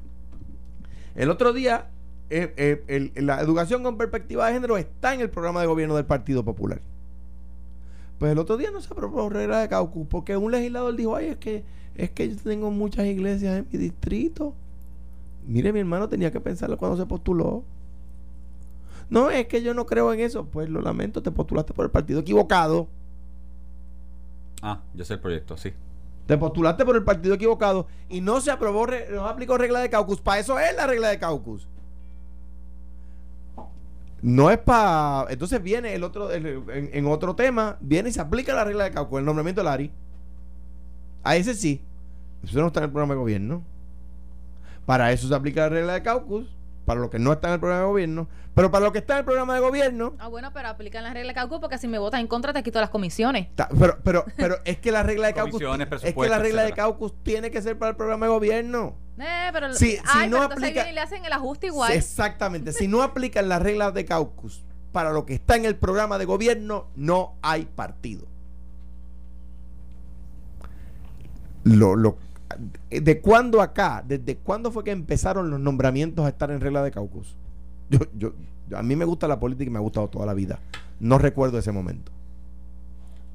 el 1.14 1.30
otro 1.30 1.52
día, 1.52 1.86
eh, 2.30 2.52
eh, 2.56 3.12
el- 3.14 3.26
la 3.26 3.40
educación 3.40 3.82
con 3.84 3.96
perspectiva 3.96 4.46
de 4.48 4.54
género 4.54 4.76
está 4.76 5.14
en 5.14 5.20
el 5.20 5.30
programa 5.30 5.60
de 5.60 5.66
gobierno 5.68 5.94
del 5.94 6.06
Partido 6.06 6.44
Popular. 6.44 6.80
Pues 8.18 8.32
el 8.32 8.38
otro 8.38 8.56
día 8.56 8.70
no 8.72 8.80
se 8.80 8.92
aprobó 8.92 9.28
regla 9.28 9.60
de 9.60 9.68
caucus 9.68 10.06
porque 10.08 10.36
un 10.36 10.50
legislador 10.52 10.94
dijo, 10.96 11.14
ay, 11.16 11.26
es 11.28 11.36
que, 11.38 11.64
es 11.94 12.10
que 12.10 12.28
yo 12.28 12.36
tengo 12.36 12.70
muchas 12.70 13.06
iglesias 13.06 13.58
en 13.58 13.66
mi 13.70 13.78
distrito. 13.78 14.54
Mire, 15.46 15.72
mi 15.72 15.80
hermano 15.80 16.08
tenía 16.08 16.30
que 16.30 16.40
pensarlo 16.40 16.76
cuando 16.78 16.96
se 16.96 17.06
postuló. 17.06 17.64
No, 19.08 19.30
es 19.30 19.46
que 19.46 19.62
yo 19.62 19.74
no 19.74 19.86
creo 19.86 20.12
en 20.12 20.20
eso. 20.20 20.44
Pues 20.46 20.68
lo 20.68 20.80
lamento, 20.80 21.22
te 21.22 21.30
postulaste 21.30 21.72
por 21.74 21.84
el 21.84 21.90
partido 21.90 22.20
equivocado. 22.20 22.88
Ah, 24.62 24.80
yo 24.94 25.04
sé 25.04 25.14
el 25.14 25.20
proyecto, 25.20 25.56
sí. 25.56 25.72
Te 26.26 26.36
postulaste 26.38 26.84
por 26.84 26.94
el 26.94 27.02
partido 27.02 27.34
equivocado 27.34 27.88
y 28.08 28.20
no 28.20 28.40
se 28.40 28.50
aprobó, 28.52 28.86
no 28.86 28.92
se 28.92 29.18
aplicó 29.30 29.58
regla 29.58 29.80
de 29.80 29.90
caucus. 29.90 30.20
Para 30.20 30.38
eso 30.38 30.58
es 30.60 30.76
la 30.76 30.86
regla 30.86 31.08
de 31.08 31.18
caucus. 31.18 31.66
No 34.22 34.50
es 34.50 34.58
para. 34.58 35.26
Entonces 35.30 35.62
viene 35.62 35.94
el 35.94 36.04
otro, 36.04 36.30
el- 36.30 36.46
en, 36.46 36.90
en 36.92 37.06
otro 37.06 37.34
tema, 37.34 37.78
viene 37.80 38.10
y 38.10 38.12
se 38.12 38.20
aplica 38.20 38.54
la 38.54 38.64
regla 38.64 38.84
de 38.84 38.90
caucus, 38.90 39.18
el 39.18 39.24
nombramiento 39.24 39.62
de 39.62 39.64
Lari. 39.64 39.90
A 41.22 41.36
ese 41.36 41.54
sí. 41.54 41.82
Eso 42.44 42.60
no 42.60 42.68
está 42.68 42.80
en 42.80 42.84
el 42.84 42.90
programa 42.90 43.14
de 43.14 43.20
gobierno. 43.20 43.62
Para 44.86 45.12
eso 45.12 45.28
se 45.28 45.34
aplica 45.34 45.62
la 45.62 45.68
regla 45.68 45.92
de 45.94 46.02
caucus, 46.02 46.46
para 46.84 47.00
lo 47.00 47.10
que 47.10 47.18
no 47.18 47.32
está 47.32 47.48
en 47.48 47.54
el 47.54 47.60
programa 47.60 47.82
de 47.84 47.88
gobierno. 47.90 48.28
Pero 48.54 48.70
para 48.70 48.84
lo 48.84 48.92
que 48.92 48.98
está 48.98 49.14
en 49.14 49.18
el 49.20 49.24
programa 49.24 49.54
de 49.54 49.60
gobierno, 49.60 50.14
Ah, 50.18 50.26
bueno, 50.28 50.50
pero 50.52 50.68
aplican 50.68 51.04
la 51.04 51.12
regla 51.14 51.28
de 51.28 51.34
cálculo 51.34 51.60
porque 51.60 51.78
si 51.78 51.86
me 51.86 51.98
votas 51.98 52.20
en 52.20 52.26
contra 52.26 52.52
te 52.52 52.62
quito 52.64 52.80
las 52.80 52.90
comisiones. 52.90 53.48
Ta- 53.54 53.68
Pero, 53.78 53.98
pero, 54.02 54.24
pero 54.36 54.56
es 54.64 54.78
que 54.78 54.90
la 54.90 55.02
regla 55.04 55.28
de 55.28 55.34
caucus. 55.34 55.62
Es 56.02 56.14
que 56.14 56.28
la 56.28 56.38
regla 56.38 56.62
de 56.64 56.72
caucus 56.72 57.14
tiene 57.22 57.50
que 57.50 57.62
ser 57.62 57.78
para 57.78 57.90
el 57.90 57.96
programa 57.96 58.26
de 58.26 58.32
gobierno. 58.32 58.96
Eh, 59.18 59.50
pero 59.52 59.72
si 59.74 59.98
ay, 60.06 60.28
no 60.28 60.38
pero 60.38 60.42
entonces 60.54 60.70
aplica- 60.70 60.90
y 60.90 60.94
le 60.94 61.00
hacen 61.00 61.24
el 61.24 61.32
ajuste 61.32 61.66
igual. 61.68 61.92
Exactamente. 61.92 62.72
Si 62.72 62.88
no 62.88 63.02
aplican 63.02 63.48
las 63.48 63.62
reglas 63.62 63.94
de 63.94 64.04
caucus 64.04 64.64
para 64.90 65.12
lo 65.12 65.24
que 65.26 65.34
está 65.34 65.54
en 65.56 65.66
el 65.66 65.76
programa 65.76 66.18
de 66.18 66.24
gobierno, 66.24 66.88
no 66.96 67.36
hay 67.42 67.66
partido. 67.66 68.26
Lo, 71.76 71.96
lo, 71.96 72.16
¿De 72.90 73.20
cuándo 73.20 73.60
acá? 73.62 74.02
¿Desde 74.06 74.36
cuándo 74.36 74.70
fue 74.72 74.82
que 74.84 74.90
empezaron 74.90 75.50
los 75.50 75.60
nombramientos 75.60 76.24
a 76.24 76.28
estar 76.28 76.50
en 76.50 76.60
regla 76.60 76.82
de 76.82 76.90
caucus? 76.90 77.36
Yo, 77.88 78.00
yo, 78.16 78.32
yo- 78.68 78.78
a 78.78 78.82
mí 78.82 78.96
me 78.96 79.04
gusta 79.04 79.26
la 79.28 79.38
política 79.40 79.68
y 79.68 79.70
me 79.72 79.78
ha 79.78 79.82
gustado 79.82 80.08
toda 80.08 80.26
la 80.26 80.34
vida. 80.34 80.58
No 81.00 81.18
recuerdo 81.18 81.58
ese 81.58 81.72
momento. 81.72 82.12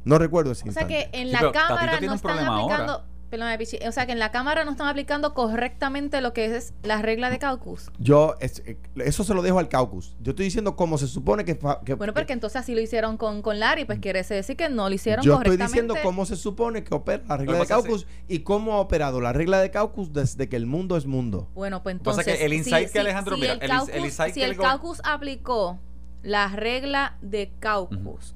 No 0.04 0.17
recuerdo 0.19 0.52
ese 0.52 0.69
o 0.69 0.71
sea 0.71 0.86
que 0.88 1.10
en 1.13 1.32
la 1.32 1.52
Cámara 1.52 2.00
no 2.02 2.13
están 2.13 2.39
aplicando. 2.39 2.93
ahora. 2.93 3.04
Perdóname, 3.36 3.58
Pichi, 3.58 3.78
o 3.88 3.91
sea 3.91 4.06
que 4.06 4.12
en 4.12 4.19
la 4.19 4.32
Cámara 4.32 4.65
no 4.65 4.71
están 4.71 4.88
aplicando 4.88 5.34
correctamente 5.34 6.21
lo 6.21 6.34
que 6.34 6.56
es 6.56 6.74
la 6.84 7.02
regla 7.02 7.30
de 7.30 7.39
caucus. 7.39 7.91
Yo, 8.00 8.36
es- 8.39 8.63
eh, 8.65 8.78
eso 9.04 9.24
se 9.24 9.34
lo 9.34 9.41
dejo 9.41 9.60
al 9.60 9.69
caucus. 9.69 10.15
Yo 10.21 10.32
estoy 10.32 10.45
diciendo 10.45 10.76
cómo 10.76 10.98
se 10.98 11.08
supone 11.08 11.45
que... 11.45 11.58
que- 11.58 11.93
Bueno, 11.95 12.13
que- 12.13 12.19
porque 12.19 12.34
entonces 12.34 12.58
así 12.62 12.76
lo 12.76 12.82
hicieron 12.82 13.17
con, 13.17 13.41
con 13.41 13.60
Larry, 13.60 13.86
pues 13.86 14.00
quiere 14.00 14.24
decir 14.24 14.56
que 14.56 14.69
no 14.69 14.89
lo 14.89 14.95
hicieron 14.95 15.24
yo 15.24 15.34
estoy 15.34 15.43
correctamente. 15.45 15.82
diciendo 15.82 15.95
cómo 16.04 16.26
se 16.26 16.36
supone 16.36 16.84
que 16.84 16.93
opera 16.95 17.24
la 17.28 17.38
regla 17.38 17.60
de 17.60 17.65
caucus 17.65 18.08
y 18.28 18.39
cómo 18.39 18.74
ha 18.74 18.80
operado 18.80 19.21
la 19.21 19.34
regla 19.34 19.60
de 19.60 19.71
caucus 19.71 20.13
desde 20.13 20.50
que 20.50 20.56
el 20.56 20.65
mundo 20.65 20.98
es 20.98 21.06
mundo. 21.06 21.50
Bueno, 21.54 21.82
pues 21.84 21.95
entonces. 21.98 22.28
es 22.28 22.38
que 22.39 22.45
el 22.45 22.54
insight 22.54 22.89
que 22.91 23.00
Alejandro- 23.00 23.36
si 23.36 23.41
mira, 23.41 23.54
el 23.54 23.62
el- 23.63 23.69
caucus, 23.69 23.89
el 23.95 24.06
insight 24.06 24.34
si 24.34 24.39
que 24.41 24.45
el 24.45 24.58
caucus 24.58 25.02
aplicó 25.04 25.80
la 26.24 26.48
regla 26.50 27.17
de 27.21 27.52
caucus, 27.60 28.35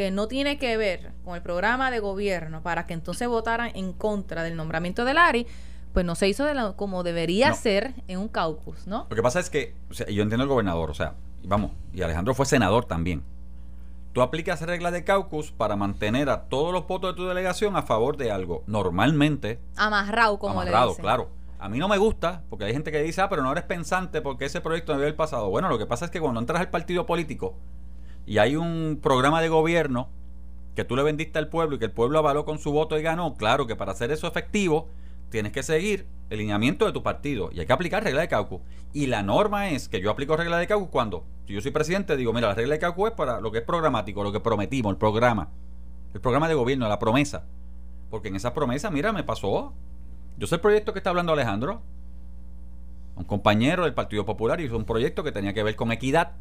que 0.00 0.10
no 0.10 0.28
tiene 0.28 0.56
que 0.56 0.78
ver 0.78 1.12
con 1.26 1.34
el 1.36 1.42
programa 1.42 1.90
de 1.90 1.98
gobierno 2.00 2.62
para 2.62 2.86
que 2.86 2.94
entonces 2.94 3.28
votaran 3.28 3.70
en 3.74 3.92
contra 3.92 4.42
del 4.42 4.56
nombramiento 4.56 5.04
de 5.04 5.12
Larry, 5.12 5.46
pues 5.92 6.06
no 6.06 6.14
se 6.14 6.26
hizo 6.26 6.46
de 6.46 6.54
la- 6.54 6.72
como 6.72 7.02
debería 7.02 7.50
No. 7.50 7.54
ser 7.54 7.92
en 8.08 8.18
un 8.18 8.28
caucus, 8.28 8.86
¿no? 8.86 9.06
Lo 9.10 9.14
que 9.16 9.22
pasa 9.22 9.40
es 9.40 9.50
que, 9.50 9.74
o 9.90 9.92
sea, 9.92 10.06
yo 10.06 10.22
entiendo 10.22 10.44
el 10.44 10.48
gobernador, 10.48 10.88
o 10.88 10.94
sea, 10.94 11.16
vamos, 11.44 11.72
y 11.92 12.00
Alejandro 12.00 12.32
fue 12.32 12.46
senador 12.46 12.86
también. 12.86 13.22
Tú 14.14 14.22
aplicas 14.22 14.62
reglas 14.62 14.94
de 14.94 15.04
caucus 15.04 15.52
para 15.52 15.76
mantener 15.76 16.30
a 16.30 16.44
todos 16.44 16.72
los 16.72 16.86
votos 16.86 17.10
de 17.12 17.16
tu 17.18 17.28
delegación 17.28 17.76
a 17.76 17.82
favor 17.82 18.16
de 18.16 18.30
algo. 18.32 18.64
Normalmente, 18.66 19.60
Amarrado, 19.76 20.38
como 20.38 20.62
le 20.64 20.70
amarrado, 20.70 20.88
dicen. 20.92 21.02
claro. 21.02 21.28
A 21.58 21.68
mí 21.68 21.78
no 21.78 21.88
me 21.88 21.98
gusta, 21.98 22.42
porque 22.48 22.64
hay 22.64 22.72
gente 22.72 22.90
que 22.90 23.02
dice, 23.02 23.20
ah, 23.20 23.28
pero 23.28 23.42
no 23.42 23.52
eres 23.52 23.64
pensante 23.64 24.22
porque 24.22 24.46
ese 24.46 24.62
proyecto 24.62 24.92
debe 24.92 25.04
haber 25.04 25.16
pasado. 25.16 25.50
Bueno, 25.50 25.68
lo 25.68 25.76
que 25.78 25.84
pasa 25.84 26.06
es 26.06 26.10
que 26.10 26.18
cuando 26.18 26.40
entras 26.40 26.58
al 26.58 26.70
partido 26.70 27.04
político 27.04 27.54
y 28.30 28.38
hay 28.38 28.54
un 28.54 29.00
programa 29.02 29.42
de 29.42 29.48
gobierno 29.48 30.08
que 30.76 30.84
tú 30.84 30.94
le 30.94 31.02
vendiste 31.02 31.36
al 31.40 31.48
pueblo 31.48 31.74
y 31.74 31.78
que 31.80 31.86
el 31.86 31.90
pueblo 31.90 32.16
avaló 32.20 32.44
con 32.44 32.60
su 32.60 32.70
voto 32.70 32.96
y 32.96 33.02
ganó, 33.02 33.34
claro 33.34 33.66
que 33.66 33.74
para 33.74 33.90
hacer 33.90 34.12
eso 34.12 34.28
efectivo 34.28 34.86
tienes 35.30 35.50
que 35.50 35.64
seguir 35.64 36.06
el 36.30 36.38
lineamiento 36.38 36.86
de 36.86 36.92
tu 36.92 37.02
partido 37.02 37.50
y 37.52 37.58
hay 37.58 37.66
que 37.66 37.72
aplicar 37.72 38.04
regla 38.04 38.20
de 38.20 38.28
caucus. 38.28 38.60
Y 38.92 39.08
la 39.08 39.24
norma 39.24 39.70
es 39.70 39.88
que 39.88 40.00
yo 40.00 40.12
aplico 40.12 40.36
regla 40.36 40.58
de 40.58 40.68
caucus 40.68 40.90
cuando, 40.90 41.24
si 41.48 41.54
yo 41.54 41.60
soy 41.60 41.72
presidente, 41.72 42.16
digo, 42.16 42.32
mira, 42.32 42.46
la 42.46 42.54
regla 42.54 42.74
de 42.74 42.78
caucus 42.78 43.08
es 43.08 43.16
para 43.16 43.40
lo 43.40 43.50
que 43.50 43.58
es 43.58 43.64
programático, 43.64 44.22
lo 44.22 44.30
que 44.30 44.38
prometimos, 44.38 44.92
el 44.92 44.96
programa, 44.96 45.48
el 46.14 46.20
programa 46.20 46.46
de 46.46 46.54
gobierno, 46.54 46.88
la 46.88 47.00
promesa. 47.00 47.46
Porque 48.10 48.28
en 48.28 48.36
esa 48.36 48.54
promesa, 48.54 48.92
mira, 48.92 49.12
me 49.12 49.24
pasó. 49.24 49.72
Yo 50.38 50.46
sé 50.46 50.54
el 50.54 50.60
proyecto 50.60 50.92
que 50.92 51.00
está 51.00 51.10
hablando 51.10 51.32
Alejandro, 51.32 51.82
un 53.16 53.24
compañero 53.24 53.82
del 53.82 53.94
Partido 53.94 54.24
Popular, 54.24 54.60
hizo 54.60 54.76
un 54.76 54.84
proyecto 54.84 55.24
que 55.24 55.32
tenía 55.32 55.52
que 55.52 55.64
ver 55.64 55.74
con 55.74 55.90
equidad. 55.90 56.36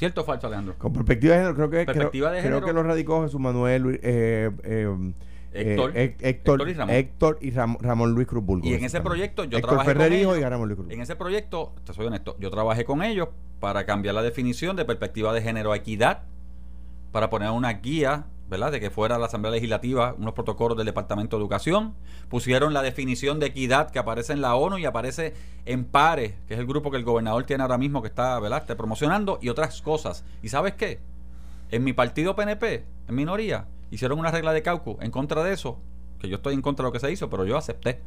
¿Cierto 0.00 0.22
o 0.22 0.24
falso, 0.24 0.46
Alejandro? 0.46 0.76
Con 0.78 0.94
perspectiva 0.94 1.34
de 1.34 1.40
género, 1.40 1.54
creo 1.54 1.68
que, 1.68 1.84
Perspectiva 1.84 2.28
creo, 2.30 2.36
de 2.36 2.40
creo 2.48 2.58
género. 2.60 2.66
que 2.66 2.72
lo 2.72 2.82
radicó 2.82 3.22
Jesús 3.22 3.38
Manuel, 3.38 4.00
eh, 4.02 4.50
eh, 4.64 5.12
Héctor. 5.52 5.92
eh, 5.94 6.16
Héctor, 6.20 6.26
Héctor 6.62 6.68
y 6.70 6.72
Ramón. 6.72 6.94
Héctor 6.96 7.38
y 7.42 7.50
Ram- 7.50 7.76
Ramón 7.82 8.12
Luis 8.12 8.26
Cruz 8.26 8.42
Bulgo. 8.42 8.66
Y 8.66 8.72
en 8.72 8.82
ese 8.82 9.02
proyecto 9.02 9.44
yo 9.44 9.58
Héctor 9.58 9.72
trabajé 9.72 9.88
Ferrer 9.92 10.08
con 10.08 10.16
ellos. 10.18 10.38
y 10.38 10.42
Ramón 10.42 10.68
Luis 10.68 10.80
Cruz. 10.80 10.90
En 10.90 11.02
ese 11.02 11.16
proyecto, 11.16 11.74
te 11.84 11.92
soy 11.92 12.06
honesto, 12.06 12.34
yo 12.40 12.50
trabajé 12.50 12.86
con 12.86 13.02
ellos 13.02 13.28
para 13.60 13.84
cambiar 13.84 14.14
la 14.14 14.22
definición 14.22 14.74
de 14.74 14.86
perspectiva 14.86 15.34
de 15.34 15.42
género 15.42 15.70
a 15.72 15.76
equidad, 15.76 16.22
para 17.12 17.28
poner 17.28 17.50
una 17.50 17.70
guía, 17.74 18.24
¿verdad? 18.50 18.72
De 18.72 18.80
que 18.80 18.90
fuera 18.90 19.16
la 19.16 19.26
Asamblea 19.26 19.52
Legislativa, 19.52 20.14
unos 20.18 20.34
protocolos 20.34 20.76
del 20.76 20.86
Departamento 20.86 21.36
de 21.36 21.42
Educación. 21.42 21.94
Pusieron 22.28 22.74
la 22.74 22.82
definición 22.82 23.38
de 23.38 23.46
equidad 23.46 23.90
que 23.90 24.00
aparece 24.00 24.32
en 24.32 24.40
la 24.40 24.56
ONU 24.56 24.76
y 24.78 24.84
aparece 24.84 25.34
en 25.66 25.84
PARE, 25.84 26.36
que 26.48 26.54
es 26.54 26.60
el 26.60 26.66
grupo 26.66 26.90
que 26.90 26.96
el 26.96 27.04
gobernador 27.04 27.44
tiene 27.44 27.62
ahora 27.62 27.78
mismo 27.78 28.02
que 28.02 28.08
está, 28.08 28.38
¿verdad? 28.40 28.58
Está 28.58 28.76
promocionando 28.76 29.38
y 29.40 29.50
otras 29.50 29.80
cosas. 29.82 30.24
¿Y 30.42 30.48
sabes 30.48 30.74
qué? 30.74 30.98
En 31.70 31.84
mi 31.84 31.92
partido 31.92 32.34
PNP, 32.34 32.84
en 33.08 33.14
minoría, 33.14 33.68
hicieron 33.92 34.18
una 34.18 34.32
regla 34.32 34.52
de 34.52 34.62
caucus 34.62 34.96
en 35.00 35.12
contra 35.12 35.44
de 35.44 35.52
eso, 35.52 35.78
que 36.18 36.28
yo 36.28 36.36
estoy 36.36 36.54
en 36.54 36.60
contra 36.60 36.82
de 36.82 36.88
lo 36.88 36.92
que 36.92 36.98
se 36.98 37.12
hizo, 37.12 37.30
pero 37.30 37.44
yo 37.44 37.56
acepté, 37.56 38.00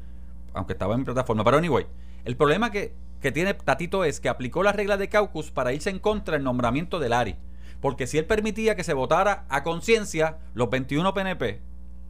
aunque 0.54 0.74
estaba 0.74 0.94
en 0.96 1.00
mi 1.00 1.06
plataforma. 1.06 1.46
Pero 1.46 1.58
anyway, 1.58 1.88
el 2.26 2.36
problema 2.36 2.70
que, 2.70 2.94
que 3.22 3.32
tiene 3.32 3.54
Tatito 3.54 4.04
es 4.04 4.20
que 4.20 4.28
aplicó 4.28 4.62
la 4.62 4.74
regla 4.74 4.98
de 4.98 5.08
caucus 5.08 5.52
para 5.52 5.72
irse 5.72 5.90
en 5.90 6.00
contra 6.00 6.34
del 6.34 6.44
nombramiento 6.44 7.00
de 7.00 7.08
Lari. 7.08 7.36
Porque 7.84 8.08
si 8.08 8.18
él 8.18 8.24
permitía 8.24 8.78
que 8.78 8.84
se 8.86 8.94
votara 8.94 9.46
a 9.50 9.62
conciencia 9.62 10.38
los 10.54 10.70
21 10.70 11.14
PNP 11.14 11.60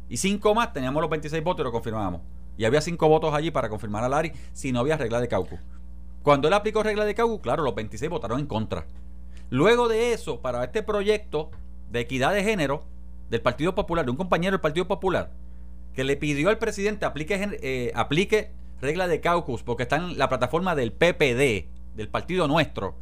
y 0.07 0.17
5 0.17 0.53
más, 0.53 0.71
teníamos 0.71 1.01
los 1.01 1.09
26 1.09 1.43
votos 1.43 1.63
y 1.63 1.63
lo 1.63 1.71
confirmábamos. 1.71 2.21
Y 2.57 2.65
había 2.65 2.79
5 2.79 3.09
votos 3.09 3.33
allí 3.33 3.49
para 3.49 3.69
confirmar 3.69 4.03
a 4.03 4.07
Lari 4.09 4.33
si 4.53 4.71
no 4.71 4.81
había 4.81 4.97
regla 4.97 5.19
de 5.19 5.27
caucus. 5.27 5.59
Cuando 6.21 6.47
él 6.47 6.53
aplicó 6.53 6.83
regla 6.83 7.05
de 7.05 7.15
caucus, 7.15 7.39
claro, 7.41 7.63
los 7.63 7.73
26 7.73 8.07
votaron 8.12 8.39
en 8.39 8.45
contra. 8.45 8.86
Luego 9.49 9.88
de 9.88 10.13
eso, 10.13 10.41
para 10.41 10.63
este 10.63 10.83
proyecto 10.83 11.49
de 11.89 12.01
equidad 12.01 12.36
de 12.36 12.43
género 12.43 12.83
del 13.31 13.41
Partido 13.41 13.73
Popular, 13.73 14.05
de 14.05 14.12
un 14.12 14.17
compañero 14.17 14.51
del 14.51 14.62
Partido 14.62 14.88
Popular, 14.88 15.31
que 15.95 16.03
le 16.03 16.17
pidió 16.17 16.49
al 16.49 16.59
presidente 16.59 17.05
aplique, 17.05 17.57
eh, 17.63 17.91
aplique 17.95 18.51
regla 18.79 19.07
de 19.07 19.21
caucus 19.21 19.63
porque 19.63 19.81
está 19.81 19.95
en 19.95 20.19
la 20.19 20.29
plataforma 20.29 20.75
del 20.75 20.91
PPD, 20.91 21.67
del 21.95 22.09
partido 22.09 22.47
nuestro. 22.47 22.93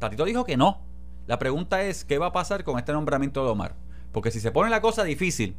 Tatito 0.00 0.24
dijo 0.24 0.44
que 0.44 0.56
no. 0.56 0.90
La 1.32 1.38
pregunta 1.38 1.80
es, 1.80 2.04
¿qué 2.04 2.18
va 2.18 2.26
a 2.26 2.32
pasar 2.32 2.62
con 2.62 2.78
este 2.78 2.92
nombramiento 2.92 3.42
de 3.42 3.50
Omar? 3.50 3.74
Porque 4.12 4.30
si 4.30 4.38
se 4.38 4.50
pone 4.50 4.68
la 4.68 4.82
cosa 4.82 5.02
difícil, 5.02 5.56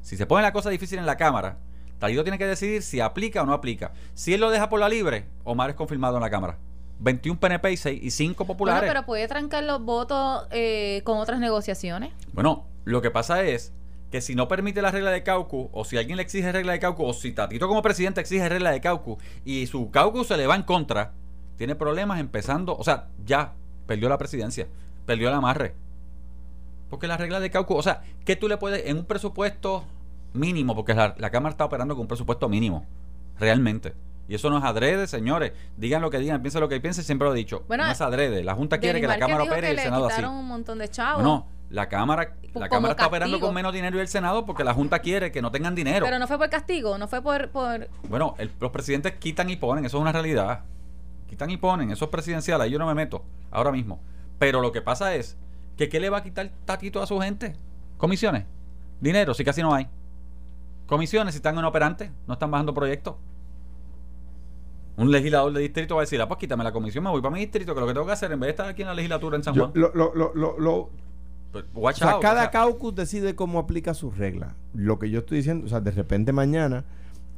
si 0.00 0.16
se 0.16 0.26
pone 0.26 0.42
la 0.42 0.52
cosa 0.52 0.70
difícil 0.70 0.96
en 1.00 1.06
la 1.06 1.16
Cámara, 1.16 1.58
Tatito 1.98 2.22
tiene 2.22 2.38
que 2.38 2.46
decidir 2.46 2.82
si 2.82 3.00
aplica 3.00 3.42
o 3.42 3.44
no 3.44 3.52
aplica. 3.52 3.90
Si 4.14 4.32
él 4.32 4.40
lo 4.40 4.48
deja 4.48 4.68
por 4.68 4.78
la 4.78 4.88
libre, 4.88 5.26
Omar 5.42 5.70
es 5.70 5.74
confirmado 5.74 6.18
en 6.18 6.22
la 6.22 6.30
Cámara. 6.30 6.58
21 7.00 7.40
PNP 7.40 7.72
y, 7.72 7.76
6, 7.76 8.00
y 8.00 8.10
5 8.12 8.44
Bueno, 8.44 8.46
populares. 8.46 8.88
pero 8.88 9.04
puede 9.06 9.26
trancar 9.26 9.64
los 9.64 9.82
votos 9.82 10.46
eh, 10.52 11.02
con 11.02 11.18
otras 11.18 11.40
negociaciones. 11.40 12.12
Bueno, 12.32 12.68
lo 12.84 13.02
que 13.02 13.10
pasa 13.10 13.42
es 13.42 13.72
que 14.12 14.20
si 14.20 14.36
no 14.36 14.46
permite 14.46 14.82
la 14.82 14.92
regla 14.92 15.10
de 15.10 15.24
caucus, 15.24 15.66
o 15.72 15.84
si 15.84 15.98
alguien 15.98 16.18
le 16.18 16.22
exige 16.22 16.52
regla 16.52 16.74
de 16.74 16.78
caucus, 16.78 17.06
o 17.08 17.12
si 17.12 17.32
Tatito 17.32 17.66
como 17.66 17.82
presidente 17.82 18.20
exige 18.20 18.48
regla 18.48 18.70
de 18.70 18.80
caucus, 18.80 19.18
y 19.44 19.66
su 19.66 19.90
caucus 19.90 20.28
se 20.28 20.36
le 20.36 20.46
va 20.46 20.54
en 20.54 20.62
contra, 20.62 21.10
tiene 21.56 21.74
problemas 21.74 22.20
empezando, 22.20 22.76
o 22.76 22.84
sea, 22.84 23.08
ya 23.24 23.54
perdió 23.88 24.08
la 24.08 24.18
presidencia, 24.18 24.68
perdió 25.08 25.28
el 25.28 25.34
amarre. 25.34 25.74
Porque 26.90 27.06
la 27.08 27.16
regla 27.16 27.40
de 27.40 27.50
caucus, 27.50 27.76
o 27.78 27.82
sea, 27.82 28.02
¿qué 28.24 28.36
tú 28.36 28.46
le 28.48 28.56
puedes, 28.56 28.86
en 28.86 28.98
un 28.98 29.04
presupuesto 29.04 29.84
mínimo, 30.32 30.74
porque 30.76 30.94
la, 30.94 31.14
la 31.18 31.30
Cámara 31.30 31.50
está 31.50 31.64
operando 31.64 31.94
con 31.94 32.02
un 32.02 32.08
presupuesto 32.08 32.48
mínimo, 32.48 32.86
realmente. 33.40 33.94
Y 34.28 34.34
eso 34.34 34.50
no 34.50 34.58
es 34.58 34.64
adrede, 34.64 35.06
señores. 35.06 35.52
Digan 35.78 36.02
lo 36.02 36.10
que 36.10 36.18
digan, 36.18 36.42
piensen 36.42 36.60
lo 36.60 36.68
que 36.68 36.80
piensen, 36.80 37.02
siempre 37.04 37.26
lo 37.26 37.34
he 37.34 37.36
dicho. 37.36 37.64
Bueno, 37.66 37.86
no 37.86 37.90
es 37.90 38.00
adrede. 38.02 38.44
La 38.44 38.54
Junta 38.54 38.78
quiere 38.78 39.00
que 39.00 39.06
la 39.06 39.18
Cámara 39.18 39.42
dijo 39.44 39.52
opere 39.54 39.68
que 39.68 39.72
y 39.72 39.76
el 39.76 39.82
Senado 39.82 40.06
así. 40.06 40.22
un 40.22 40.46
montón 40.46 40.78
de 40.78 40.88
chavos. 40.88 41.22
No, 41.22 41.46
la 41.70 41.88
Cámara, 41.88 42.34
Como 42.52 42.60
la 42.60 42.68
cámara 42.68 42.92
está 42.92 43.06
operando 43.06 43.40
con 43.40 43.54
menos 43.54 43.72
dinero 43.72 43.96
y 43.96 44.00
el 44.00 44.08
Senado 44.08 44.44
porque 44.44 44.64
la 44.64 44.74
Junta 44.74 44.98
quiere 44.98 45.32
que 45.32 45.40
no 45.40 45.50
tengan 45.50 45.74
dinero. 45.74 46.04
Pero 46.04 46.18
no 46.18 46.26
fue 46.26 46.36
por 46.38 46.50
castigo, 46.50 46.98
no 46.98 47.08
fue 47.08 47.22
por... 47.22 47.48
por 47.50 47.88
Bueno, 48.08 48.34
el- 48.38 48.50
los 48.60 48.70
presidentes 48.70 49.14
quitan 49.14 49.48
y 49.48 49.56
ponen, 49.56 49.86
eso 49.86 49.96
es 49.96 50.02
una 50.02 50.12
realidad. 50.12 50.60
Quitan 51.26 51.50
y 51.50 51.56
ponen, 51.56 51.90
eso 51.90 52.04
es 52.06 52.10
presidencial, 52.10 52.60
ahí 52.60 52.70
yo 52.70 52.78
no 52.78 52.86
me 52.86 52.94
meto 52.94 53.24
ahora 53.50 53.72
mismo. 53.72 54.00
Pero 54.38 54.60
lo 54.60 54.72
que 54.72 54.82
pasa 54.82 55.14
es 55.14 55.36
que 55.76 55.88
¿qué 55.88 56.00
le 56.00 56.10
va 56.10 56.18
a 56.18 56.22
quitar 56.22 56.50
Tatito 56.64 57.02
a 57.02 57.06
su 57.06 57.18
gente? 57.20 57.54
Comisiones, 57.96 58.44
dinero, 59.00 59.34
si 59.34 59.44
casi 59.44 59.62
no 59.62 59.74
hay. 59.74 59.88
Comisiones, 60.86 61.34
si 61.34 61.38
están 61.38 61.58
inoperantes, 61.58 62.10
no 62.26 62.34
están 62.34 62.50
bajando 62.50 62.72
proyectos. 62.74 63.16
Un 64.96 65.12
legislador 65.12 65.52
de 65.52 65.60
distrito 65.60 65.94
va 65.94 66.00
a 66.02 66.04
decir, 66.04 66.20
ah, 66.20 66.26
pues 66.26 66.38
quítame 66.40 66.64
la 66.64 66.72
comisión, 66.72 67.04
me 67.04 67.10
voy 67.10 67.20
para 67.22 67.32
mi 67.34 67.40
distrito, 67.40 67.72
que 67.74 67.80
lo 67.80 67.86
que 67.86 67.92
tengo 67.92 68.06
que 68.06 68.12
hacer 68.12 68.32
en 68.32 68.40
vez 68.40 68.48
de 68.48 68.50
estar 68.50 68.68
aquí 68.68 68.82
en 68.82 68.88
la 68.88 68.94
legislatura 68.94 69.36
en 69.36 69.44
San 69.44 69.54
Yo- 69.54 69.68
Juan. 69.68 69.72
lo- 69.74 69.92
lo- 69.94 70.12
lo- 70.14 70.32
lo- 70.34 70.58
lo- 70.58 70.90
pues, 71.52 71.64
o 71.72 71.80
watch 71.80 71.98
sea, 71.98 72.10
out, 72.12 72.22
cada 72.22 72.40
o 72.40 72.42
sea, 72.44 72.50
caucus 72.50 72.94
decide 72.96 73.36
cómo 73.36 73.58
aplica 73.60 73.94
sus 73.94 74.18
reglas. 74.18 74.54
Lo 74.74 74.98
que 74.98 75.08
yo 75.10 75.20
estoy 75.20 75.38
diciendo, 75.38 75.66
o 75.66 75.68
sea, 75.68 75.80
de 75.80 75.92
repente 75.92 76.32
mañana 76.32 76.84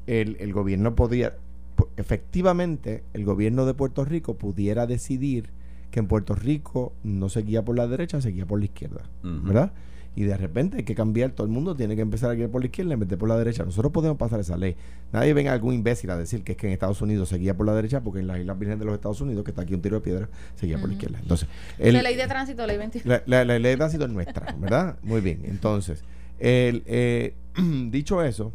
el, 0.07 0.37
el 0.41 0.53
gobierno 0.55 0.95
podía, 0.95 1.37
pu- 1.77 1.89
efectivamente, 1.99 3.05
el 3.13 3.25
gobierno 3.27 3.67
de 3.67 3.75
Puerto 3.75 4.05
Rico 4.07 4.35
pudiera 4.39 4.87
decidir 4.87 5.51
que 5.91 6.01
en 6.01 6.07
Puerto 6.07 6.35
Rico 6.35 6.93
no 7.05 7.29
se 7.29 7.43
guía 7.43 7.65
por 7.65 7.77
la 7.77 7.87
derecha, 7.87 8.21
se 8.21 8.31
guía 8.31 8.47
por 8.47 8.59
la 8.59 8.67
izquierda. 8.67 9.03
¿verdad? 9.23 9.73
Y 10.17 10.25
de 10.25 10.37
repente 10.37 10.79
hay 10.79 10.83
que 10.83 10.97
cambiar, 10.97 11.31
todo 11.31 11.47
el 11.47 11.53
mundo 11.53 11.77
tiene 11.77 11.95
que 11.95 12.03
empezar 12.03 12.31
a 12.31 12.35
guiar 12.35 12.51
por 12.51 12.61
la 12.63 12.67
izquierda 12.67 12.93
en 12.95 12.99
vez 13.01 13.09
de 13.09 13.17
por 13.17 13.29
la 13.29 13.39
derecha. 13.39 13.65
Nosotros 13.65 13.93
podemos 13.93 14.19
pasar 14.19 14.41
esa 14.41 14.57
ley. 14.57 14.75
Nadie 15.13 15.33
venga 15.35 15.53
algún 15.53 15.73
imbécil 15.73 16.11
a 16.11 16.17
decir 16.17 16.43
que 16.43 16.53
es 16.53 16.59
que 16.59 16.67
en 16.67 16.73
Estados 16.73 17.01
Unidos 17.01 17.29
se 17.29 17.39
guía 17.39 17.57
por 17.57 17.65
la 17.65 17.75
derecha, 17.75 18.01
porque 18.01 18.19
en 18.19 18.27
las 18.27 18.41
Islas 18.41 18.59
Vírgenes 18.59 18.81
de 18.81 18.87
los 18.87 18.95
Estados 18.95 19.21
Unidos, 19.21 19.45
que 19.45 19.53
está 19.53 19.63
aquí 19.63 19.73
un 19.73 19.81
tiro 19.83 19.97
de 19.97 20.03
piedra, 20.03 20.29
se 20.57 20.67
guía 20.67 20.79
por 20.81 20.89
la 20.89 20.95
izquierda. 20.95 21.21
Entonces, 21.23 21.49
el- 21.79 21.95
la 21.95 22.03
ley 22.03 22.17
de 22.17 22.27
tránsito, 22.27 22.67
ley 22.67 22.77
21. 22.77 23.09
la, 23.09 23.23
la- 23.27 23.45
la 23.45 23.59
ley 23.61 23.71
de 23.71 23.77
tránsito 23.77 24.05
es 24.05 24.11
nuestra, 24.11 24.53
¿verdad? 24.59 24.97
Muy 25.05 25.21
bien. 25.21 25.43
Entonces, 25.45 26.03
el, 26.41 26.83
eh, 26.87 27.35
dicho 27.91 28.21
eso, 28.25 28.53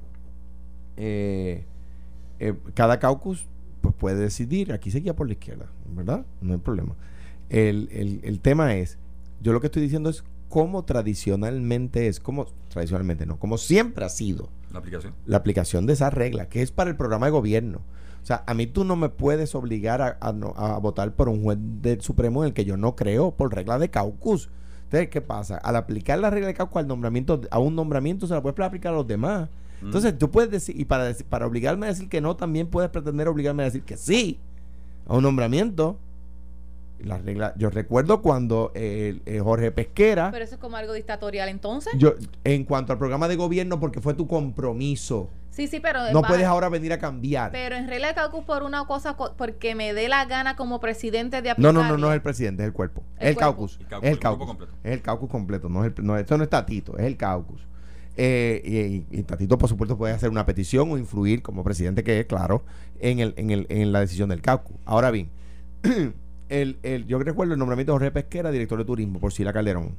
eh, 0.98 1.64
eh, 2.40 2.54
cada 2.74 3.00
caucus 3.00 3.46
pues, 3.82 3.96
puede 3.96 4.18
decidir, 4.18 4.74
aquí 4.74 4.92
se 4.92 5.00
guía 5.00 5.16
por 5.16 5.28
la 5.28 5.34
izquierda, 5.34 5.68
¿verdad? 5.96 6.26
No 6.42 6.54
hay 6.54 6.60
problema. 6.60 6.96
El, 7.50 7.90
el- 7.92 8.20
el 8.24 8.40
tema 8.40 8.76
es, 8.76 8.98
yo 9.42 9.54
lo 9.54 9.62
que 9.62 9.68
estoy 9.68 9.82
diciendo 9.82 10.10
es 10.10 10.24
cómo 10.50 10.84
tradicionalmente 10.86 12.08
es, 12.08 12.20
como 12.20 12.46
tradicionalmente 12.70 13.26
no, 13.26 13.38
como 13.40 13.58
siempre 13.58 14.06
ha 14.06 14.10
sido 14.10 14.50
la 14.72 14.80
aplicación. 14.80 15.14
la 15.26 15.38
aplicación 15.38 15.86
de 15.86 15.94
esa 15.94 16.10
regla, 16.10 16.48
que 16.50 16.62
es 16.62 16.72
para 16.72 16.90
el 16.90 16.96
programa 16.96 17.26
de 17.28 17.32
gobierno. 17.32 17.80
O 18.22 18.26
sea, 18.26 18.44
a 18.48 18.54
mí 18.56 18.66
tú 18.66 18.84
no 18.86 18.96
me 18.96 19.10
puedes 19.10 19.54
obligar 19.54 20.02
a, 20.02 20.18
a 20.20 20.34
no- 20.34 20.54
a 20.58 20.78
votar 20.80 21.14
por 21.14 21.30
un 21.30 21.44
juez 21.44 21.58
del 21.82 22.02
Supremo 22.02 22.44
en 22.44 22.48
el 22.50 22.54
que 22.54 22.66
yo 22.66 22.76
no 22.78 22.96
creo 22.96 23.32
por 23.32 23.54
regla 23.54 23.78
de 23.80 23.90
caucus. 23.90 24.50
Entonces, 24.86 25.10
¿qué 25.10 25.22
pasa? 25.22 25.58
Al 25.58 25.76
aplicar 25.76 26.20
la 26.20 26.30
regla 26.30 26.48
de 26.48 26.54
Caucus 26.54 26.78
al 26.78 26.88
nombramiento, 26.88 27.42
a 27.50 27.58
un 27.60 27.76
nombramiento 27.76 28.28
se 28.28 28.34
la 28.36 28.42
puedes 28.42 28.60
aplicar 28.60 28.94
a 28.94 28.96
los 28.98 29.08
demás. 29.08 29.50
Mm. 29.82 29.86
Entonces, 29.88 30.18
tú 30.18 30.30
puedes 30.30 30.52
decir, 30.52 30.80
y 30.80 30.86
para, 30.86 31.12
para 31.28 31.48
obligarme 31.48 31.88
a 31.88 31.90
decir 31.90 32.08
que 32.08 32.22
no, 32.22 32.36
también 32.36 32.68
puedes 32.68 32.92
pretender 32.92 33.28
obligarme 33.28 33.64
a 33.64 33.66
decir 33.66 33.82
que 33.84 33.98
sí 33.98 34.40
a 35.08 35.16
un 35.16 35.24
nombramiento. 35.24 35.98
La 37.06 37.20
regla, 37.20 37.54
yo 37.56 37.70
recuerdo 37.70 38.24
cuando 38.24 38.72
eh, 38.74 39.22
eh, 39.28 39.40
Jorge 39.40 39.72
Pesquera, 39.72 40.32
Pero 40.32 40.44
eso 40.44 40.56
es 40.56 40.60
como 40.60 40.76
algo 40.76 40.92
dictatorial 40.94 41.50
entonces. 41.50 41.94
yo, 41.98 42.16
en 42.44 42.64
cuanto 42.66 42.94
al 42.94 42.98
programa 42.98 43.28
de 43.28 43.36
gobierno, 43.36 43.80
porque 43.80 44.02
fue 44.02 44.16
tu 44.16 44.28
compromiso, 44.28 45.30
sí, 45.52 45.68
sí, 45.68 45.80
pero... 45.80 46.12
no 46.12 46.24
va- 46.24 46.28
puedes 46.30 46.46
ahora 46.46 46.68
venir 46.68 46.92
a 46.94 46.98
cambiar. 46.98 47.52
Pero 47.52 47.76
en 47.76 47.88
regla 47.88 48.08
de 48.08 48.16
caucus 48.16 48.44
por 48.44 48.64
una 48.64 48.88
cosa, 48.88 49.16
co- 49.16 49.36
porque 49.38 49.76
me 49.76 49.94
dé 49.94 50.10
la 50.10 50.26
gana 50.26 50.56
como 50.56 50.80
presidente 50.80 51.44
de 51.44 51.50
No, 51.50 51.52
aplicarlo. 51.52 51.84
no, 51.84 51.88
no, 51.90 51.98
no 51.98 52.08
es 52.10 52.16
el 52.16 52.22
presidente, 52.24 52.64
es 52.64 52.68
el 52.68 52.74
cuerpo. 52.74 53.04
El 53.20 53.24
Es 53.24 53.30
el 53.30 53.36
cuerpo. 53.36 53.52
caucus. 53.52 53.78
El 53.80 53.88
caucus, 53.88 54.08
Es 54.08 54.12
el 54.14 54.20
caucus. 54.20 54.48
completo. 54.48 54.74
Es 54.84 54.92
el 54.94 55.02
caucus 55.04 55.30
completo. 55.30 55.70
No 55.70 55.86
es 55.86 55.94
el, 55.96 56.04
no, 56.06 56.18
esto 56.18 56.38
no 56.40 56.44
es 56.44 56.50
Tatito, 56.50 56.98
es 56.98 57.06
el 57.06 57.18
caucus. 57.18 57.62
Eh, 58.18 59.06
y, 59.12 59.20
y 59.20 59.22
Tatito, 59.24 59.60
por 59.60 59.70
supuesto, 59.70 59.96
puede 59.96 60.14
hacer 60.14 60.32
una 60.32 60.46
petición 60.48 60.92
o 60.92 60.98
influir 60.98 61.44
como 61.44 61.64
presidente 61.64 62.04
que 62.04 62.20
es, 62.22 62.26
claro, 62.26 62.64
en, 63.00 63.20
el, 63.20 63.36
en, 63.38 63.52
el, 63.52 63.68
en 63.70 63.92
la 63.92 64.00
decisión 64.00 64.30
del 64.30 64.42
caucus. 64.42 64.76
Ahora 64.86 65.12
bien, 65.12 65.30
el, 66.50 66.78
el, 66.84 67.06
yo 67.08 67.20
recuerdo 67.20 67.54
el 67.54 67.60
nombramiento 67.60 67.92
de 67.94 67.96
Jorge 68.00 68.12
Pesquera, 68.12 68.52
director 68.52 68.78
de 68.78 68.86
turismo, 68.86 69.20
por 69.20 69.34
Sila 69.34 69.54
Calderón. 69.54 69.96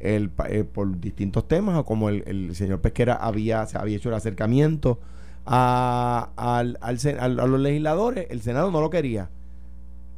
El, 0.00 0.30
eh, 0.48 0.64
por 0.64 1.00
distintos 1.00 1.48
temas, 1.48 1.76
o 1.78 1.84
como 1.84 2.08
el, 2.08 2.24
el 2.26 2.54
señor 2.54 2.80
Pesquera 2.80 3.14
había, 3.14 3.64
se 3.66 3.78
había 3.78 3.96
hecho 3.96 4.08
el 4.10 4.14
acercamiento 4.16 4.98
a, 5.46 6.30
al, 6.36 6.78
al 6.80 6.98
al- 7.18 7.36
los 7.50 7.60
legisladores, 7.60 8.26
el 8.30 8.40
Senado 8.42 8.70
no 8.70 8.80
lo 8.80 8.90
quería. 8.90 9.30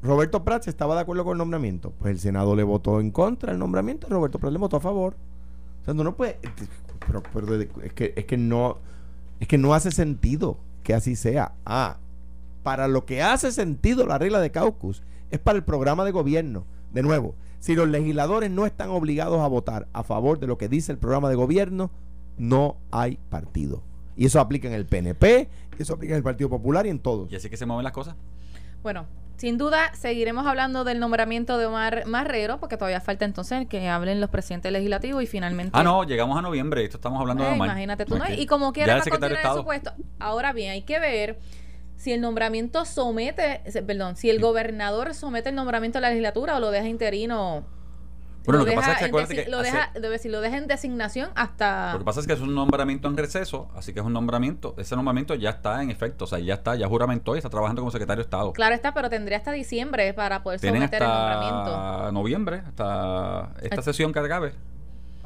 Roberto 0.03 0.45
Prats 0.45 0.69
estaba 0.69 0.95
de 0.95 1.01
acuerdo 1.03 1.25
con 1.25 1.33
el 1.33 1.39
nombramiento. 1.39 1.93
Pues 1.99 2.13
el 2.13 2.21
Senado 2.21 2.55
le 2.55 2.63
votó 2.63 3.01
en 3.01 3.11
contra 3.11 3.51
del 3.51 3.59
nombramiento 3.59 4.09
Roberto 4.09 4.39
Prats 4.39 4.53
le 4.53 4.59
votó 4.59 4.77
a 4.77 4.81
favor. 4.81 5.15
O 5.83 5.85
sea, 5.85 5.95
no, 5.95 6.05
no 6.05 6.15
puede. 6.17 6.39
Pero, 7.07 7.23
pero 7.33 7.47
de- 7.59 7.69
es, 7.85 7.93
que, 7.93 8.13
es 8.17 8.25
que 8.25 8.37
no. 8.37 8.79
Es 9.41 9.49
que 9.49 9.59
no 9.59 9.75
hace 9.75 9.91
sentido 9.91 10.59
que 10.83 10.95
así 10.95 11.17
sea. 11.17 11.53
Ah, 11.65 11.97
para 12.67 12.89
lo 12.89 13.07
que 13.07 13.23
hace 13.23 13.53
sentido 13.53 14.07
la 14.07 14.19
regla 14.19 14.41
de 14.41 14.51
caucus 14.51 15.05
es 15.31 15.39
para 15.39 15.57
el 15.57 15.63
programa 15.63 16.05
de 16.05 16.11
gobierno. 16.11 16.65
De 16.93 17.01
nuevo, 17.01 17.37
si 17.61 17.77
los 17.77 17.87
legisladores 17.87 18.51
no 18.51 18.67
están 18.67 18.91
obligados 18.91 19.39
a 19.41 19.47
votar 19.47 19.87
a 19.93 20.03
favor 20.03 20.41
de 20.41 20.49
lo 20.49 20.59
que 20.59 20.67
dice 20.69 20.91
el 20.91 20.99
programa 20.99 21.29
de 21.29 21.37
gobierno, 21.37 21.93
no 22.39 22.77
hay 22.91 23.21
partido. 23.31 23.85
Y 24.17 24.27
eso 24.27 24.41
aplica 24.41 24.67
en 24.67 24.75
el 24.75 24.85
PNP, 24.85 25.49
y 25.79 25.83
eso 25.83 25.95
aplica 25.95 26.15
en 26.15 26.17
el 26.17 26.25
Partido 26.25 26.51
Popular 26.51 26.87
y 26.87 26.91
en 26.91 26.99
todos. 26.99 27.31
Y 27.31 27.37
así 27.37 27.49
que 27.49 27.57
se 27.57 27.67
mueven 27.67 27.85
las 27.85 27.93
cosas. 27.93 28.17
Bueno, 28.83 29.07
sin 29.37 29.59
duda 29.59 29.95
seguiremos 29.95 30.45
hablando 30.45 30.83
del 30.83 30.99
nombramiento 30.99 31.59
de 31.59 31.67
Omar 31.67 32.03
Marrero, 32.07 32.59
porque 32.59 32.77
todavía 32.77 33.01
falta 33.01 33.25
entonces 33.27 33.69
que 33.69 33.89
hablen 33.89 34.21
los 34.21 34.31
presidentes 34.31 34.73
legislativos 34.73 35.23
y 35.23 35.27
finalmente... 35.29 35.71
Ah, 35.73 35.85
no, 35.85 36.03
llegamos 36.03 36.37
a 36.37 36.43
noviembre. 36.43 36.83
Esto 36.83 36.97
estamos 36.97 37.21
hablando 37.21 37.45
Eh, 37.45 37.47
de 37.47 37.53
Omar. 37.53 37.69
imagínate 37.69 38.07
tú, 38.07 38.19
¿no? 38.19 38.25
Y 38.29 38.47
como 38.47 38.71
ya 38.71 38.73
quiera 38.73 38.93
el 38.95 38.99
va 38.99 39.01
a 39.03 39.05
secretario 39.05 39.37
de 39.37 39.43
continuar 39.43 39.57
en 39.59 39.65
su 39.65 39.73
Estado. 39.73 39.95
puesto. 39.95 40.15
Ahora 40.19 40.53
bien, 40.53 40.73
hay 40.73 40.83
que 40.83 40.99
ver 40.99 41.39
si 41.97 42.13
el 42.13 42.21
nombramiento 42.21 42.85
somete, 42.85 43.63
perdón, 43.87 44.17
si 44.17 44.31
el 44.31 44.41
gobernador 44.41 45.15
somete 45.15 45.49
el 45.49 45.55
nombramiento 45.55 45.99
a 45.99 46.01
la 46.01 46.11
legislatura 46.11 46.57
o 46.57 46.61
lo 46.61 46.71
deja 46.71 46.89
interino. 46.89 47.65
Bueno, 48.45 48.61
lo 48.61 48.65
que 48.65 48.71
deja 48.71 48.81
pasa 48.81 48.93
es 48.93 48.99
que 48.99 49.05
acuérdate 49.07 49.51
lo 49.51 49.61
deja, 49.61 49.91
debe 49.95 50.11
decir, 50.11 50.31
lo 50.31 50.41
deja 50.41 50.57
en 50.57 50.69
designación 50.69 51.31
hasta 51.35 51.93
Lo 51.95 51.99
que 51.99 52.05
pasa 52.05 52.21
es 52.21 52.29
que 52.29 52.33
es 52.33 52.41
un 52.41 52.55
nombramiento 52.55 53.09
en 53.09 53.17
receso, 53.17 53.69
así 53.75 53.93
que 53.93 53.99
es 53.99 54.07
un 54.07 54.13
nombramiento. 54.13 54.77
Ese 54.79 54.95
nombramiento 54.95 55.35
ya 55.35 55.51
está 55.51 55.83
en 55.83 55.91
efecto, 55.91 56.25
o 56.25 56.29
sea, 56.29 56.39
ya 56.39 56.55
está, 56.55 56.77
ya 56.77 56.87
juramentó 56.87 57.35
y 57.35 57.39
está 57.39 57.51
trabajando 57.51 57.83
como 57.83 57.91
secretario 57.91 58.23
de 58.23 58.27
Estado. 58.27 58.53
Claro 58.53 58.75
está, 58.77 58.95
pero 58.95 59.11
tendría 59.11 59.39
hasta 59.39 59.51
diciembre 59.51 60.15
para 60.15 60.45
poder 60.45 60.61
Tienen 60.61 60.83
someter 60.83 61.03
el 61.03 61.09
hasta 61.09 61.35
nombramiento. 61.35 62.13
noviembre, 62.13 62.63
hasta 62.65 63.53
esta 63.63 63.83
sesión 63.83 64.13
que 64.13 64.21
acabe. 64.21 64.53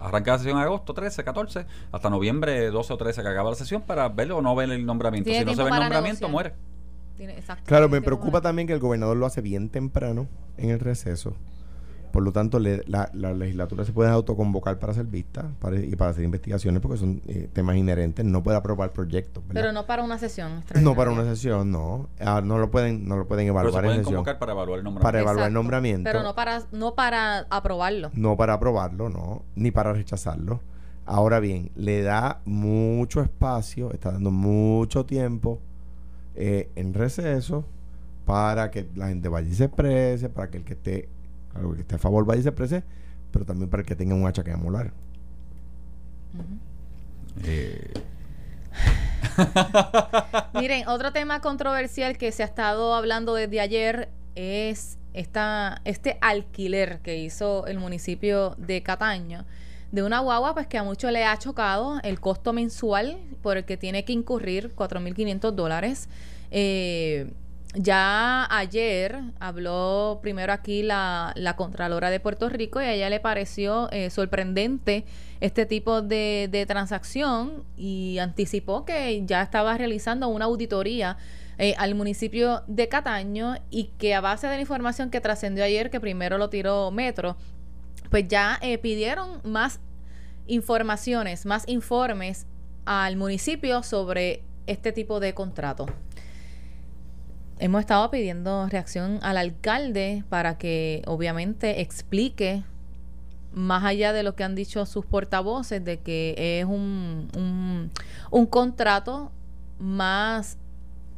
Arranca 0.00 0.32
la 0.32 0.38
sesión 0.38 0.56
en 0.56 0.64
agosto 0.64 0.94
13, 0.94 1.22
14, 1.22 1.66
hasta 1.92 2.10
noviembre 2.10 2.70
12 2.70 2.92
o 2.92 2.96
13 2.96 3.22
que 3.22 3.28
acaba 3.28 3.50
la 3.50 3.56
sesión 3.56 3.82
para 3.82 4.08
ver 4.08 4.32
o 4.32 4.40
no 4.42 4.54
ver 4.56 4.70
el 4.70 4.84
nombramiento. 4.86 5.30
Si 5.30 5.44
no 5.44 5.54
se 5.54 5.62
ve 5.62 5.68
el 5.68 5.74
nombramiento, 5.74 6.26
negociar. 6.26 6.30
muere. 6.30 6.54
Tiene- 7.16 7.34
exacto, 7.34 7.64
Claro, 7.66 7.88
me 7.90 8.00
preocupa 8.00 8.40
también 8.40 8.66
que 8.66 8.72
el 8.74 8.80
gobernador 8.80 9.16
lo 9.16 9.26
hace 9.26 9.42
bien 9.42 9.68
temprano 9.68 10.26
en 10.56 10.70
el 10.70 10.80
receso. 10.80 11.36
Por 12.10 12.22
lo 12.22 12.32
tanto, 12.32 12.58
le- 12.58 12.82
la, 12.86 13.10
la 13.14 13.32
legislatura 13.32 13.84
se 13.84 13.92
puede 13.92 14.10
autoconvocar 14.10 14.78
para 14.78 14.92
hacer 14.92 15.06
vistas 15.06 15.44
para- 15.60 15.78
y 15.80 15.94
para 15.96 16.10
hacer 16.10 16.24
investigaciones 16.24 16.80
porque 16.82 16.98
son 16.98 17.20
eh, 17.26 17.48
temas 17.52 17.76
inherentes. 17.76 18.24
No 18.24 18.42
puede 18.42 18.56
aprobar 18.56 18.92
proyectos. 18.92 19.42
¿verdad? 19.46 19.60
Pero 19.62 19.72
no 19.72 19.86
para 19.86 20.02
una 20.02 20.18
sesión. 20.18 20.62
no 20.80 20.94
para 20.94 21.10
una 21.12 21.24
sesión, 21.24 21.70
no. 21.70 22.08
Ah, 22.20 22.40
no 22.44 22.58
lo 22.58 22.70
pueden, 22.70 23.06
no 23.08 23.16
lo 23.16 23.26
pueden 23.28 23.46
Pero 23.46 23.54
se 23.54 23.60
evaluar 23.60 23.84
en 23.84 23.88
pueden 23.88 24.00
sesión. 24.04 24.14
convocar 24.16 24.38
para 24.38 24.52
evaluar 24.52 24.78
el 24.78 24.84
nombramiento. 24.84 25.06
Para 25.06 25.20
evaluar 25.20 25.48
el 25.48 25.54
nombramiento. 25.54 26.10
Pero 26.10 26.22
no 26.22 26.34
para, 26.34 26.62
no 26.72 26.94
para 26.94 27.46
aprobarlo. 27.50 28.10
No 28.14 28.36
para 28.36 28.54
aprobarlo, 28.54 29.08
no, 29.08 29.42
ni 29.56 29.70
para 29.70 29.92
rechazarlo. 29.92 30.60
Ahora 31.06 31.40
bien, 31.40 31.70
le 31.74 32.02
da 32.02 32.40
mucho 32.44 33.20
espacio, 33.20 33.92
está 33.92 34.12
dando 34.12 34.30
mucho 34.30 35.04
tiempo 35.06 35.58
eh, 36.36 36.70
en 36.76 36.94
receso 36.94 37.64
para 38.24 38.70
que 38.70 38.88
la 38.94 39.08
gente 39.08 39.28
vaya 39.28 39.48
y 39.48 39.54
se 39.54 39.64
exprese, 39.64 40.28
para 40.28 40.50
que 40.50 40.58
el 40.58 40.64
que 40.64 40.74
esté, 40.74 41.08
el 41.56 41.74
que 41.74 41.80
esté 41.82 41.94
a 41.96 41.98
favor 41.98 42.24
vaya 42.24 42.40
y 42.40 42.42
se 42.42 42.48
exprese, 42.48 42.84
pero 43.30 43.44
también 43.44 43.70
para 43.70 43.82
el 43.82 43.86
que 43.86 43.96
tenga 43.96 44.14
un 44.14 44.26
hacha 44.26 44.44
que 44.44 44.52
amolar. 44.52 44.92
Eh, 47.44 47.92
Miren, 50.54 50.88
otro 50.88 51.12
tema 51.12 51.40
controversial 51.40 52.16
que 52.18 52.32
se 52.32 52.42
ha 52.42 52.46
estado 52.46 52.94
hablando 52.94 53.34
desde 53.34 53.60
ayer 53.60 54.08
es 54.34 54.98
esta, 55.12 55.80
este 55.84 56.18
alquiler 56.20 57.00
que 57.00 57.18
hizo 57.18 57.66
el 57.66 57.78
municipio 57.78 58.54
de 58.58 58.82
Cataño 58.82 59.44
de 59.92 60.02
una 60.02 60.20
guagua 60.20 60.54
pues 60.54 60.66
que 60.66 60.78
a 60.78 60.84
muchos 60.84 61.10
le 61.10 61.24
ha 61.24 61.36
chocado 61.36 61.98
el 62.02 62.20
costo 62.20 62.52
mensual 62.52 63.18
por 63.42 63.56
el 63.56 63.64
que 63.64 63.76
tiene 63.76 64.04
que 64.04 64.12
incurrir 64.12 64.72
4.500 64.74 65.50
dólares. 65.52 66.08
Eh, 66.50 67.32
ya 67.74 68.46
ayer 68.50 69.20
habló 69.38 70.18
primero 70.22 70.52
aquí 70.52 70.82
la, 70.82 71.32
la 71.36 71.54
Contralora 71.56 72.10
de 72.10 72.18
Puerto 72.18 72.48
Rico 72.48 72.80
y 72.80 72.84
a 72.84 72.92
ella 72.92 73.10
le 73.10 73.20
pareció 73.20 73.88
eh, 73.92 74.10
sorprendente 74.10 75.04
este 75.40 75.66
tipo 75.66 76.02
de, 76.02 76.48
de 76.50 76.66
transacción 76.66 77.64
y 77.76 78.18
anticipó 78.18 78.84
que 78.84 79.24
ya 79.24 79.42
estaba 79.42 79.76
realizando 79.78 80.28
una 80.28 80.46
auditoría 80.46 81.16
eh, 81.62 81.74
al 81.76 81.94
municipio 81.94 82.62
de 82.66 82.88
Cataño 82.88 83.54
y 83.68 83.90
que 83.98 84.14
a 84.14 84.22
base 84.22 84.46
de 84.46 84.54
la 84.54 84.62
información 84.62 85.10
que 85.10 85.20
trascendió 85.20 85.62
ayer, 85.62 85.90
que 85.90 86.00
primero 86.00 86.38
lo 86.38 86.48
tiró 86.48 86.90
Metro, 86.90 87.36
pues 88.10 88.26
ya 88.26 88.58
eh, 88.62 88.78
pidieron 88.78 89.42
más 89.44 89.78
informaciones, 90.46 91.44
más 91.44 91.68
informes 91.68 92.46
al 92.86 93.16
municipio 93.16 93.82
sobre 93.82 94.42
este 94.66 94.92
tipo 94.92 95.20
de 95.20 95.34
contrato. 95.34 95.84
Hemos 97.62 97.80
estado 97.80 98.10
pidiendo 98.10 98.68
reacción 98.70 99.18
al 99.20 99.36
alcalde 99.36 100.24
para 100.30 100.56
que 100.56 101.02
obviamente 101.06 101.82
explique 101.82 102.64
más 103.52 103.84
allá 103.84 104.14
de 104.14 104.22
lo 104.22 104.34
que 104.34 104.44
han 104.44 104.54
dicho 104.54 104.86
sus 104.86 105.04
portavoces 105.04 105.84
de 105.84 105.98
que 105.98 106.34
es 106.38 106.64
un, 106.64 107.28
un, 108.30 108.46
contrato 108.46 109.30
más 109.78 110.56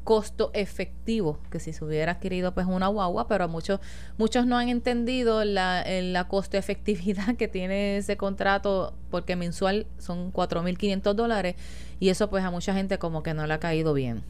costo 0.02 0.50
efectivo 0.52 1.38
que 1.48 1.60
si 1.60 1.72
se 1.72 1.84
hubiera 1.84 2.10
adquirido 2.10 2.52
pues 2.52 2.66
una 2.66 2.88
guagua 2.88 3.28
pero 3.28 3.46
muchos 3.46 3.78
muchos 4.18 4.44
no 4.44 4.58
han 4.58 4.68
entendido 4.68 5.44
la, 5.44 5.84
la 5.86 6.26
costo 6.26 6.56
efectividad 6.56 7.36
que 7.38 7.46
tiene 7.46 7.98
ese 7.98 8.16
contrato 8.16 8.94
porque 9.12 9.36
mensual 9.36 9.86
son 9.98 10.32
4.500 10.32 11.14
dólares 11.14 11.54
y 12.00 12.08
eso 12.08 12.28
pues 12.30 12.42
a 12.42 12.50
mucha 12.50 12.74
gente 12.74 12.98
como 12.98 13.22
que 13.22 13.32
no 13.32 13.46
le 13.46 13.54
ha 13.54 13.60
caído 13.60 13.94
bien 13.94 14.24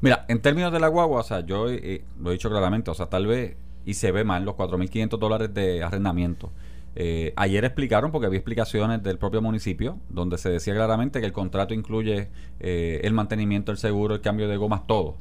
Mira, 0.00 0.24
en 0.28 0.40
términos 0.40 0.72
de 0.72 0.80
la 0.80 0.88
guagua, 0.88 1.20
o 1.20 1.22
sea, 1.22 1.40
yo 1.40 1.70
eh, 1.70 2.04
lo 2.20 2.30
he 2.30 2.32
dicho 2.34 2.50
claramente, 2.50 2.90
o 2.90 2.94
sea, 2.94 3.06
tal 3.06 3.26
vez, 3.26 3.56
y 3.84 3.94
se 3.94 4.12
ve 4.12 4.24
mal, 4.24 4.44
los 4.44 4.54
4.500 4.56 5.18
dólares 5.18 5.54
de 5.54 5.82
arrendamiento. 5.82 6.50
Eh, 6.98 7.32
ayer 7.36 7.64
explicaron, 7.64 8.10
porque 8.10 8.26
había 8.26 8.38
explicaciones 8.38 9.02
del 9.02 9.18
propio 9.18 9.42
municipio, 9.42 9.98
donde 10.08 10.38
se 10.38 10.50
decía 10.50 10.74
claramente 10.74 11.20
que 11.20 11.26
el 11.26 11.32
contrato 11.32 11.74
incluye 11.74 12.30
eh, 12.60 13.00
el 13.04 13.12
mantenimiento, 13.12 13.72
el 13.72 13.78
seguro, 13.78 14.14
el 14.14 14.20
cambio 14.20 14.48
de 14.48 14.56
gomas, 14.56 14.86
todo. 14.86 15.16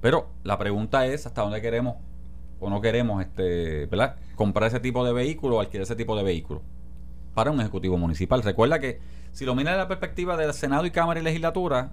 Pero 0.00 0.28
la 0.42 0.58
pregunta 0.58 1.06
es 1.06 1.26
hasta 1.26 1.42
dónde 1.42 1.62
queremos 1.62 1.96
o 2.60 2.70
no 2.70 2.80
queremos 2.80 3.22
este, 3.22 3.86
¿verdad? 3.86 4.16
comprar 4.36 4.68
ese 4.68 4.80
tipo 4.80 5.04
de 5.04 5.12
vehículo 5.12 5.56
o 5.56 5.60
alquilar 5.60 5.82
ese 5.82 5.96
tipo 5.96 6.16
de 6.16 6.22
vehículo 6.22 6.62
para 7.34 7.50
un 7.50 7.60
ejecutivo 7.60 7.96
municipal. 7.96 8.42
Recuerda 8.42 8.78
que 8.78 9.00
si 9.32 9.44
lo 9.44 9.54
mira 9.54 9.72
desde 9.72 9.82
la 9.82 9.88
perspectiva 9.88 10.36
del 10.36 10.52
Senado 10.52 10.86
y 10.86 10.90
Cámara 10.90 11.20
y 11.20 11.22
Legislatura, 11.22 11.92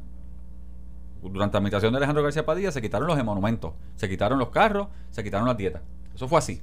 durante 1.21 1.53
la 1.53 1.57
administración 1.59 1.93
de 1.93 1.97
Alejandro 1.97 2.23
García 2.23 2.45
Padilla 2.45 2.71
se 2.71 2.81
quitaron 2.81 3.07
los 3.07 3.23
monumentos, 3.23 3.73
se 3.95 4.09
quitaron 4.09 4.39
los 4.39 4.49
carros, 4.49 4.87
se 5.11 5.23
quitaron 5.23 5.47
las 5.47 5.57
dietas. 5.57 5.81
Eso 6.15 6.27
fue 6.27 6.39
así. 6.39 6.61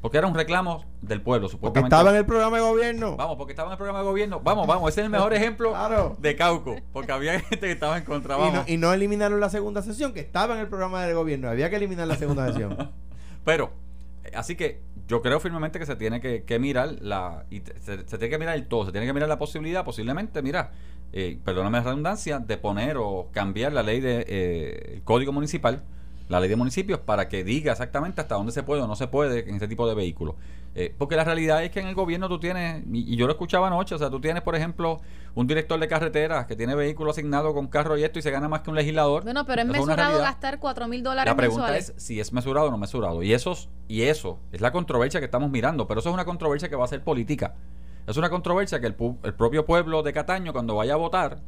Porque 0.00 0.16
era 0.16 0.26
un 0.26 0.34
reclamo 0.34 0.82
del 1.02 1.20
pueblo, 1.20 1.46
Porque 1.48 1.56
supuestamente. 1.56 1.94
estaba 1.94 2.10
en 2.10 2.16
el 2.16 2.24
programa 2.24 2.56
de 2.56 2.62
gobierno. 2.62 3.16
Vamos, 3.16 3.36
porque 3.36 3.52
estaba 3.52 3.68
en 3.68 3.72
el 3.72 3.76
programa 3.76 3.98
de 3.98 4.04
gobierno. 4.06 4.40
Vamos, 4.40 4.66
vamos, 4.66 4.88
ese 4.90 5.02
es 5.02 5.04
el 5.04 5.10
mejor 5.10 5.34
ejemplo 5.34 5.70
Claro. 5.72 6.16
de 6.18 6.36
Cauco. 6.36 6.76
Porque 6.94 7.12
había 7.12 7.38
gente 7.40 7.60
que 7.60 7.70
estaba 7.72 7.98
en 7.98 8.04
contra. 8.04 8.36
Y 8.36 8.38
Vamos. 8.38 8.54
no, 8.54 8.64
y 8.66 8.76
no 8.78 8.92
eliminaron 8.94 9.38
la 9.40 9.50
segunda 9.50 9.82
sesión, 9.82 10.14
que 10.14 10.20
estaba 10.20 10.54
en 10.54 10.60
el 10.60 10.68
programa 10.68 11.02
del 11.04 11.14
gobierno. 11.14 11.50
Había 11.50 11.68
que 11.68 11.76
eliminar 11.76 12.06
la 12.08 12.16
segunda 12.16 12.46
sesión. 12.46 12.90
Pero, 13.44 13.72
eh, 14.24 14.32
así 14.34 14.56
que 14.56 14.80
yo 15.10 15.22
creo 15.22 15.40
firmemente 15.40 15.80
que 15.80 15.86
se 15.86 15.96
tiene 15.96 16.20
que, 16.20 16.44
que 16.44 16.60
mirar 16.60 16.98
la 17.00 17.44
y 17.50 17.62
se 17.80 17.96
tiene 18.06 18.28
que 18.28 18.38
mirar 18.38 18.54
el 18.54 18.68
todo, 18.68 18.86
se 18.86 18.92
tiene 18.92 19.08
que 19.08 19.12
mirar 19.12 19.28
la 19.28 19.38
posibilidad, 19.38 19.84
posiblemente, 19.84 20.40
mira, 20.40 20.70
eh, 21.12 21.36
perdóname 21.44 21.78
la 21.78 21.84
redundancia, 21.84 22.38
de 22.38 22.56
poner 22.56 22.96
o 22.96 23.28
cambiar 23.32 23.72
la 23.72 23.82
ley 23.82 24.00
de 24.00 24.24
eh, 24.28 24.92
el 24.94 25.02
código 25.02 25.32
municipal, 25.32 25.82
la 26.30 26.40
ley 26.40 26.48
de 26.48 26.56
municipios, 26.56 27.00
para 27.00 27.28
que 27.28 27.44
diga 27.44 27.72
exactamente 27.72 28.20
hasta 28.22 28.36
dónde 28.36 28.52
se 28.52 28.62
puede 28.62 28.80
o 28.80 28.86
no 28.86 28.96
se 28.96 29.08
puede 29.08 29.48
en 29.48 29.56
este 29.56 29.68
tipo 29.68 29.86
de 29.88 29.94
vehículos. 29.94 30.36
Eh, 30.76 30.94
porque 30.96 31.16
la 31.16 31.24
realidad 31.24 31.62
es 31.64 31.70
que 31.72 31.80
en 31.80 31.88
el 31.88 31.94
gobierno 31.96 32.28
tú 32.28 32.38
tienes, 32.38 32.84
y, 32.90 33.12
y 33.12 33.16
yo 33.16 33.26
lo 33.26 33.32
escuchaba 33.32 33.66
anoche, 33.66 33.94
o 33.96 33.98
sea, 33.98 34.08
tú 34.08 34.20
tienes, 34.20 34.42
por 34.42 34.54
ejemplo, 34.54 35.00
un 35.34 35.46
director 35.48 35.78
de 35.80 35.88
carreteras 35.88 36.46
que 36.46 36.54
tiene 36.54 36.76
vehículo 36.76 37.10
asignado 37.10 37.52
con 37.52 37.66
carro 37.66 37.98
y 37.98 38.04
esto 38.04 38.20
y 38.20 38.22
se 38.22 38.30
gana 38.30 38.48
más 38.48 38.60
que 38.60 38.70
un 38.70 38.76
legislador. 38.76 39.24
Bueno, 39.24 39.44
pero 39.44 39.62
es 39.62 39.68
Eso 39.68 39.76
mesurado 39.86 40.20
gastar 40.20 40.60
4 40.60 40.86
mil 40.88 41.02
dólares 41.02 41.28
La 41.30 41.36
pregunta 41.36 41.62
mensuales. 41.72 41.92
es 41.96 42.02
si 42.02 42.20
es 42.20 42.32
mesurado 42.32 42.68
o 42.68 42.70
no 42.70 42.78
mesurado. 42.78 43.22
Y 43.24 43.32
eso, 43.34 43.52
y 43.88 44.02
eso 44.02 44.38
es 44.52 44.60
la 44.60 44.70
controversia 44.70 45.18
que 45.20 45.26
estamos 45.26 45.50
mirando. 45.50 45.88
Pero 45.88 45.98
eso 46.00 46.08
es 46.10 46.14
una 46.14 46.24
controversia 46.24 46.68
que 46.68 46.76
va 46.76 46.84
a 46.84 46.88
ser 46.88 47.02
política. 47.02 47.54
Es 48.06 48.16
una 48.16 48.30
controversia 48.30 48.80
que 48.80 48.86
el, 48.86 48.96
pu- 48.96 49.18
el 49.24 49.34
propio 49.34 49.66
pueblo 49.66 50.02
de 50.04 50.12
Cataño, 50.12 50.52
cuando 50.52 50.76
vaya 50.76 50.94
a 50.94 50.96
votar, 50.96 51.38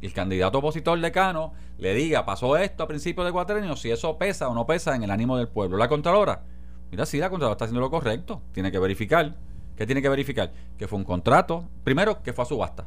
el 0.00 0.12
candidato 0.12 0.58
opositor 0.58 1.00
decano 1.00 1.52
le 1.78 1.94
diga, 1.94 2.24
pasó 2.24 2.56
esto 2.56 2.82
a 2.82 2.88
principios 2.88 3.26
de 3.26 3.32
cuatrenio, 3.32 3.76
si 3.76 3.90
eso 3.90 4.16
pesa 4.18 4.48
o 4.48 4.54
no 4.54 4.66
pesa 4.66 4.94
en 4.94 5.02
el 5.02 5.10
ánimo 5.10 5.36
del 5.36 5.48
pueblo. 5.48 5.76
La 5.76 5.88
Contralora, 5.88 6.42
mira, 6.90 7.06
sí, 7.06 7.18
la 7.18 7.30
Contralora 7.30 7.52
está 7.52 7.64
haciendo 7.64 7.80
lo 7.80 7.90
correcto. 7.90 8.42
Tiene 8.52 8.70
que 8.70 8.78
verificar. 8.78 9.34
¿Qué 9.76 9.86
tiene 9.86 10.02
que 10.02 10.08
verificar? 10.08 10.52
Que 10.76 10.88
fue 10.88 10.98
un 10.98 11.04
contrato. 11.04 11.64
Primero, 11.84 12.22
que 12.22 12.32
fue 12.32 12.42
a 12.42 12.46
subasta. 12.46 12.86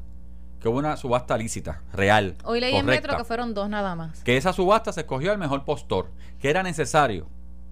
Que 0.60 0.68
hubo 0.68 0.78
una 0.78 0.98
subasta 0.98 1.38
lícita, 1.38 1.82
real. 1.94 2.36
Hoy 2.44 2.60
leí 2.60 2.76
en 2.76 2.86
correcta 2.86 3.08
Metro 3.08 3.18
que 3.18 3.24
fueron 3.24 3.54
dos 3.54 3.70
nada 3.70 3.96
más. 3.96 4.22
que 4.24 4.38
esa 4.38 4.54
subasta 4.54 4.92
se 4.92 5.02
escogió 5.02 5.32
al 5.32 5.38
mejor 5.38 5.64
postor, 5.64 6.12
que 6.40 6.50
era 6.50 6.64
necesario, 6.64 7.28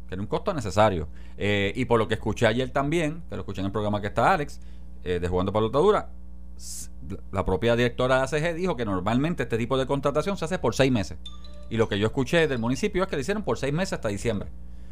que 0.07 0.15
era 0.15 0.21
un 0.21 0.27
costo 0.27 0.53
necesario. 0.53 1.09
Eh, 1.37 1.73
y 1.75 1.85
por 1.85 1.99
lo 1.99 2.07
que 2.07 2.15
escuché 2.15 2.47
ayer 2.47 2.69
también, 2.69 3.21
que 3.29 3.35
lo 3.35 3.41
escuché 3.41 3.59
en 3.59 3.67
el 3.67 3.71
programa 3.71 4.01
que 4.01 4.07
está 4.07 4.33
Alex, 4.33 4.61
eh, 5.03 5.19
de 5.19 5.27
Jugando 5.27 5.51
para 5.53 5.65
la 5.65 6.09
la 7.31 7.45
propia 7.45 7.75
directora 7.75 8.17
de 8.17 8.23
ACG 8.23 8.55
dijo 8.55 8.75
que 8.75 8.85
normalmente 8.85 9.43
este 9.43 9.57
tipo 9.57 9.77
de 9.77 9.85
contratación 9.85 10.37
se 10.37 10.45
hace 10.45 10.59
por 10.59 10.75
seis 10.75 10.91
meses. 10.91 11.17
Y 11.69 11.77
lo 11.77 11.87
que 11.87 11.99
yo 11.99 12.07
escuché 12.07 12.47
del 12.47 12.59
municipio 12.59 13.03
es 13.03 13.09
que 13.09 13.15
lo 13.15 13.21
hicieron 13.21 13.43
por 13.43 13.57
seis 13.57 13.73
meses 13.73 13.93
hasta 13.93 14.09
diciembre. 14.09 14.49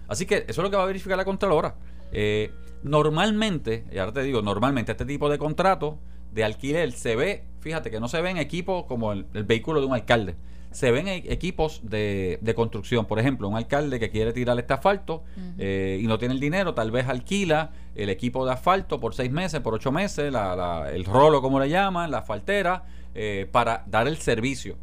Así 0.08 0.26
que 0.26 0.46
eso 0.48 0.62
es 0.62 0.64
lo 0.64 0.70
que 0.70 0.78
va 0.78 0.84
a 0.84 0.88
verificar 0.88 1.18
la 1.18 1.26
Contralora. 1.26 1.76
Eh, 2.12 2.52
normalmente, 2.84 3.86
y 3.92 3.98
ahora 3.98 4.14
te 4.14 4.22
digo, 4.22 4.42
normalmente 4.42 4.94
este 4.94 5.06
tipo 5.06 5.30
de 5.30 5.38
contrato 5.38 6.00
de 6.32 6.44
alquiler 6.44 6.92
se 6.92 7.16
ve, 7.16 7.46
fíjate 7.60 7.92
que 7.92 8.00
no 8.00 8.08
se 8.08 8.22
ve 8.22 8.30
en 8.30 8.38
equipos 8.38 8.86
como 8.86 9.12
el 9.12 9.26
vehículo 9.46 9.82
de 9.82 9.88
un 9.88 9.94
alcalde. 9.94 10.36
Se 10.72 10.92
ven 10.92 11.08
en 11.08 11.24
equipos 11.32 11.80
de, 11.84 12.38
de 12.42 12.54
construcción. 12.54 13.06
Por 13.06 13.20
ejemplo, 13.20 13.48
un 13.48 13.56
alcalde 13.56 14.00
que 14.00 14.10
quiere 14.10 14.32
tirar 14.34 14.58
este 14.60 14.74
asfalto 14.74 15.24
eh, 15.58 16.00
y 16.02 16.06
no 16.08 16.20
tiene 16.20 16.34
el 16.36 16.40
dinero, 16.40 16.74
tal 16.74 16.92
vez 16.92 17.08
alquila 17.08 17.72
el 17.96 18.10
equipo 18.10 18.46
de 18.46 18.52
asfalto 18.54 19.00
por 19.00 19.16
seis 19.16 19.32
meses, 19.32 19.60
por 19.62 19.74
ocho 19.74 19.92
meses, 19.92 20.32
la- 20.32 20.56
la- 20.56 20.92
el 20.92 21.04
rolo, 21.06 21.42
como 21.42 21.60
le 21.60 21.70
llaman, 21.70 22.12
la 22.12 22.20
asfaltera, 22.20 22.84
eh, 23.16 23.48
para 23.52 23.84
dar 23.88 24.08
el 24.08 24.18
servicio. 24.18 24.76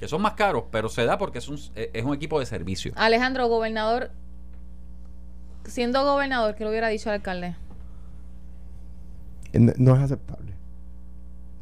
Que 0.00 0.08
son 0.08 0.20
más 0.20 0.32
caros, 0.34 0.64
pero 0.70 0.88
se 0.88 1.04
da 1.04 1.16
porque 1.16 1.38
es 1.38 1.48
un, 1.48 1.58
es 1.74 2.04
un 2.04 2.14
equipo 2.14 2.40
de 2.40 2.46
servicio. 2.46 2.92
Alejandro, 2.96 3.46
gobernador, 3.48 4.10
siendo 5.64 6.04
gobernador, 6.04 6.54
¿qué 6.54 6.64
le 6.64 6.70
hubiera 6.70 6.88
dicho 6.88 7.08
al 7.10 7.16
alcalde? 7.16 7.54
Eh, 9.52 9.60
no 9.60 9.94
es 9.96 10.02
aceptable. 10.02 10.52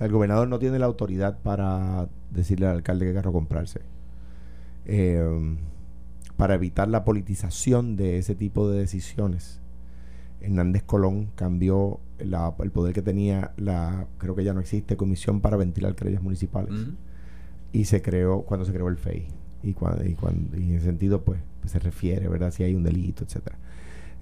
El 0.01 0.11
gobernador 0.11 0.49
no 0.49 0.59
tiene 0.59 0.79
la 0.79 0.87
autoridad 0.87 1.39
para 1.43 2.09
decirle 2.35 2.67
al 2.67 2.77
alcalde 2.77 3.07
qué 3.07 3.15
carro 3.15 3.33
comprarse. 3.33 3.81
Eh, 4.87 5.57
para 6.37 6.55
evitar 6.55 6.89
la 6.89 7.05
politización 7.05 7.97
de 7.97 8.19
ese 8.19 8.35
tipo 8.35 8.69
de 8.69 8.79
decisiones, 8.81 9.61
Hernández 10.41 10.83
Colón 10.83 11.31
cambió 11.37 12.01
la- 12.19 12.55
el 12.63 12.71
poder 12.71 12.93
que 12.93 13.03
tenía 13.03 13.53
la, 13.57 14.07
creo 14.19 14.35
que 14.35 14.45
ya 14.45 14.53
no 14.53 14.61
existe, 14.61 14.97
Comisión 14.97 15.41
para 15.41 15.57
Ventilar 15.57 15.95
Querellas 15.95 16.23
Municipales. 16.23 16.71
Ujú. 16.73 16.93
Y 17.73 17.85
se 17.87 18.03
creó, 18.03 18.43
cuando 18.43 18.67
se 18.67 18.73
creó 18.73 18.89
el 18.89 18.97
FEI. 18.99 19.27
Y, 19.63 19.73
cuando, 19.73 20.05
y, 20.05 20.15
cuando, 20.15 20.57
y 20.59 20.71
en 20.71 20.77
ese 20.77 20.85
sentido, 20.87 21.23
pues, 21.23 21.41
pues 21.61 21.73
se 21.73 21.79
refiere, 21.79 22.29
¿verdad? 22.29 22.51
Si 22.53 22.63
hay 22.63 22.75
un 22.75 22.83
delito, 22.83 23.25
etcétera. 23.25 23.57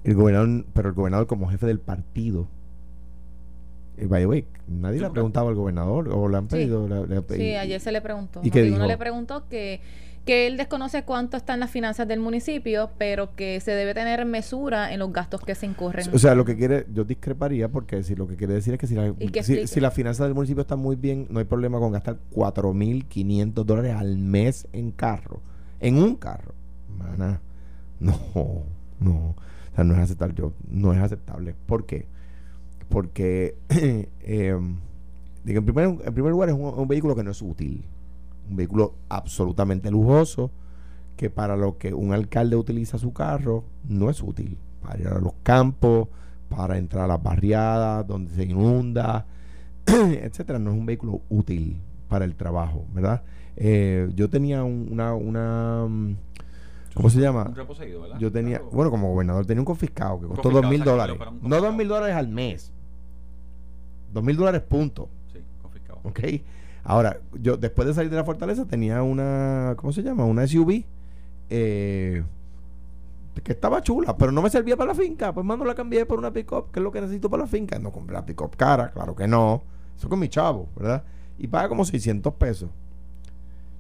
El 0.05 0.15
gobernador, 0.15 0.65
pero 0.73 0.89
el 0.91 0.95
gobernador 0.95 1.27
como 1.27 1.49
jefe 1.49 1.67
del 1.67 1.81
partido, 1.81 2.47
eh, 3.97 4.07
by 4.07 4.23
the 4.23 4.27
way, 4.27 4.45
nadie 4.69 4.97
Sí, 4.97 5.01
le 5.01 5.07
ha 5.07 5.11
preguntado 5.11 5.49
al 5.49 5.55
gobernador 5.55 6.09
o 6.09 6.29
le 6.29 6.37
han 6.37 6.45
Sí. 6.45 6.57
pedido. 6.57 6.89
le- 6.89 7.07
le- 7.07 7.23
Sí, 7.29 7.43
y- 7.43 7.57
ayer 7.57 7.81
se 7.81 7.93
le 7.93 8.01
preguntó. 8.01 8.41
¿Y 8.43 8.51
qué 8.51 8.61
Noti 8.61 8.69
Uno 8.71 8.79
dijo? 8.85 8.89
le 8.89 8.97
preguntó 8.99 9.49
que, 9.49 9.81
que 10.25 10.47
él 10.47 10.57
desconoce 10.57 11.03
cuánto 11.05 11.37
están 11.37 11.59
las 11.59 11.69
finanzas 11.71 12.07
del 12.07 12.21
municipio, 12.21 12.91
pero 12.97 13.35
que 13.35 13.59
se 13.61 13.73
debe 13.73 13.93
tener 13.93 14.25
mesura 14.25 14.93
en 14.93 15.01
los 15.01 15.13
gastos 15.13 15.41
que 15.41 15.55
se 15.57 15.67
incurren. 15.67 16.07
O 16.15 16.19
sea, 16.19 16.35
lo 16.37 16.45
que 16.45 16.57
quiere, 16.57 16.87
yo 16.95 17.03
discreparía 17.05 17.69
porque 17.69 18.05
si 18.05 18.15
lo 18.15 18.29
que 18.29 18.37
quiere 18.37 18.55
decir 18.55 18.75
es 18.75 18.79
que 18.81 18.87
si, 18.87 18.95
la- 18.95 19.13
Y 19.19 19.29
que 19.31 19.43
si, 19.43 19.67
si 19.67 19.81
las 19.81 19.93
finanzas 19.93 20.27
del 20.27 20.35
municipio 20.35 20.61
están 20.63 20.79
muy 20.79 20.95
bien, 20.97 21.27
no 21.31 21.41
hay 21.41 21.45
problema 21.45 21.79
con 21.81 21.91
gastar 21.93 22.19
4.500 22.31 23.65
dólares 23.67 23.95
al 23.97 24.17
mes 24.17 24.69
en 24.73 24.93
carro. 24.93 25.41
En 25.81 25.97
un 25.99 26.15
carro. 26.17 26.55
Mana, 26.97 27.41
no, 27.99 28.17
no. 29.01 29.35
O 29.73 29.75
sea, 29.75 29.85
no 29.85 29.95
es 29.95 30.01
aceptable. 30.01 30.35
Yo, 30.37 30.53
no 30.71 30.93
es 30.93 31.01
aceptable. 31.01 31.55
¿Por 31.67 31.87
qué? 31.87 32.07
Porque, 32.93 33.57
eh, 34.21 34.57
digo, 35.45 35.59
en, 35.59 35.65
primer, 35.65 35.85
en 36.05 36.15
primer 36.15 36.31
lugar, 36.33 36.49
es 36.51 36.55
un, 36.55 36.63
un 36.79 36.87
vehículo 36.89 37.17
que 37.17 37.23
no 37.25 37.31
es 37.31 37.41
útil. 37.43 37.85
Un 38.51 38.57
vehículo 38.57 38.95
absolutamente 39.09 39.91
lujoso 39.91 40.51
que 41.17 41.31
para 41.31 41.57
lo 41.57 41.79
que 41.79 41.95
un 41.95 42.13
alcalde 42.13 42.57
utiliza 42.57 42.99
su 42.99 43.13
carro 43.13 43.65
no 43.89 44.11
es 44.11 44.23
útil. 44.23 44.59
Para 44.83 44.99
ir 45.01 45.07
a 45.09 45.19
los 45.19 45.33
campos, 45.43 46.09
para 46.49 46.77
entrar 46.77 47.05
a 47.05 47.07
las 47.07 47.23
barriadas 47.23 48.07
donde 48.07 48.31
se 48.35 48.45
inunda, 48.45 49.25
etcétera. 49.87 50.59
No 50.59 50.71
es 50.73 50.77
un 50.77 50.85
vehículo 50.87 51.21
útil 51.31 51.81
para 52.09 52.25
el 52.25 52.35
trabajo, 52.35 52.85
¿verdad? 52.93 53.23
Eh, 53.57 54.11
yo 54.15 54.29
tenía 54.29 54.65
un- 54.65 54.89
una, 54.91 55.15
una 55.15 55.87
mm, 55.89 56.17
¿cómo 56.95 57.09
se 57.11 57.21
llama? 57.21 57.45
Un 57.49 57.55
reposeído, 57.55 58.03
¿verdad? 58.03 58.19
Yo 58.19 58.33
tenía, 58.33 58.59
Claro. 58.59 58.71
bueno, 58.73 58.91
como 58.91 59.11
gobernador 59.13 59.47
tenía 59.47 59.61
un 59.61 59.67
confiscado 59.67 60.21
que 60.21 60.27
costó 60.27 60.51
dos 60.51 60.69
mil 60.69 60.83
dólares. 60.83 61.17
No 61.43 61.61
dos 61.61 61.75
mil 61.75 61.87
dólares 61.89 62.17
al 62.17 62.29
mes. 62.29 62.72
Dos 64.13 64.23
mil 64.23 64.37
dólares 64.37 64.63
punto. 64.63 65.09
Sí, 65.33 65.39
confiscado. 65.61 66.01
¿Ok? 66.05 66.21
Ahora, 66.85 67.19
yo 67.41 67.57
después 67.57 67.87
de 67.87 67.95
salir 67.95 68.11
de 68.11 68.17
la 68.17 68.25
fortaleza 68.25 68.67
tenía 68.67 69.03
una, 69.03 69.75
¿cómo 69.77 69.93
se 69.93 70.03
llama? 70.03 70.25
Una 70.25 70.47
SUV 70.47 70.85
eh, 71.49 72.25
que 73.43 73.53
estaba 73.53 73.83
chula, 73.83 74.17
pero 74.17 74.33
no 74.33 74.43
me 74.43 74.51
servía 74.51 74.77
para 74.77 74.89
la 74.89 74.95
finca. 74.95 75.33
Pues 75.33 75.47
mando 75.47 75.65
la 75.65 75.75
cambié 75.75 76.05
por 76.07 76.19
una 76.19 76.33
pick-up, 76.33 76.71
que 76.73 76.81
es 76.81 76.85
lo 76.85 76.91
que 76.91 77.01
necesito 77.01 77.31
para 77.31 77.45
la 77.45 77.49
finca. 77.49 77.79
No 77.79 77.93
compré 77.93 78.15
la 78.15 78.27
pick-up 78.27 78.57
cara, 78.57 78.91
claro 78.91 79.15
que 79.15 79.29
no. 79.29 79.63
Eso 79.97 80.09
con 80.09 80.19
mi 80.19 80.29
chavo, 80.29 80.69
¿verdad? 80.77 81.05
Y 81.39 81.47
paga 81.47 81.69
como 81.69 81.85
600 81.85 82.35
pesos. 82.35 82.69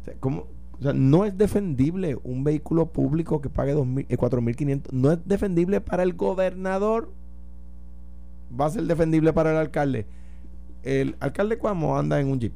O 0.00 0.04
sea, 0.04 0.14
¿cómo? 0.20 0.46
O 0.78 0.82
sea, 0.82 0.92
no 0.92 1.24
es 1.24 1.36
defendible 1.38 2.18
un 2.24 2.42
vehículo 2.44 2.86
público 2.86 3.40
que 3.40 3.48
pague 3.48 3.74
2.000, 3.74 4.06
eh, 4.08 4.16
4.500. 4.16 4.92
No 4.92 5.12
es 5.12 5.18
defendible 5.24 5.80
para 5.80 6.02
el 6.02 6.14
gobernador. 6.14 7.10
Va 8.58 8.66
a 8.66 8.70
ser 8.70 8.84
defendible 8.84 9.32
para 9.32 9.52
el 9.52 9.56
alcalde. 9.56 10.06
El 10.82 11.16
alcalde 11.20 11.58
Cuamo 11.58 11.98
anda 11.98 12.20
en 12.20 12.28
un 12.28 12.40
jeep. 12.40 12.52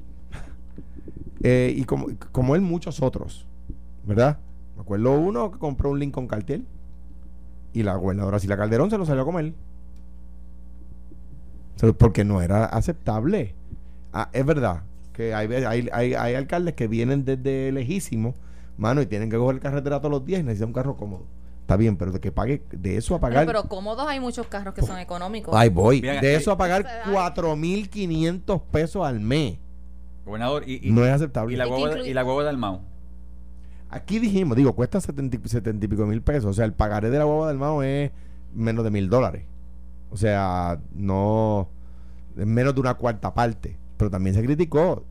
Eh, 1.42 1.74
y 1.76 1.84
como, 1.84 2.08
como 2.32 2.56
él, 2.56 2.62
muchos 2.62 3.00
otros. 3.00 3.46
¿Verdad? 4.04 4.38
Me 4.74 4.82
acuerdo 4.82 5.12
uno 5.12 5.52
que 5.52 5.58
compró 5.58 5.90
un 5.90 6.00
Lincoln 6.00 6.26
Cartier. 6.26 6.62
Y 7.72 7.82
la 7.82 7.94
gobernadora 7.94 8.38
Sila 8.38 8.56
Calderón 8.56 8.90
se 8.90 8.98
lo 8.98 9.06
salió 9.06 9.22
a 9.22 9.26
comer. 9.26 9.52
Porque 11.98 12.24
no 12.24 12.40
era 12.40 12.64
aceptable. 12.64 13.54
Ah, 14.12 14.28
es 14.32 14.44
verdad 14.44 14.82
que 15.16 15.32
hay, 15.34 15.50
hay, 15.50 15.88
hay, 15.92 16.14
hay 16.14 16.34
alcaldes 16.34 16.74
que 16.74 16.88
vienen 16.88 17.24
desde 17.24 17.72
lejísimo, 17.72 18.34
mano, 18.76 19.00
y 19.00 19.06
tienen 19.06 19.30
que 19.30 19.38
coger 19.38 19.60
carretera 19.60 19.98
todos 19.98 20.10
los 20.10 20.26
días 20.26 20.40
y 20.40 20.42
necesitan 20.42 20.68
un 20.68 20.74
carro 20.74 20.96
cómodo. 20.98 21.24
Está 21.66 21.76
bien, 21.76 21.96
pero 21.96 22.12
de 22.12 22.20
que 22.20 22.30
pague 22.30 22.62
de 22.70 22.96
eso 22.96 23.16
a 23.16 23.18
Bueno, 23.18 23.34
pagar. 23.34 23.46
pero 23.46 23.64
cómodos 23.64 24.06
hay 24.06 24.20
muchos 24.20 24.46
carros 24.46 24.72
que 24.72 24.82
son 24.82 25.00
económicos. 25.00 25.52
Ahí 25.52 25.68
voy. 25.68 26.00
Bien, 26.00 26.20
de 26.20 26.28
ahí- 26.28 26.34
eso 26.36 26.52
a 26.52 26.56
pagar 26.56 26.82
Entonces, 26.82 27.02
ay. 27.06 27.12
4.500 27.12 28.62
pesos 28.70 29.04
al 29.04 29.18
mes. 29.18 29.58
Gobernador, 30.24 30.62
y, 30.64 30.88
y, 30.88 30.92
No 30.92 31.04
es 31.04 31.12
aceptable. 31.12 31.52
y 31.52 31.56
la 31.56 31.66
huevo 31.66 31.96
y 32.04 32.14
la 32.14 32.24
huevo 32.24 32.44
del 32.44 32.56
Mao. 32.56 32.82
Aquí 33.90 34.20
dijimos, 34.20 34.56
digo, 34.56 34.74
cuesta 34.74 35.00
70, 35.00 35.38
y- 35.44 35.48
70 35.48 35.84
y 35.86 35.88
pico 35.88 36.06
mil 36.06 36.22
pesos. 36.22 36.44
O 36.44 36.52
sea, 36.52 36.64
el 36.66 36.72
pagaré 36.72 37.10
de 37.10 37.18
la 37.18 37.24
guagua 37.24 37.48
del 37.48 37.58
Mao 37.58 37.82
es 37.82 38.12
menos 38.54 38.84
de 38.84 38.90
mil 38.92 39.10
dólares. 39.10 39.42
O 40.12 40.16
sea, 40.16 40.78
no. 40.94 41.68
Es 42.38 42.46
menos 42.46 42.76
de 42.76 42.80
una 42.80 42.94
cuarta 42.94 43.34
parte. 43.34 43.76
Pero 43.96 44.08
también 44.08 44.36
se 44.36 44.42
criticó. 44.44 45.02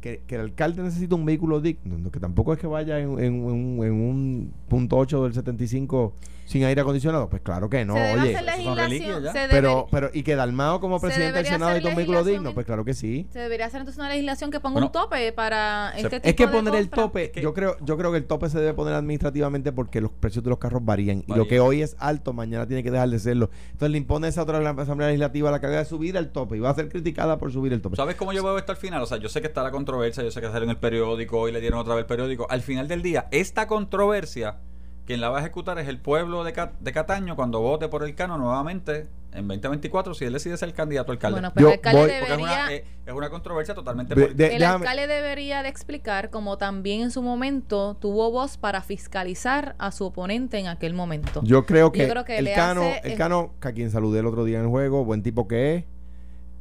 Que, 0.00 0.22
que 0.26 0.34
el 0.36 0.40
alcalde 0.42 0.82
necesita 0.82 1.14
un 1.14 1.24
vehículo 1.24 1.60
digno, 1.60 1.98
no, 1.98 2.10
que 2.10 2.20
tampoco 2.20 2.52
es 2.52 2.58
que 2.58 2.66
vaya 2.66 2.98
en, 2.98 3.10
en, 3.18 3.24
en- 3.48 3.82
en 3.84 3.92
un 3.92 4.52
punto 4.68 4.96
8 4.96 5.24
del 5.24 5.34
75 5.34 6.14
sin 6.46 6.64
aire 6.64 6.80
acondicionado, 6.80 7.28
pues 7.28 7.42
claro 7.42 7.70
que 7.70 7.84
no, 7.84 7.94
se 7.94 8.00
debe 8.00 8.20
oye. 8.22 8.34
hacer 8.36 8.48
eso 8.48 8.64
son 8.64 8.76
reliquias 8.76 8.88
legislación. 8.90 9.22
ya. 9.22 9.32
Se, 9.32 9.48
Pero, 9.50 9.86
pero, 9.88 10.10
y 10.12 10.24
que 10.24 10.34
Dalmao 10.34 10.80
como 10.80 10.98
Se 10.98 11.06
presidente 11.06 11.36
del 11.38 11.46
Senado 11.46 11.78
y 11.78 11.86
un 11.86 11.94
vehículo 11.94 12.24
digno, 12.24 12.54
pues 12.54 12.66
claro 12.66 12.84
que 12.84 12.92
sí. 12.92 13.28
se 13.30 13.38
debería 13.38 13.66
hacer 13.66 13.82
entonces 13.82 14.00
una 14.00 14.08
legislación 14.08 14.50
que 14.50 14.58
ponga 14.58 14.72
Bueno, 14.72 14.86
un 14.88 14.92
tope 14.92 15.32
para 15.32 15.92
se- 15.94 16.00
este 16.00 16.18
tipo 16.18 16.28
Es 16.28 16.34
que 16.34 16.46
de 16.48 16.52
poner 16.52 16.74
el 16.74 16.90
tope, 16.90 17.30
yo 17.40 17.54
creo, 17.54 17.76
yo 17.84 17.96
creo 17.96 18.10
que 18.10 18.16
el 18.18 18.24
tope 18.24 18.48
se 18.48 18.58
debe 18.58 18.74
poner 18.74 18.94
administrativamente 18.94 19.70
porque 19.70 20.00
los 20.00 20.10
precios 20.10 20.42
de 20.42 20.50
los 20.50 20.58
carros 20.58 20.84
varían, 20.84 21.22
y 21.26 21.34
lo 21.34 21.46
que 21.46 21.60
hoy 21.60 21.82
es 21.82 21.94
alto, 22.00 22.32
mañana 22.32 22.66
tiene 22.66 22.82
que 22.82 22.90
dejar 22.90 23.08
de 23.10 23.20
serlo. 23.20 23.48
Entonces 23.66 23.90
le 23.92 23.98
impone 23.98 24.26
esa 24.26 24.42
otra 24.42 24.58
Asamblea 24.70 25.08
Legislativa 25.08 25.52
la 25.52 25.60
carga 25.60 25.78
de 25.78 25.84
subir 25.84 26.16
el 26.16 26.30
tope 26.30 26.56
y 26.56 26.60
va 26.60 26.70
a 26.70 26.74
ser 26.74 26.88
criticada 26.88 27.38
por 27.38 27.52
subir 27.52 27.72
el 27.72 27.80
tope. 27.80 27.94
¿Sabes 27.94 28.16
cómo 28.16 28.32
yo 28.32 28.42
veo 28.42 28.58
esto 28.58 28.72
al 28.72 28.78
final? 28.78 29.00
O 29.02 29.06
sea, 29.06 29.18
yo 29.18 29.28
sé 29.28 29.40
que 29.40 29.46
está 29.46 29.62
la 29.62 29.70
controversia, 29.90 30.22
yo 30.22 30.30
sé 30.30 30.40
que 30.40 30.46
salió 30.48 30.64
en 30.64 30.70
el 30.70 30.76
periódico, 30.76 31.38
hoy 31.40 31.52
le 31.52 31.60
dieron 31.60 31.78
otra 31.80 31.94
vez 31.94 32.02
el 32.02 32.06
periódico. 32.06 32.46
Al 32.48 32.62
final 32.62 32.86
del 32.88 33.02
día, 33.02 33.26
esta 33.32 33.66
controversia, 33.66 34.58
quien 35.06 35.20
la 35.20 35.28
va 35.30 35.38
a 35.38 35.40
ejecutar 35.40 35.78
es 35.78 35.88
el 35.88 35.98
pueblo 35.98 36.44
de, 36.44 36.52
Ca- 36.52 36.72
de 36.78 36.92
Cataño 36.92 37.34
cuando 37.34 37.60
vote 37.60 37.88
por 37.88 38.04
el 38.04 38.14
Cano 38.14 38.38
nuevamente 38.38 39.08
en 39.32 39.46
2024, 39.48 40.14
si 40.14 40.24
él 40.24 40.32
decide 40.32 40.56
ser 40.56 40.72
candidato 40.74 41.10
a 41.10 41.14
alcalde. 41.14 41.34
Bueno, 41.40 41.52
pero 41.54 41.66
Yo 41.68 41.72
el 41.72 41.78
alcalde 41.78 41.98
voy- 42.00 42.08
Porque 42.10 42.22
es 42.22 42.28
debería... 42.38 42.46
una, 42.64 42.72
eh, 42.74 42.84
es 43.06 43.12
una 43.14 43.30
controversia 43.30 43.74
totalmente 43.74 44.14
De- 44.14 44.24
el 44.26 44.36
déjame- 44.36 44.64
alcalde 44.86 45.06
debería 45.08 45.62
de 45.64 45.68
explicar 45.68 46.30
como 46.30 46.58
también 46.58 47.00
en 47.02 47.10
su 47.10 47.22
momento 47.22 47.96
tuvo 48.00 48.30
voz 48.30 48.56
para 48.56 48.82
fiscalizar 48.82 49.74
a 49.78 49.90
su 49.92 50.04
oponente 50.04 50.58
en 50.58 50.68
aquel 50.68 50.94
momento. 50.94 51.40
Yo 51.44 51.64
creo 51.66 51.90
que, 51.92 52.08
creo 52.08 52.24
que 52.24 52.38
el 52.38 52.44
le 52.44 52.54
Cano, 52.54 52.82
hace- 52.82 53.00
el 53.12 53.16
Cano, 53.18 53.54
que 53.60 53.68
a 53.68 53.72
quien 53.72 53.90
saludé 53.90 54.20
el 54.20 54.26
otro 54.26 54.44
día 54.44 54.58
en 54.58 54.64
el 54.64 54.70
juego, 54.70 55.04
buen 55.04 55.22
tipo 55.22 55.48
que 55.48 55.74
es, 55.76 55.84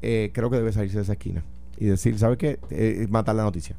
eh, 0.01 0.31
creo 0.33 0.49
que 0.49 0.57
debe 0.57 0.71
salirse 0.71 0.97
de 0.97 1.03
esa 1.03 1.13
esquina 1.13 1.43
y 1.79 1.85
decir, 1.85 2.17
¿sabes 2.19 2.37
qué? 2.37 2.59
Eh, 2.69 3.07
matar 3.09 3.35
la 3.35 3.43
noticia. 3.43 3.75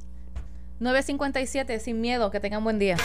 957, 0.80 1.78
sin 1.78 2.00
miedo, 2.00 2.30
que 2.30 2.40
tengan 2.40 2.64
buen 2.64 2.78
día. 2.78 2.96